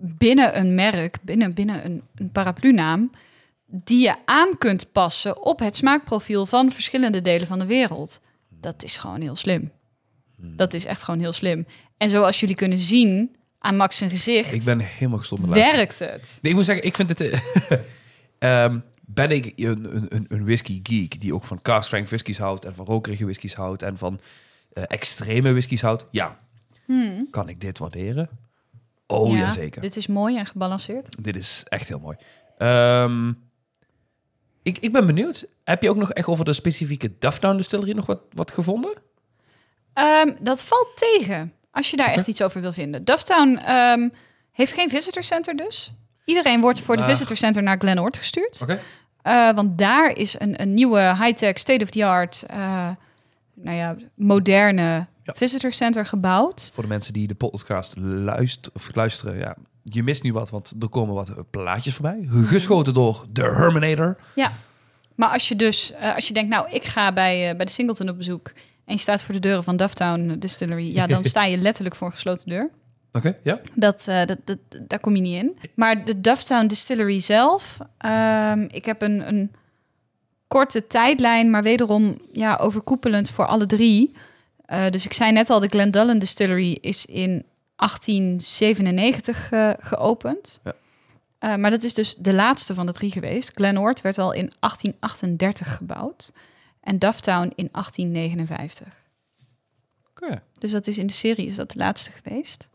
binnen 0.00 0.58
een 0.58 0.74
merk, 0.74 1.18
binnen, 1.22 1.54
binnen 1.54 1.84
een, 1.84 2.02
een 2.14 2.30
paraplu-naam, 2.30 3.10
die 3.66 4.02
je 4.02 4.14
aan 4.24 4.58
kunt 4.58 4.92
passen 4.92 5.42
op 5.44 5.58
het 5.58 5.76
smaakprofiel 5.76 6.46
van 6.46 6.72
verschillende 6.72 7.20
delen 7.20 7.46
van 7.46 7.58
de 7.58 7.66
wereld. 7.66 8.20
Dat 8.48 8.82
is 8.82 8.96
gewoon 8.96 9.20
heel 9.20 9.36
slim. 9.36 9.70
Dat 10.36 10.74
is 10.74 10.84
echt 10.84 11.02
gewoon 11.02 11.20
heel 11.20 11.32
slim. 11.32 11.66
En 11.96 12.10
zoals 12.10 12.40
jullie 12.40 12.56
kunnen 12.56 12.80
zien 12.80 13.36
aan 13.62 13.76
Max 13.76 13.96
zijn 13.96 14.10
gezicht, 14.10 14.52
Ik 14.52 14.64
ben 14.64 14.78
helemaal 14.78 15.18
gestopt 15.18 15.40
met 15.40 15.50
luisteren. 15.50 15.76
werkt 15.78 15.98
het. 15.98 16.38
Nee, 16.42 16.50
ik 16.52 16.54
moet 16.58 16.64
zeggen, 16.66 16.84
ik 16.86 16.94
vind 16.94 17.08
het... 17.08 17.20
eh, 17.20 17.40
ehm, 18.64 18.78
ben 19.00 19.30
ik 19.30 19.52
een, 19.56 19.96
een, 20.14 20.24
een- 20.28 20.44
whisky 20.44 20.80
geek 20.82 21.20
die 21.20 21.34
ook 21.34 21.44
van 21.44 21.62
car 21.62 21.84
strength 21.84 22.08
whiskies 22.08 22.38
houdt 22.38 22.64
en 22.64 22.74
van 22.74 22.86
rokerige 22.86 23.24
whiskies 23.24 23.54
houdt 23.54 23.82
en 23.82 23.98
van 23.98 24.20
eh, 24.72 24.82
extreme 24.86 25.50
whiskies 25.50 25.82
houdt? 25.82 26.06
Ja. 26.10 26.38
Kan 27.30 27.48
ik 27.48 27.60
dit 27.60 27.78
waarderen? 27.78 28.28
Oh 29.06 29.26
Hmm. 29.26 29.36
Ja, 29.36 29.42
ja, 29.42 29.48
zeker. 29.48 29.80
Dit 29.82 29.96
is 29.96 30.06
mooi 30.06 30.36
en 30.36 30.46
gebalanceerd. 30.46 31.16
Dit 31.24 31.36
is 31.36 31.62
echt 31.68 31.88
heel 31.88 31.98
mooi. 31.98 32.16
Ehm, 32.58 33.32
ik, 34.62 34.78
ik 34.78 34.92
ben 34.92 35.06
benieuwd. 35.06 35.46
Heb 35.64 35.82
je 35.82 35.90
ook 35.90 35.96
nog 35.96 36.12
echt 36.12 36.26
over 36.26 36.44
de 36.44 36.52
specifieke 36.52 37.12
Dufftown 37.18 37.56
Distillery 37.56 37.92
nog 37.92 38.06
wat, 38.06 38.20
wat 38.32 38.50
gevonden? 38.50 38.92
Ehm, 39.92 40.32
dat 40.40 40.64
valt 40.64 40.88
tegen, 40.96 41.52
als 41.80 41.90
je 41.90 41.96
daar 41.96 42.12
echt 42.12 42.26
iets 42.26 42.42
over 42.42 42.60
wil 42.60 42.72
vinden. 42.72 43.04
Dufftown 43.04 43.56
ehm, 43.56 44.08
heeft 44.52 44.72
geen 44.72 44.88
visitor 44.88 45.22
center 45.22 45.56
dus. 45.56 45.92
Iedereen 46.24 46.60
wordt 46.60 46.80
voor 46.80 46.96
de 46.96 47.04
visitor 47.04 47.36
center 47.36 47.62
naar 47.62 47.78
Glenort 47.78 48.16
gestuurd. 48.16 48.64
Eh, 49.22 49.50
want 49.54 49.78
daar 49.78 50.10
is 50.10 50.40
een, 50.40 50.60
een 50.62 50.74
nieuwe 50.74 51.00
high-tech, 51.00 51.58
state-of-the-art, 51.58 52.42
eh, 52.42 52.88
nou 53.54 53.76
ja, 53.76 53.96
moderne 54.14 55.06
Ja. 55.22 55.34
Visitor 55.34 55.72
Center 55.72 56.06
gebouwd. 56.06 56.70
Voor 56.74 56.82
de 56.82 56.88
mensen 56.88 57.12
die 57.12 57.28
de 57.28 57.34
podcast 57.34 57.94
luisteren, 57.98 58.74
of 58.74 58.94
luisteren, 58.94 59.38
ja, 59.38 59.56
je 59.82 60.02
mist 60.02 60.22
nu 60.22 60.32
wat, 60.32 60.50
want 60.50 60.72
er 60.80 60.88
komen 60.88 61.14
wat 61.14 61.50
plaatjes 61.50 61.94
voorbij. 61.94 62.28
Geschoten 62.44 62.94
door 62.94 63.26
de 63.30 63.42
Herminator. 63.42 64.16
Maar 65.14 65.28
als 65.28 65.48
je 65.48 65.56
dus, 65.56 65.92
eh, 65.92 66.14
als 66.14 66.28
je 66.28 66.34
denkt, 66.34 66.50
nou, 66.50 66.70
ik 66.70 66.84
ga 66.84 67.12
bij, 67.12 67.56
bij 67.56 67.66
de 67.66 67.72
Singleton 67.72 68.08
op 68.08 68.16
bezoek 68.16 68.52
en 68.90 68.96
je 68.96 69.02
staat 69.02 69.22
voor 69.22 69.34
de 69.34 69.40
deuren 69.40 69.64
van 69.64 69.76
Dufftown 69.76 70.36
Distillery, 70.38 70.94
ja, 70.94 71.06
dan 71.06 71.24
sta 71.34 71.44
je 71.44 71.56
letterlijk 71.56 71.94
voor 71.96 72.06
een 72.06 72.12
gesloten 72.12 72.48
deur. 72.48 72.70
Oké, 73.12 73.36
ja. 73.42 73.60
Dat, 73.74 74.06
eh, 74.08 74.24
dat, 74.24 74.38
dat, 74.44 74.58
daar 74.82 75.00
kom 75.00 75.16
je 75.16 75.22
niet 75.22 75.42
in. 75.42 75.58
Maar 75.74 76.04
de 76.04 76.20
Dufftown 76.20 76.66
Distillery 76.66 77.18
zelf, 77.18 77.78
ehm, 77.98 78.66
ik 78.70 78.84
heb 78.84 79.02
een, 79.02 79.28
een 79.28 79.52
korte 80.48 80.86
tijdlijn, 80.86 81.50
maar 81.50 81.62
wederom 81.62 82.18
ja, 82.32 82.56
overkoepelend 82.56 83.30
voor 83.30 83.46
alle 83.46 83.66
drie. 83.66 84.12
Eh, 84.64 84.90
dus 84.90 85.04
ik 85.04 85.12
zei 85.12 85.32
net 85.32 85.50
al, 85.50 85.60
de 85.60 85.68
Glendullan 85.68 86.18
Distillery 86.18 86.78
is 86.80 87.06
in 87.06 87.44
1897 87.76 89.50
eh, 89.50 89.70
geopend. 89.78 90.60
Ja. 90.64 90.74
Maar 91.56 91.70
dat 91.70 91.82
is 91.82 91.94
dus 91.94 92.16
de 92.16 92.32
laatste 92.32 92.74
van 92.74 92.86
de 92.86 92.92
drie 92.92 93.10
geweest. 93.10 93.50
Glenort 93.54 94.00
werd 94.00 94.18
al 94.18 94.32
in 94.32 94.52
1838 94.60 95.76
gebouwd 95.76 96.32
en 96.90 96.98
Dufftown 96.98 97.52
in 97.54 97.68
1859. 97.72 98.88
Oké. 100.10 100.42
Dus 100.58 100.70
dat 100.70 100.86
is 100.86 100.98
in 100.98 101.06
de 101.06 101.12
serie 101.12 101.46
is 101.46 101.56
dat 101.56 101.70
de 101.70 101.78
laatste 101.78 102.10
geweest. 102.10 102.68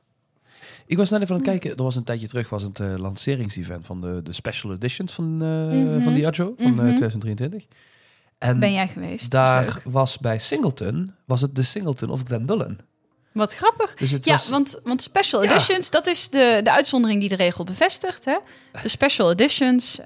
Ik 0.86 0.97
was 0.97 1.10
net 1.10 1.21
even 1.21 1.36
aan 1.36 1.41
het 1.41 1.49
kijken. 1.49 1.78
Er 1.78 1.84
was 1.84 1.95
een 1.95 2.04
tijdje 2.04 2.28
terug 2.28 2.49
was 2.49 2.63
het 2.63 2.80
eh, 2.80 2.95
lanceringsevent 2.95 3.86
van 3.86 4.01
de, 4.01 4.21
de 4.23 4.34
special 4.34 4.71
editions 4.73 5.13
van, 5.13 5.41
eh 5.41 5.47
Mhm. 5.80 6.01
van 6.01 6.13
Diageo 6.13 6.54
van 6.58 6.65
eh, 6.65 6.71
Mhm. 6.71 6.95
2023. 6.95 7.65
En 8.38 8.60
Ben 8.60 8.73
jij 8.73 8.88
geweest? 8.88 9.32
Daar 9.32 9.82
was 9.84 10.17
bij 10.17 10.39
Singleton, 10.39 11.13
was 11.25 11.41
het 11.41 11.56
de 11.56 11.62
Singleton 11.62 12.10
of 12.10 12.21
Glendullan. 12.23 12.78
Wat 13.32 13.56
grappig. 13.56 13.93
Dus 13.95 14.10
Ja, 14.10 14.17
was, 14.23 14.49
want, 14.49 14.80
want 14.84 15.01
special 15.01 15.43
Ja. 15.43 15.49
editions, 15.51 15.89
dat 15.89 16.08
is 16.08 16.30
de, 16.30 16.60
de 16.63 16.71
uitzondering 16.71 17.19
die 17.19 17.30
de 17.30 17.36
regel 17.36 17.63
bevestigt. 17.63 18.25
Hè? 18.25 18.38
De 18.82 18.88
special 18.88 19.32
editions, 19.32 19.99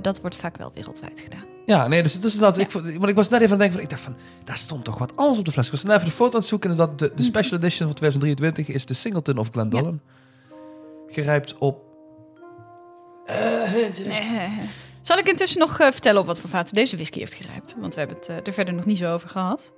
dat 0.00 0.20
wordt 0.20 0.36
vaak 0.36 0.56
wel 0.56 0.70
wereldwijd 0.74 1.20
gedaan. 1.20 1.44
Ja, 1.66 1.88
nee, 1.88 2.02
dus, 2.02 2.20
dus 2.20 2.38
dat, 2.38 2.56
Ja. 2.56 2.62
ik, 2.62 2.70
want 2.70 3.08
ik 3.08 3.16
was 3.16 3.28
net 3.28 3.40
even 3.40 3.54
aan 3.54 3.60
het 3.62 3.72
denken 3.72 3.72
van, 3.72 3.82
ik 3.82 3.90
dacht 3.90 4.02
van, 4.02 4.16
daar 4.44 4.56
stond 4.56 4.84
toch 4.84 4.98
wat 4.98 5.12
anders 5.16 5.38
op 5.38 5.44
de 5.44 5.52
fles. 5.52 5.66
Ik 5.66 5.72
was 5.72 5.82
net 5.82 5.94
even 5.94 6.06
de 6.08 6.12
foto 6.14 6.32
aan 6.34 6.38
het 6.40 6.48
zoeken 6.48 6.70
en 6.70 6.76
dat 6.76 6.98
de, 6.98 7.12
de 7.14 7.22
special 7.22 7.58
edition 7.58 7.86
van 7.86 7.96
2023 7.96 8.68
is 8.74 8.86
de 8.86 8.94
Singleton 8.94 9.38
of 9.38 9.48
Glendullan. 9.52 10.00
Gerijpt 11.06 11.58
op... 11.58 11.84
Eh, 13.26 13.72
Zal 15.02 15.18
ik 15.18 15.28
intussen 15.28 15.58
nog 15.60 15.78
eh, 15.80 15.90
vertellen 15.90 16.20
op 16.20 16.26
wat 16.26 16.38
voor 16.38 16.50
vaten 16.50 16.74
deze 16.74 16.96
whisky 16.96 17.18
heeft 17.18 17.34
gerijpt? 17.34 17.74
Want 17.78 17.94
we 17.94 18.00
hebben 18.00 18.18
het 18.26 18.46
er 18.46 18.52
verder 18.52 18.74
nog 18.74 18.84
niet 18.84 18.98
zo 18.98 19.12
over 19.12 19.28
gehad. 19.28 19.72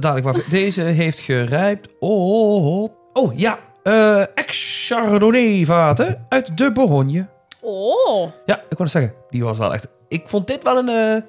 Dadelijk, 0.00 0.24
wacht. 0.24 0.50
Deze 0.50 0.82
heeft 0.82 1.18
gerijpt 1.20 1.88
op... 1.98 2.94
Oh, 3.12 3.38
ja. 3.38 3.58
eh 3.82 4.20
ex-Chardonnay 4.34 5.64
vaten 5.64 6.26
uit 6.28 6.56
de 6.56 6.72
Bourgogne. 6.72 7.28
Oh. 7.60 8.28
Ja, 8.46 8.56
ik 8.56 8.68
wou 8.68 8.82
het 8.82 8.90
zeggen. 8.90 9.14
Die 9.30 9.44
was 9.44 9.58
wel 9.58 9.74
echt... 9.74 9.86
Ik 10.10 10.22
vond 10.28 10.46
dit 10.46 10.62
wel 10.62 10.76
een... 10.78 10.88
eh, 10.88 11.22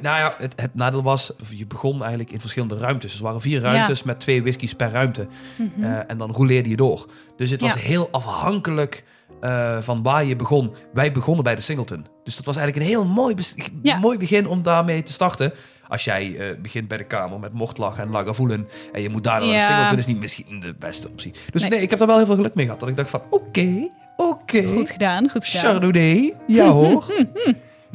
nou 0.00 0.18
ja, 0.18 0.34
het, 0.38 0.52
het 0.56 0.74
nadeel 0.74 1.02
was... 1.02 1.32
Je 1.50 1.66
begon 1.66 2.00
eigenlijk 2.00 2.32
in 2.32 2.40
verschillende 2.40 2.78
ruimtes. 2.78 3.10
Dus 3.10 3.18
er 3.20 3.26
waren 3.26 3.40
vier 3.40 3.60
ruimtes 3.60 4.02
met 4.02 4.20
twee 4.20 4.42
whiskies 4.42 4.74
per 4.74 4.90
ruimte. 4.90 5.26
Mhm. 5.58 5.84
Eh, 5.84 5.98
en 6.10 6.18
dan 6.18 6.30
rouleerde 6.30 6.68
je 6.68 6.76
door. 6.76 7.06
Dus 7.36 7.50
het 7.50 7.60
was 7.60 7.74
heel 7.74 8.08
afhankelijk 8.10 9.04
eh, 9.40 9.78
van 9.80 10.02
waar 10.02 10.24
je 10.24 10.36
begon. 10.36 10.74
Wij 10.92 11.12
begonnen 11.12 11.44
bij 11.44 11.54
de 11.54 11.60
Singleton. 11.60 12.06
Dus 12.24 12.36
dat 12.36 12.44
was 12.44 12.56
eigenlijk 12.56 12.86
een 12.86 12.92
heel 12.92 13.04
mooi, 13.04 13.34
bes- 13.34 13.54
Ja. 13.82 13.98
mooi 13.98 14.18
begin 14.18 14.46
om 14.48 14.62
daarmee 14.62 15.02
te 15.02 15.12
starten. 15.12 15.52
Als 15.88 16.04
jij 16.04 16.36
eh, 16.36 16.60
begint 16.62 16.88
bij 16.88 16.98
de 16.98 17.04
kamer 17.04 17.38
met 17.40 17.52
mochtlach 17.52 17.98
en 17.98 18.10
lagavulin... 18.10 18.66
en 18.92 19.02
je 19.02 19.08
moet 19.10 19.24
daarna 19.24 19.46
naar 19.46 19.54
de. 19.58 19.64
Singleton... 19.64 19.98
is 19.98 20.06
niet 20.06 20.20
misschien 20.20 20.60
de 20.60 20.74
beste 20.78 21.08
optie. 21.08 21.32
Dus 21.50 21.60
nee. 21.60 21.70
Nee. 21.70 21.80
ik 21.80 21.90
heb 21.90 21.98
daar 21.98 22.08
wel 22.08 22.16
heel 22.16 22.26
veel 22.26 22.34
geluk 22.36 22.54
mee 22.54 22.64
gehad. 22.64 22.80
Dat 22.80 22.88
ik 22.88 22.96
dacht 22.96 23.10
van, 23.10 23.22
oké, 23.30 23.88
oké... 24.16 24.62
Goed 24.66 24.90
gedaan, 24.90 25.30
goed 25.30 25.44
gedaan. 25.44 25.70
Chardonnay, 25.70 26.34
ja 26.46 26.68
hoor. 26.70 27.04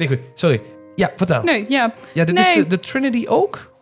nee, 0.00 0.08
goed, 0.08 0.18
sorry. 0.34 0.60
Ja, 0.94 1.10
vertel. 1.16 1.42
Nee, 1.42 1.66
ja. 1.68 1.92
Ja, 2.14 2.24
dit 2.24 2.34
Nee. 2.34 2.44
is 2.44 2.54
de, 2.54 2.66
de 2.66 2.78
Trinity 2.80 3.26
ook. 3.28 3.72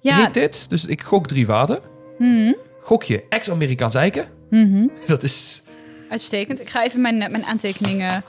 Ja. 0.00 0.16
Heet 0.24 0.34
dit. 0.34 0.70
Dus 0.70 0.84
ik 0.86 1.02
gok 1.02 1.26
drie 1.26 1.46
vaten. 1.46 1.80
Mhm. 2.18 2.52
Gokje 2.80 3.24
ex-Amerikaans 3.28 3.94
eiken. 3.94 4.26
Mhm. 4.50 4.86
Dat 5.06 5.22
is 5.22 5.62
Uitstekend. 6.10 6.60
Ik 6.60 6.68
ga 6.68 6.84
even 6.84 7.00
mijn, 7.00 7.22
eh, 7.22 7.30
mijn 7.30 7.44
aantekeningen... 7.44 8.24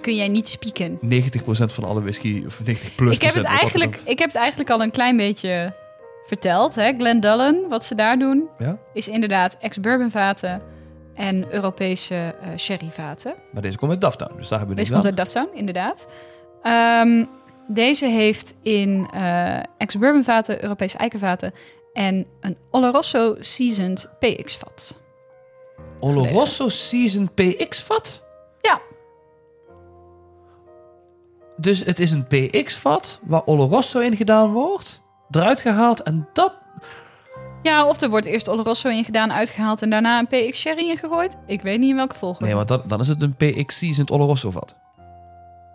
Kun 0.00 0.14
jij 0.16 0.28
niet 0.28 0.48
spieken. 0.48 0.98
90% 1.02 1.72
van 1.72 1.84
alle 1.84 2.02
whisky, 2.02 2.42
of 2.46 2.60
90 2.64 2.94
plus 2.94 3.14
Ik 3.14 3.22
heb, 3.22 3.32
het 3.34 3.42
procent, 3.42 3.44
wat 3.44 3.44
dat 3.44 3.60
eigenlijk, 3.60 4.00
ik 4.04 4.18
heb 4.18 4.28
het 4.28 4.36
eigenlijk 4.36 4.70
al 4.70 4.82
een 4.82 4.90
klein 4.90 5.16
beetje 5.16 5.74
verteld. 6.26 6.74
Hè? 6.74 6.92
Glendullan, 6.96 7.68
wat 7.68 7.84
ze 7.84 7.94
daar 7.94 8.18
doen, 8.18 8.48
Ja, 8.58 8.78
is 8.94 9.08
inderdaad 9.08 9.56
ex-bourbon 9.60 10.10
vaten 10.10 10.62
en 11.14 11.44
Europese 11.54 12.34
eh 12.40 12.48
sherry 12.56 12.88
vaten. 12.90 13.34
maar 13.52 13.62
deze 13.62 13.76
komt 13.76 13.90
uit 13.90 14.00
Dufftown, 14.00 14.32
dus 14.36 14.48
daar 14.48 14.58
hebben 14.58 14.76
we 14.76 14.82
Deze 14.82 14.92
dit 14.92 15.02
komt 15.02 15.18
uit 15.18 15.24
Dufftown, 15.24 15.58
inderdaad. 15.58 16.06
Ehm, 16.62 17.24
deze 17.66 18.06
heeft 18.06 18.54
in 18.62 19.08
eh 19.12 19.58
ex-bourbon 19.78 20.24
vaten, 20.24 20.62
Europese 20.62 20.98
eikenvaten 20.98 21.52
en 21.92 22.26
een 22.40 22.56
Oloroso 22.70 23.36
Seasoned 23.38 24.10
PX 24.18 24.56
vat. 24.56 25.00
Oloroso 26.00 26.68
Season 26.68 27.30
PX 27.34 27.82
vat. 27.82 28.22
Ja. 28.60 28.80
Dus 31.56 31.84
het 31.84 31.98
is 31.98 32.10
een 32.10 32.26
PX 32.26 32.74
vat 32.74 33.20
waar 33.22 33.46
Oloroso 33.46 34.00
in 34.00 34.16
gedaan 34.16 34.52
wordt, 34.52 35.02
eruit 35.30 35.60
gehaald 35.60 36.02
en 36.02 36.28
dat... 36.32 36.60
Ja, 37.62 37.86
of 37.86 38.00
er 38.00 38.10
wordt 38.10 38.26
eerst 38.26 38.48
Oloroso 38.48 38.88
in 38.88 39.04
gedaan, 39.04 39.32
uitgehaald 39.32 39.82
en 39.82 39.90
daarna 39.90 40.18
een 40.18 40.26
PX 40.26 40.60
sherry 40.60 40.88
ingegooid. 40.88 41.36
Ik 41.46 41.62
weet 41.62 41.78
niet 41.78 41.90
in 41.90 41.96
welke 41.96 42.16
volgorde. 42.16 42.44
Nee, 42.44 42.54
want 42.54 42.68
dan, 42.68 42.82
dan 42.86 43.00
is 43.00 43.08
het 43.08 43.22
een 43.22 43.34
PX 43.34 43.78
Seasoned 43.78 44.10
Oloroso 44.10 44.50
vat. 44.50 44.76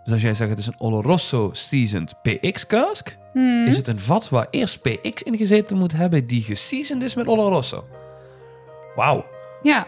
Dus 0.08 0.16
als 0.16 0.26
jij 0.26 0.34
zegt 0.34 0.50
het 0.50 0.58
is 0.58 0.66
een 0.66 0.80
Oloroso 0.80 1.50
Seasoned 1.52 2.14
PX 2.22 2.66
cask, 2.66 3.16
Hmm. 3.32 3.66
is 3.66 3.76
het 3.76 3.88
een 3.88 4.00
vat 4.00 4.28
waar 4.28 4.46
eerst 4.50 4.80
PX 4.82 5.22
in 5.22 5.36
gezeten 5.36 5.76
moet 5.76 5.92
hebben 5.92 6.26
die 6.26 6.42
geseasoned 6.42 7.02
is 7.02 7.14
met 7.14 7.26
Oloroso. 7.26 7.84
Wauw. 8.96 9.26
Ja, 9.62 9.86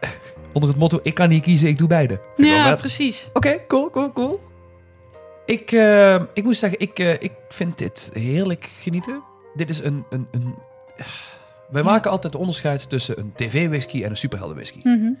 Onder 0.52 0.70
het 0.70 0.78
motto, 0.78 0.98
ik 1.02 1.14
kan 1.14 1.28
niet 1.28 1.42
kiezen, 1.42 1.68
ik 1.68 1.78
doe 1.78 1.88
beide. 1.88 2.20
Vind 2.36 2.48
ja 2.48 2.74
precies. 2.74 3.30
Oké, 3.32 3.66
cool, 3.66 3.90
cool, 3.90 4.12
cool. 4.12 4.40
Ik, 5.46 5.72
eh, 5.72 6.22
ik 6.32 6.44
moet 6.44 6.56
zeggen, 6.56 6.78
ik, 6.80 6.98
eh, 6.98 7.12
ik 7.12 7.32
vind 7.48 7.78
dit 7.78 8.10
heerlijk 8.12 8.70
genieten. 8.80 9.22
Dit 9.54 9.68
is 9.68 9.82
een... 9.82 10.04
een, 10.10 10.28
een 10.30 10.54
wij 11.70 11.82
Ja. 11.82 11.88
maken 11.88 12.10
altijd 12.10 12.34
onderscheid 12.34 12.88
tussen 12.90 13.18
een 13.18 13.32
tv-whisky 13.36 14.02
en 14.04 14.10
een 14.10 14.16
superhelden-whisky. 14.16 14.80
Mhm. 14.82 15.12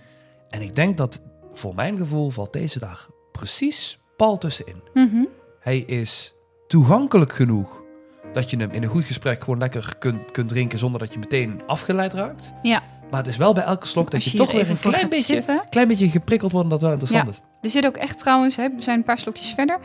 En 0.48 0.62
ik 0.62 0.76
denk 0.76 0.96
dat, 0.96 1.20
voor 1.52 1.74
mijn 1.74 1.96
gevoel, 1.96 2.30
valt 2.30 2.52
deze 2.52 2.78
daar 2.78 3.06
precies 3.32 3.97
pal 4.18 4.38
tussenin. 4.38 4.82
Mhm. 4.94 5.24
Hij 5.60 5.78
is 5.78 6.34
toegankelijk 6.66 7.32
genoeg 7.32 7.82
dat 8.32 8.50
je 8.50 8.56
hem 8.56 8.70
in 8.70 8.82
een 8.82 8.88
goed 8.88 9.04
gesprek 9.04 9.42
gewoon 9.42 9.58
lekker 9.58 9.94
kunt, 9.98 10.30
kunt 10.30 10.48
drinken 10.48 10.78
zonder 10.78 11.00
dat 11.00 11.12
je 11.12 11.18
meteen 11.18 11.62
afgeleid 11.66 12.12
raakt. 12.12 12.52
Ja. 12.62 12.82
Maar 13.10 13.18
het 13.18 13.28
is 13.28 13.36
wel 13.36 13.52
bij 13.52 13.62
elke 13.64 13.86
slok 13.86 14.10
dat 14.10 14.24
je, 14.24 14.30
je 14.30 14.36
toch 14.36 14.52
even 14.52 14.70
een 14.70 14.80
klein 14.90 15.08
beetje, 15.08 15.34
zitten. 15.34 15.62
klein 15.70 15.88
beetje 15.88 16.08
geprikkeld 16.10 16.52
wordt 16.52 16.64
en 16.66 16.70
dat 16.72 16.82
wel 16.82 16.90
interessant 16.92 17.28
is. 17.30 17.40
Er 17.60 17.70
zit 17.70 17.86
ook 17.86 17.96
echt 17.96 18.18
trouwens, 18.18 18.56
hè, 18.56 18.68
we 18.76 18.82
zijn 18.82 18.98
een 18.98 19.04
paar 19.04 19.18
slokjes 19.18 19.50
verder. 19.54 19.78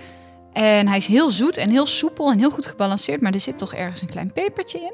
En 0.54 0.88
hij 0.88 0.98
is 0.98 1.08
heel 1.08 1.30
zoet 1.30 1.58
en 1.58 1.70
heel 1.70 1.86
soepel 1.86 2.32
en 2.32 2.38
heel 2.38 2.50
goed 2.52 2.66
gebalanceerd. 2.66 3.22
Maar 3.22 3.34
er 3.34 3.40
zit 3.40 3.58
toch 3.58 3.74
ergens 3.74 4.02
een 4.02 4.08
klein 4.10 4.34
pepertje 4.34 4.78
in. 4.80 4.94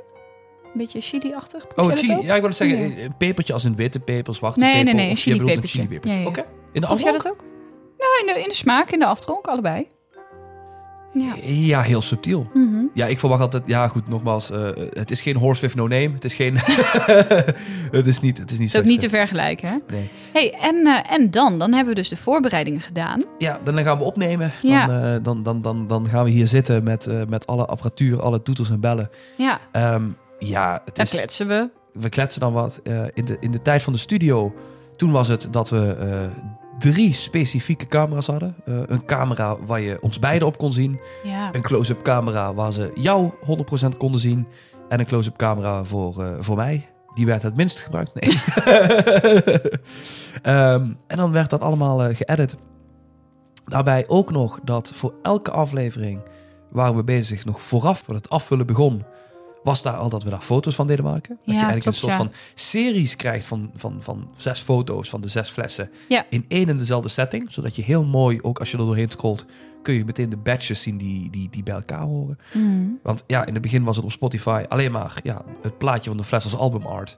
Een 0.63 0.71
beetje 0.77 1.01
chili-achtig. 1.01 1.65
Oh, 1.75 1.91
chili. 1.93 2.21
Ja, 2.21 2.35
ik 2.35 2.41
wilde 2.41 2.55
zeggen, 2.55 2.77
Ja. 2.77 3.03
een 3.03 3.17
pepertje 3.17 3.53
als 3.53 3.63
een 3.63 3.75
witte 3.75 3.99
peper, 3.99 4.35
zwarte 4.35 4.59
Nee, 4.59 4.69
peper. 4.71 4.85
nee, 4.85 4.93
nee, 4.93 5.09
een 5.09 5.09
je 5.09 5.31
bedoelt 5.31 5.39
chilipepertje. 5.49 5.79
chilipepertje. 5.79 6.17
Ja, 6.17 6.23
ja. 6.23 6.29
Oké. 6.29 6.45
In 6.73 6.81
de 6.81 6.87
Proef 6.87 7.01
jij 7.01 7.11
dat 7.11 7.27
ook? 7.29 7.43
In 8.19 8.25
de, 8.33 8.41
in 8.41 8.47
de 8.49 8.55
smaak, 8.55 8.91
in 8.91 8.99
de 8.99 9.05
afdronk, 9.05 9.47
allebei. 9.47 9.87
Ja. 11.13 11.35
Ja, 11.43 11.81
heel 11.81 12.01
subtiel. 12.01 12.49
Mhm. 12.53 12.83
Ja, 12.93 13.05
ik 13.05 13.19
verwacht 13.19 13.41
altijd... 13.41 13.67
Ja, 13.67 13.87
goed, 13.87 14.07
nogmaals. 14.07 14.51
eh, 14.51 14.69
het 14.75 15.11
is 15.11 15.21
geen 15.21 15.35
horse 15.35 15.61
with 15.61 15.75
no 15.75 15.87
name. 15.87 16.09
Het 16.13 16.25
is 16.25 16.33
geen... 16.33 16.57
het 17.97 18.07
is 18.07 18.19
niet... 18.19 18.37
Het 18.37 18.51
is 18.51 18.57
niet 18.57 18.67
is 18.73 18.75
ook 18.75 18.83
niet 18.83 18.99
te 18.99 19.09
vergelijken, 19.09 19.67
hè? 19.67 19.75
Nee. 19.95 20.09
hey, 20.33 20.53
en, 20.61 20.75
eh, 20.87 21.11
en 21.11 21.31
dan? 21.31 21.59
Dan 21.59 21.73
hebben 21.73 21.93
we 21.93 21.99
dus 21.99 22.09
de 22.09 22.15
voorbereidingen 22.17 22.79
gedaan. 22.81 23.23
Ja, 23.37 23.59
dan 23.63 23.83
gaan 23.83 23.97
we 23.97 24.03
opnemen. 24.03 24.51
Ja. 24.61 24.85
Dan, 24.87 25.03
eh, 25.03 25.15
dan, 25.23 25.43
dan, 25.43 25.61
dan, 25.61 25.87
dan 25.87 26.07
gaan 26.09 26.23
we 26.23 26.29
hier 26.29 26.47
zitten 26.47 26.83
met, 26.83 27.07
met 27.29 27.47
alle 27.47 27.65
apparatuur, 27.65 28.21
alle 28.21 28.41
toeters 28.41 28.69
en 28.69 28.79
bellen. 28.79 29.09
Ja, 29.37 29.59
Ehm, 29.71 30.03
ja, 30.39 30.81
het 30.85 30.99
is... 30.99 31.09
kletsen 31.09 31.47
we. 31.47 31.69
we 31.93 32.09
kletsen 32.09 32.41
dan 32.41 32.53
wat. 32.53 32.81
In, 33.13 33.25
de, 33.25 33.37
in 33.39 33.51
de 33.51 33.61
tijd 33.61 33.83
van 33.83 33.93
de 33.93 33.99
studio, 33.99 34.53
toen 34.95 35.11
was 35.11 35.27
het 35.27 35.47
dat 35.51 35.69
we 35.69 35.95
drie 36.79 37.13
specifieke 37.13 37.87
camera's 37.87 38.27
hadden. 38.27 38.55
Eh, 38.65 38.73
een 38.87 39.05
camera 39.05 39.57
waar 39.65 39.81
je 39.81 40.01
ons 40.01 40.19
beiden 40.19 40.47
op 40.47 40.57
kon 40.57 40.73
zien. 40.73 40.99
Ja. 41.23 41.53
Een 41.53 41.61
close-up 41.61 42.01
camera 42.01 42.53
waar 42.53 42.73
ze 42.73 42.91
jou 42.95 43.31
100% 43.41 43.97
konden 43.97 44.19
zien. 44.19 44.47
En 44.89 44.99
een 44.99 45.05
close-up 45.05 45.37
camera 45.37 45.83
voor, 45.83 46.23
eh, 46.23 46.33
voor 46.39 46.55
mij. 46.55 46.89
Die 47.13 47.25
werd 47.25 47.41
het 47.41 47.55
minst 47.55 47.79
gebruikt. 47.79 48.13
Nee. 48.13 48.41
Ehm, 50.41 50.87
en 51.07 51.17
dan 51.17 51.31
werd 51.31 51.49
dat 51.49 51.61
allemaal 51.61 52.03
eh, 52.03 52.15
geëdit. 52.15 52.57
Daarbij 53.65 54.05
ook 54.07 54.31
nog 54.31 54.59
dat 54.63 54.91
voor 54.95 55.13
elke 55.21 55.51
aflevering 55.51 56.21
waren 56.69 56.95
we 56.95 57.03
bezig, 57.03 57.45
nog 57.45 57.61
vooraf, 57.61 57.99
voordat 57.99 58.23
het 58.23 58.31
afvullen 58.31 58.65
begon, 58.65 59.03
was 59.63 59.81
daar 59.81 59.97
al 59.97 60.09
dat 60.09 60.23
we 60.23 60.29
daar 60.29 60.41
foto's 60.41 60.75
van 60.75 60.87
deden 60.87 61.05
maken. 61.05 61.35
Dat 61.35 61.45
Ja, 61.45 61.53
je 61.53 61.65
eigenlijk 61.65 61.81
klopt, 61.81 61.97
een 61.97 62.03
soort 62.03 62.13
ja. 62.13 62.17
van 62.17 62.31
series 62.55 63.15
krijgt 63.15 63.45
van, 63.45 63.71
van, 63.75 63.97
van 64.01 64.29
zes 64.35 64.59
foto's 64.59 65.09
van 65.09 65.21
de 65.21 65.27
zes 65.27 65.49
flessen. 65.49 65.89
Ja. 66.09 66.25
In 66.29 66.45
één 66.47 66.69
en 66.69 66.77
dezelfde 66.77 67.09
setting. 67.09 67.47
Zodat 67.53 67.75
je 67.75 67.81
heel 67.81 68.03
mooi, 68.03 68.39
ook 68.41 68.59
als 68.59 68.71
je 68.71 68.77
er 68.77 68.85
doorheen 68.85 69.09
scrolt, 69.09 69.45
kun 69.81 69.93
je 69.93 70.05
meteen 70.05 70.29
de 70.29 70.37
badges 70.37 70.81
zien 70.81 70.97
die, 70.97 71.29
die, 71.29 71.49
die 71.49 71.63
bij 71.63 71.75
elkaar 71.75 72.01
horen. 72.01 72.39
Mm. 72.53 72.99
Want 73.03 73.23
ja, 73.27 73.45
in 73.45 73.53
het 73.53 73.61
begin 73.61 73.83
was 73.83 73.95
het 73.95 74.05
op 74.05 74.11
Spotify 74.11 74.63
alleen 74.67 74.91
maar 74.91 75.19
ja, 75.23 75.41
het 75.61 75.77
plaatje 75.77 76.09
van 76.09 76.17
de 76.17 76.23
fles 76.23 76.43
als 76.43 76.55
albumart. 76.55 77.17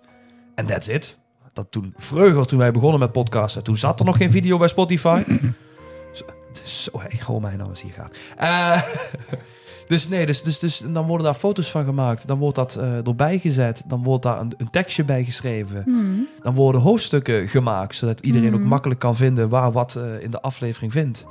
En 0.55 0.65
that's 0.65 0.87
it. 0.87 1.19
Dat 1.53 1.67
toen, 1.71 1.93
vroeger 1.97 2.47
toen 2.47 2.59
wij 2.59 2.71
begonnen 2.71 2.99
met 2.99 3.11
podcasten, 3.11 3.63
toen 3.63 3.77
zat 3.77 3.99
er 3.99 4.05
nog 4.05 4.17
geen 4.17 4.31
video 4.31 4.57
bij 4.57 4.67
Spotify. 4.67 5.23
zo, 6.13 6.25
zo, 6.63 6.99
hey, 6.99 7.17
gewoon 7.17 7.41
mij 7.41 7.55
nou 7.55 7.69
eens 7.69 7.81
hier 7.81 7.93
gaan. 7.93 8.09
Eh, 8.37 8.81
dus 9.91 10.07
nee, 10.07 10.25
dus, 10.25 10.43
dus, 10.43 10.59
dus 10.59 10.83
dan 10.87 11.05
worden 11.07 11.25
daar 11.25 11.35
foto's 11.35 11.71
van 11.71 11.85
gemaakt. 11.85 12.27
Dan 12.27 12.37
wordt 12.37 12.55
dat 12.55 12.75
eh 12.75 13.07
erbij 13.07 13.39
gezet. 13.39 13.81
Dan 13.85 14.03
wordt 14.03 14.23
daar 14.23 14.39
een, 14.39 14.53
een 14.57 14.69
tekstje 14.69 15.03
bij 15.03 15.23
geschreven. 15.23 15.83
Mm. 15.85 16.27
Dan 16.43 16.53
worden 16.53 16.81
hoofdstukken 16.81 17.47
gemaakt, 17.47 17.95
zodat 17.95 18.19
iedereen 18.19 18.53
ook 18.53 18.59
Mhm. 18.59 18.67
makkelijk 18.69 18.99
kan 18.99 19.15
vinden 19.15 19.49
waar 19.49 19.71
wat 19.71 19.95
eh, 19.95 20.21
in 20.21 20.31
de 20.31 20.41
aflevering 20.41 20.91
vindt. 20.91 21.25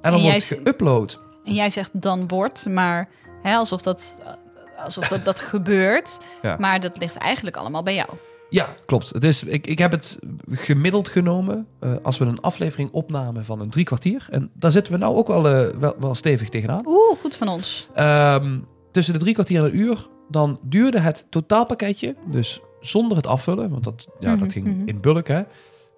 En 0.00 0.10
dan 0.10 0.20
En 0.20 0.26
wordt 0.26 0.48
het 0.48 0.58
geüpload. 0.58 1.18
En 1.44 1.54
jij 1.54 1.70
zegt 1.70 1.90
dan 1.92 2.28
wordt, 2.28 2.66
maar 2.68 3.08
hè, 3.42 3.54
alsof 3.54 3.82
dat, 3.82 4.18
alsof 4.76 5.08
dat, 5.08 5.24
dat 5.24 5.40
gebeurt. 5.54 6.20
Ja. 6.42 6.56
Maar 6.58 6.80
dat 6.80 6.98
ligt 6.98 7.16
eigenlijk 7.16 7.56
allemaal 7.56 7.82
bij 7.82 7.94
jou. 7.94 8.08
Ja, 8.54 8.74
klopt. 8.86 9.10
Het 9.10 9.24
is, 9.24 9.44
ik, 9.44 9.66
ik 9.66 9.78
heb 9.78 9.90
het 9.90 10.18
gemiddeld 10.50 11.08
genomen 11.08 11.66
eh, 11.80 11.92
als 12.02 12.18
we 12.18 12.24
een 12.24 12.40
aflevering 12.40 12.90
opnamen 12.90 13.44
van 13.44 13.60
een 13.60 13.70
drie 13.70 13.84
kwartier. 13.84 14.26
En 14.30 14.50
daar 14.52 14.72
zitten 14.72 14.92
we 14.92 14.98
nou 14.98 15.16
ook 15.16 15.26
wel, 15.26 15.48
eh, 15.48 15.76
wel, 15.78 15.94
wel 15.98 16.14
stevig 16.14 16.48
tegenaan. 16.48 16.86
Oeh, 16.86 17.16
goed 17.20 17.36
van 17.36 17.48
ons. 17.48 17.88
Ehm, 17.94 18.58
tussen 18.90 19.14
de 19.14 19.20
drie 19.20 19.34
kwartier 19.34 19.58
en 19.58 19.64
een 19.64 19.76
uur, 19.76 20.06
dan 20.28 20.58
duurde 20.62 20.98
het 20.98 21.26
totaalpakketje, 21.30 22.16
dus 22.26 22.60
zonder 22.80 23.16
het 23.16 23.26
afvullen, 23.26 23.70
want 23.70 23.84
dat, 23.84 24.08
ja, 24.20 24.30
Mhm, 24.30 24.40
dat 24.40 24.52
ging 24.52 24.66
mhm. 24.66 24.88
in 24.88 25.00
bulk, 25.00 25.28
hè. 25.28 25.42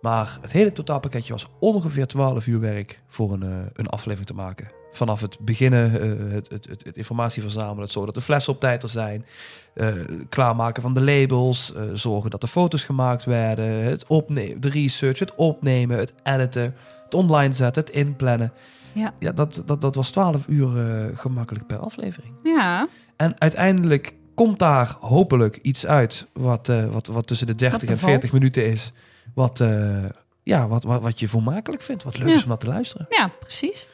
Maar 0.01 0.39
het 0.41 0.53
hele 0.53 0.73
totaalpakketje 0.73 1.33
was 1.33 1.47
ongeveer 1.61 2.07
12 2.07 2.47
uur 2.47 2.61
werk 2.61 3.03
voor 3.09 3.33
een, 3.33 3.43
eh, 3.43 3.59
een 3.73 3.87
aflevering 3.87 4.27
te 4.27 4.35
maken. 4.35 4.69
Vanaf 4.93 5.21
het 5.21 5.39
beginnen, 5.41 6.01
eh, 6.01 6.33
het, 6.33 6.49
het, 6.49 6.67
het, 6.69 6.85
het 6.85 6.97
informatie 6.97 7.43
verzamelen, 7.43 7.83
het 7.83 7.91
zorgen 7.91 8.13
dat 8.13 8.23
de 8.23 8.27
flessen 8.27 8.53
op 8.53 8.61
tijd 8.61 8.83
er 8.83 8.89
zijn, 8.89 9.27
eh, 9.75 9.89
klaarmaken 10.29 10.83
van 10.83 10.95
de 10.95 11.03
labels, 11.03 11.73
zorgen 11.93 12.31
dat 12.31 12.41
de 12.41 12.49
foto's 12.49 12.85
gemaakt 12.85 13.25
werden, 13.25 13.65
het 13.65 14.07
opnemen, 14.07 14.61
de 14.61 14.69
research, 14.69 15.19
het 15.19 15.35
opnemen, 15.35 15.99
het 15.99 16.15
editen, 16.23 16.75
het 17.05 17.15
online 17.15 17.55
zetten, 17.55 17.83
het 17.83 17.93
inplannen. 17.93 18.53
Ja. 18.93 19.15
Ja, 19.19 19.33
dat, 19.33 19.63
dat, 19.67 19.81
dat 19.81 19.95
was 19.95 20.11
12 20.11 20.47
uur 20.47 20.69
gemakkelijk 21.15 21.67
per 21.67 21.79
aflevering. 21.79 22.33
Ja, 22.43 22.89
En 23.17 23.41
uiteindelijk 23.41 24.15
komt 24.35 24.59
daar 24.59 24.97
hopelijk 25.01 25.59
iets 25.63 25.87
uit 25.87 26.27
wat, 26.33 26.73
wat, 26.91 27.07
wat 27.07 27.27
tussen 27.27 27.47
de 27.47 27.55
30 27.55 27.81
en 27.81 27.87
bevalt. 27.87 28.11
40 28.11 28.33
minuten 28.33 28.67
is. 28.67 28.93
Wat, 29.35 29.61
eh, 29.61 30.05
ja, 30.43 30.67
wat, 30.69 30.85
wat, 30.85 31.03
wat 31.03 31.21
je 31.21 31.29
vermakelijk 31.29 31.83
vindt, 31.83 32.03
wat 32.03 32.19
leuk 32.19 32.29
Ja. 32.29 32.35
is 32.35 32.43
om 32.43 32.49
naar 32.49 32.59
te 32.59 32.67
luisteren. 32.67 33.07
ja, 33.11 33.31
precies. 33.41 33.87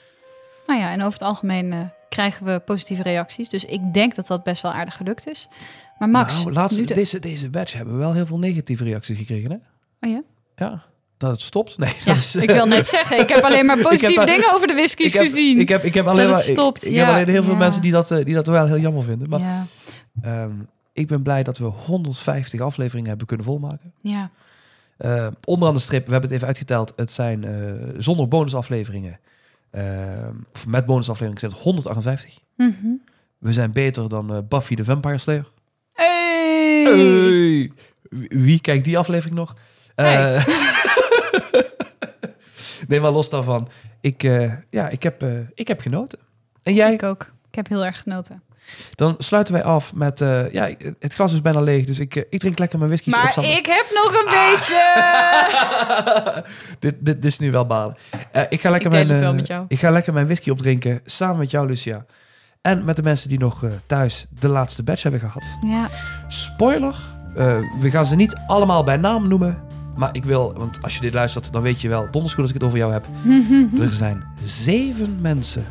Nou 0.67 0.81
ja, 0.81 0.91
en 0.91 0.99
over 1.01 1.13
het 1.13 1.23
algemeen 1.23 1.73
eh, 1.73 1.79
krijgen 2.09 2.47
we 2.47 2.59
positieve 2.59 3.03
reacties. 3.03 3.49
Dus 3.49 3.65
ik 3.65 3.95
denk 3.95 4.15
dat 4.15 4.27
dat 4.27 4.43
best 4.43 4.63
wel 4.63 4.73
aardig 4.73 4.97
gelukt 4.97 5.29
is. 5.29 5.49
Maar 5.99 6.09
Max, 6.09 6.39
nou, 6.43 6.53
laatst, 6.53 6.89
de- 6.89 6.95
deze, 6.95 7.19
deze 7.19 7.51
batch 7.51 7.73
hebben 7.73 7.95
we 7.95 8.01
wel 8.01 8.13
heel 8.15 8.27
veel 8.27 8.39
negatieve 8.39 8.85
reacties 8.85 9.19
gekregen, 9.19 9.51
hè? 9.51 9.57
Oh 10.07 10.13
ja? 10.15 10.23
Ja, 10.57 10.83
dat 11.17 11.31
het 11.31 11.41
stopt. 11.41 11.79
Nee, 11.79 11.95
Ja, 11.99 12.05
dat 12.05 12.17
is, 12.17 12.35
ik 12.37 12.51
wil 12.51 12.67
net 12.67 12.87
zeggen, 12.87 13.19
ik 13.21 13.29
heb 13.29 13.45
alleen 13.45 13.67
maar 13.67 13.79
positieve 13.91 14.25
dingen 14.25 14.55
over 14.55 14.67
de 14.67 14.75
whiskies 14.75 15.15
gezien. 15.17 15.59
Ik 15.59 15.69
heb, 15.69 15.85
ik 15.85 15.95
heb 15.95 16.07
alleen 16.07 16.27
Dat 16.27 16.37
maar, 16.37 16.47
ik, 16.47 16.53
stopt, 16.53 16.87
ik 16.87 16.93
ja, 16.93 16.99
heb 16.99 17.09
alleen 17.15 17.29
heel 17.29 17.43
veel 17.43 17.53
ja. 17.53 17.59
mensen 17.59 17.83
die 17.83 17.93
dat, 17.93 18.11
eh, 18.11 18.25
die 18.25 18.35
dat 18.35 18.47
wel 18.47 18.67
heel 18.67 18.79
jammer 18.79 19.03
vinden. 19.03 19.29
Maar 19.29 19.41
ja, 19.41 19.67
ehm, 20.23 20.53
ik 20.93 21.07
ben 21.07 21.23
blij 21.23 21.43
dat 21.43 21.59
we 21.59 21.65
150 21.65 22.61
afleveringen 22.61 23.09
hebben 23.09 23.27
kunnen 23.27 23.47
volmaken. 23.47 23.93
ja. 24.01 24.31
Eh, 25.03 25.27
onderaan 25.45 25.75
de 25.75 25.81
strip, 25.81 26.05
we 26.07 26.13
hebben 26.13 26.29
het 26.29 26.37
even 26.39 26.49
uitgeteld. 26.49 26.93
Het 26.97 27.13
zijn 27.13 27.45
eh, 27.45 27.73
zonder 27.99 28.29
bonusafleveringen, 28.29 29.21
eh, 29.71 29.83
of 30.53 30.67
met 30.67 30.87
bonusafleveringen, 30.87 31.41
zijn 31.41 31.53
het 31.53 31.61
158. 31.61 32.39
Mhm. 32.57 32.95
We 33.39 33.53
zijn 33.53 33.73
beter 33.73 34.09
dan 34.09 34.47
Buffy 34.49 34.75
the 34.75 34.85
Vampire 34.85 35.19
Slayer. 35.19 35.51
Hey. 35.93 36.83
Hey! 36.85 37.71
Wie, 38.29 38.61
kijkt 38.61 38.85
die 38.85 38.99
aflevering 38.99 39.37
nog? 39.37 39.55
Eh, 39.95 40.47
nee, 42.89 43.01
maar 43.01 43.11
los 43.11 43.31
daarvan. 43.31 43.69
Ik, 44.01 44.23
eh, 44.23 44.53
ja, 44.71 44.89
ik, 44.89 45.03
heb, 45.03 45.23
eh, 45.23 45.39
ik 45.55 45.69
heb 45.69 45.81
genoten. 45.81 46.19
En 46.63 46.75
jij? 46.75 46.93
Ik 46.93 47.03
ook. 47.03 47.33
Ik 47.49 47.55
heb 47.55 47.69
heel 47.69 47.85
erg 47.85 48.03
genoten. 48.03 48.43
Dan 48.95 49.15
sluiten 49.19 49.55
wij 49.55 49.63
af 49.65 49.95
met... 49.95 50.21
eh, 50.21 50.51
ja, 50.53 50.71
het 50.99 51.15
glas 51.15 51.33
is 51.33 51.41
bijna 51.41 51.61
leeg, 51.61 51.85
dus 51.85 51.99
ik, 51.99 52.17
eh, 52.17 52.23
ik 52.31 52.41
drink 52.41 52.59
lekker 52.59 52.79
mijn 52.79 52.91
whisky. 52.91 53.11
op 53.11 53.17
Maar 53.23 53.33
Sander. 53.33 53.57
ik 53.57 53.67
heb 53.67 53.87
nog 53.95 54.13
een 54.23 54.29
Ah. 54.29 54.51
beetje. 54.51 56.45
dit, 56.81 56.95
dit, 57.01 57.23
dit 57.23 57.25
is 57.25 57.39
nu 57.39 57.51
wel 57.51 57.67
balen. 57.67 57.97
Eh, 58.33 58.43
ik, 58.49 58.61
ga 58.61 58.71
lekker 58.71 58.93
Ik 58.95 59.07
mijn, 59.07 59.45
ik 59.69 59.79
ga 59.79 59.91
lekker 59.91 60.13
mijn 60.13 60.27
whisky 60.27 60.51
opdrinken 60.51 61.01
samen 61.05 61.37
met 61.37 61.51
jou, 61.51 61.67
Lucia. 61.67 62.05
En 62.61 62.85
met 62.85 62.97
de 62.97 63.03
mensen 63.03 63.29
die 63.29 63.39
nog 63.39 63.65
thuis 63.87 64.27
de 64.41 64.49
laatste 64.49 64.83
batch 64.83 65.03
hebben 65.03 65.21
gehad. 65.21 65.45
Ja. 65.67 65.89
Spoiler, 66.29 66.95
we 67.81 67.91
gaan 67.91 68.07
ze 68.07 68.15
niet 68.17 68.41
allemaal 68.47 68.85
bij 68.85 68.97
naam 68.97 69.29
noemen. 69.29 69.63
Maar 69.97 70.09
ik 70.17 70.25
wil, 70.25 70.53
want 70.57 70.83
als 70.83 70.95
je 70.95 71.01
dit 71.01 71.13
luistert, 71.15 71.53
dan 71.53 71.63
weet 71.63 71.81
je 71.81 71.89
wel, 71.89 72.09
donders 72.11 72.33
goed 72.35 72.43
als 72.43 72.53
ik 72.53 72.57
het 72.59 72.65
over 72.67 72.79
jou 72.79 72.93
heb. 72.93 73.07
Er 73.87 73.93
zijn 73.93 74.25
zeven 74.45 75.19
mensen 75.21 75.65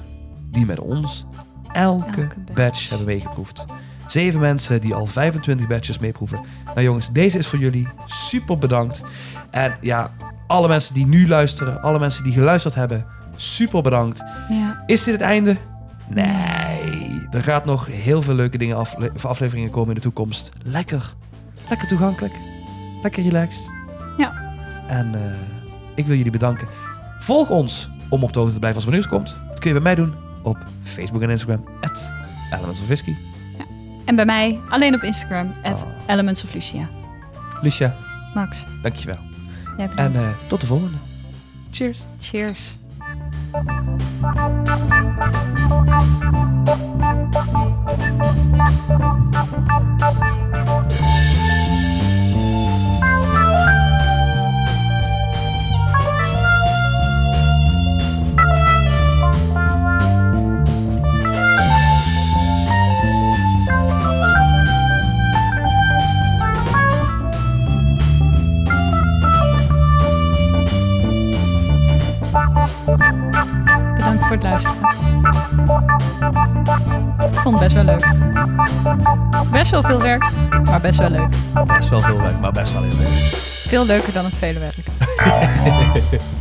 die 0.52 0.66
met 0.66 0.80
ons 0.80 1.26
elke, 1.74 2.06
Elke 2.22 2.28
batch. 2.46 2.54
batch 2.54 2.90
hebben 2.90 3.08
meegeproefd. 3.08 3.66
Zeven 4.08 4.40
mensen 4.40 4.82
die 4.82 4.94
al 4.94 5.06
25 5.06 5.68
batches 5.68 6.00
meeproeven. 6.00 6.40
Nou 6.66 6.82
jongens, 6.82 7.10
deze 7.12 7.38
is 7.38 7.48
voor 7.48 7.60
jullie. 7.60 7.88
Super 8.06 8.58
bedankt. 8.58 9.02
En 9.50 9.78
ja, 9.82 10.12
alle 10.48 10.68
mensen 10.68 10.94
die 10.94 11.06
nu 11.08 11.28
luisteren, 11.28 11.82
alle 11.82 12.00
mensen 12.00 12.24
die 12.24 12.34
geluisterd 12.34 12.76
hebben, 12.76 13.06
super 13.36 13.82
bedankt. 13.82 14.24
ja. 14.50 14.84
Is 14.86 15.04
dit 15.04 15.14
het 15.14 15.24
einde? 15.24 15.58
Nee, 16.08 17.28
er 17.32 17.44
gaat 17.44 17.66
nog 17.66 17.88
heel 17.92 18.22
veel 18.22 18.34
leuke 18.34 18.58
dingen 18.58 18.78
of 18.80 19.26
afleveringen 19.26 19.70
komen 19.70 19.90
in 19.90 19.96
de 19.96 20.02
toekomst. 20.02 20.50
Lekker, 20.64 21.14
lekker 21.70 21.88
toegankelijk, 21.88 22.34
lekker 23.02 23.24
relaxed. 23.24 23.70
Ja. 24.18 24.54
En 24.88 25.16
eh, 25.16 25.22
ik 25.96 26.06
wil 26.06 26.16
jullie 26.16 26.32
bedanken. 26.32 26.68
Volg 27.20 27.50
ons 27.50 27.90
om 28.10 28.24
op 28.24 28.34
de 28.34 28.40
hoogte 28.40 28.54
te 28.54 28.60
blijven 28.60 28.80
als 28.82 28.90
er 28.90 28.96
nieuws 28.96 29.08
komt. 29.08 29.38
Dat 29.50 29.60
kun 29.60 29.74
je 29.74 29.82
bij 29.82 29.84
mij 29.84 29.96
doen 29.96 30.14
op 30.44 30.58
Facebook 30.84 31.22
en 31.22 31.30
Instagram. 31.30 31.66
At 31.82 32.12
Elements 32.54 32.80
of 32.80 32.86
Whisky. 32.86 33.16
En 34.06 34.16
bij 34.16 34.26
mij 34.26 34.60
alleen 34.70 34.96
op 34.96 35.04
Instagram, 35.04 35.54
at 35.64 35.84
Oh. 35.84 35.90
Elements 36.08 36.44
of 36.44 36.54
Lucia. 36.54 36.90
Lucia, 37.62 37.96
Max, 38.34 38.66
dankjewel. 38.82 39.18
jij 39.78 39.90
En 39.96 40.16
eh, 40.16 40.30
tot 40.48 40.62
de 40.62 40.68
volgende. 40.68 40.98
Cheers. 41.72 42.02
Cheers. 42.20 42.76
Werk, 80.20 80.32
maar 80.64 80.82
best 80.82 81.00
wel 81.00 81.10
leuk. 81.10 81.30
Best 81.68 81.90
wel 81.90 82.00
veel 82.00 82.22
werk, 82.22 82.40
maar 82.40 82.52
best 82.52 82.74
wel 82.74 82.82
heel 82.84 82.98
leuk. 82.98 83.36
Veel 83.68 83.86
leuker 83.86 84.14
dan 84.14 84.26
het 84.26 84.36
vele 84.36 84.60
werk. 84.60 84.76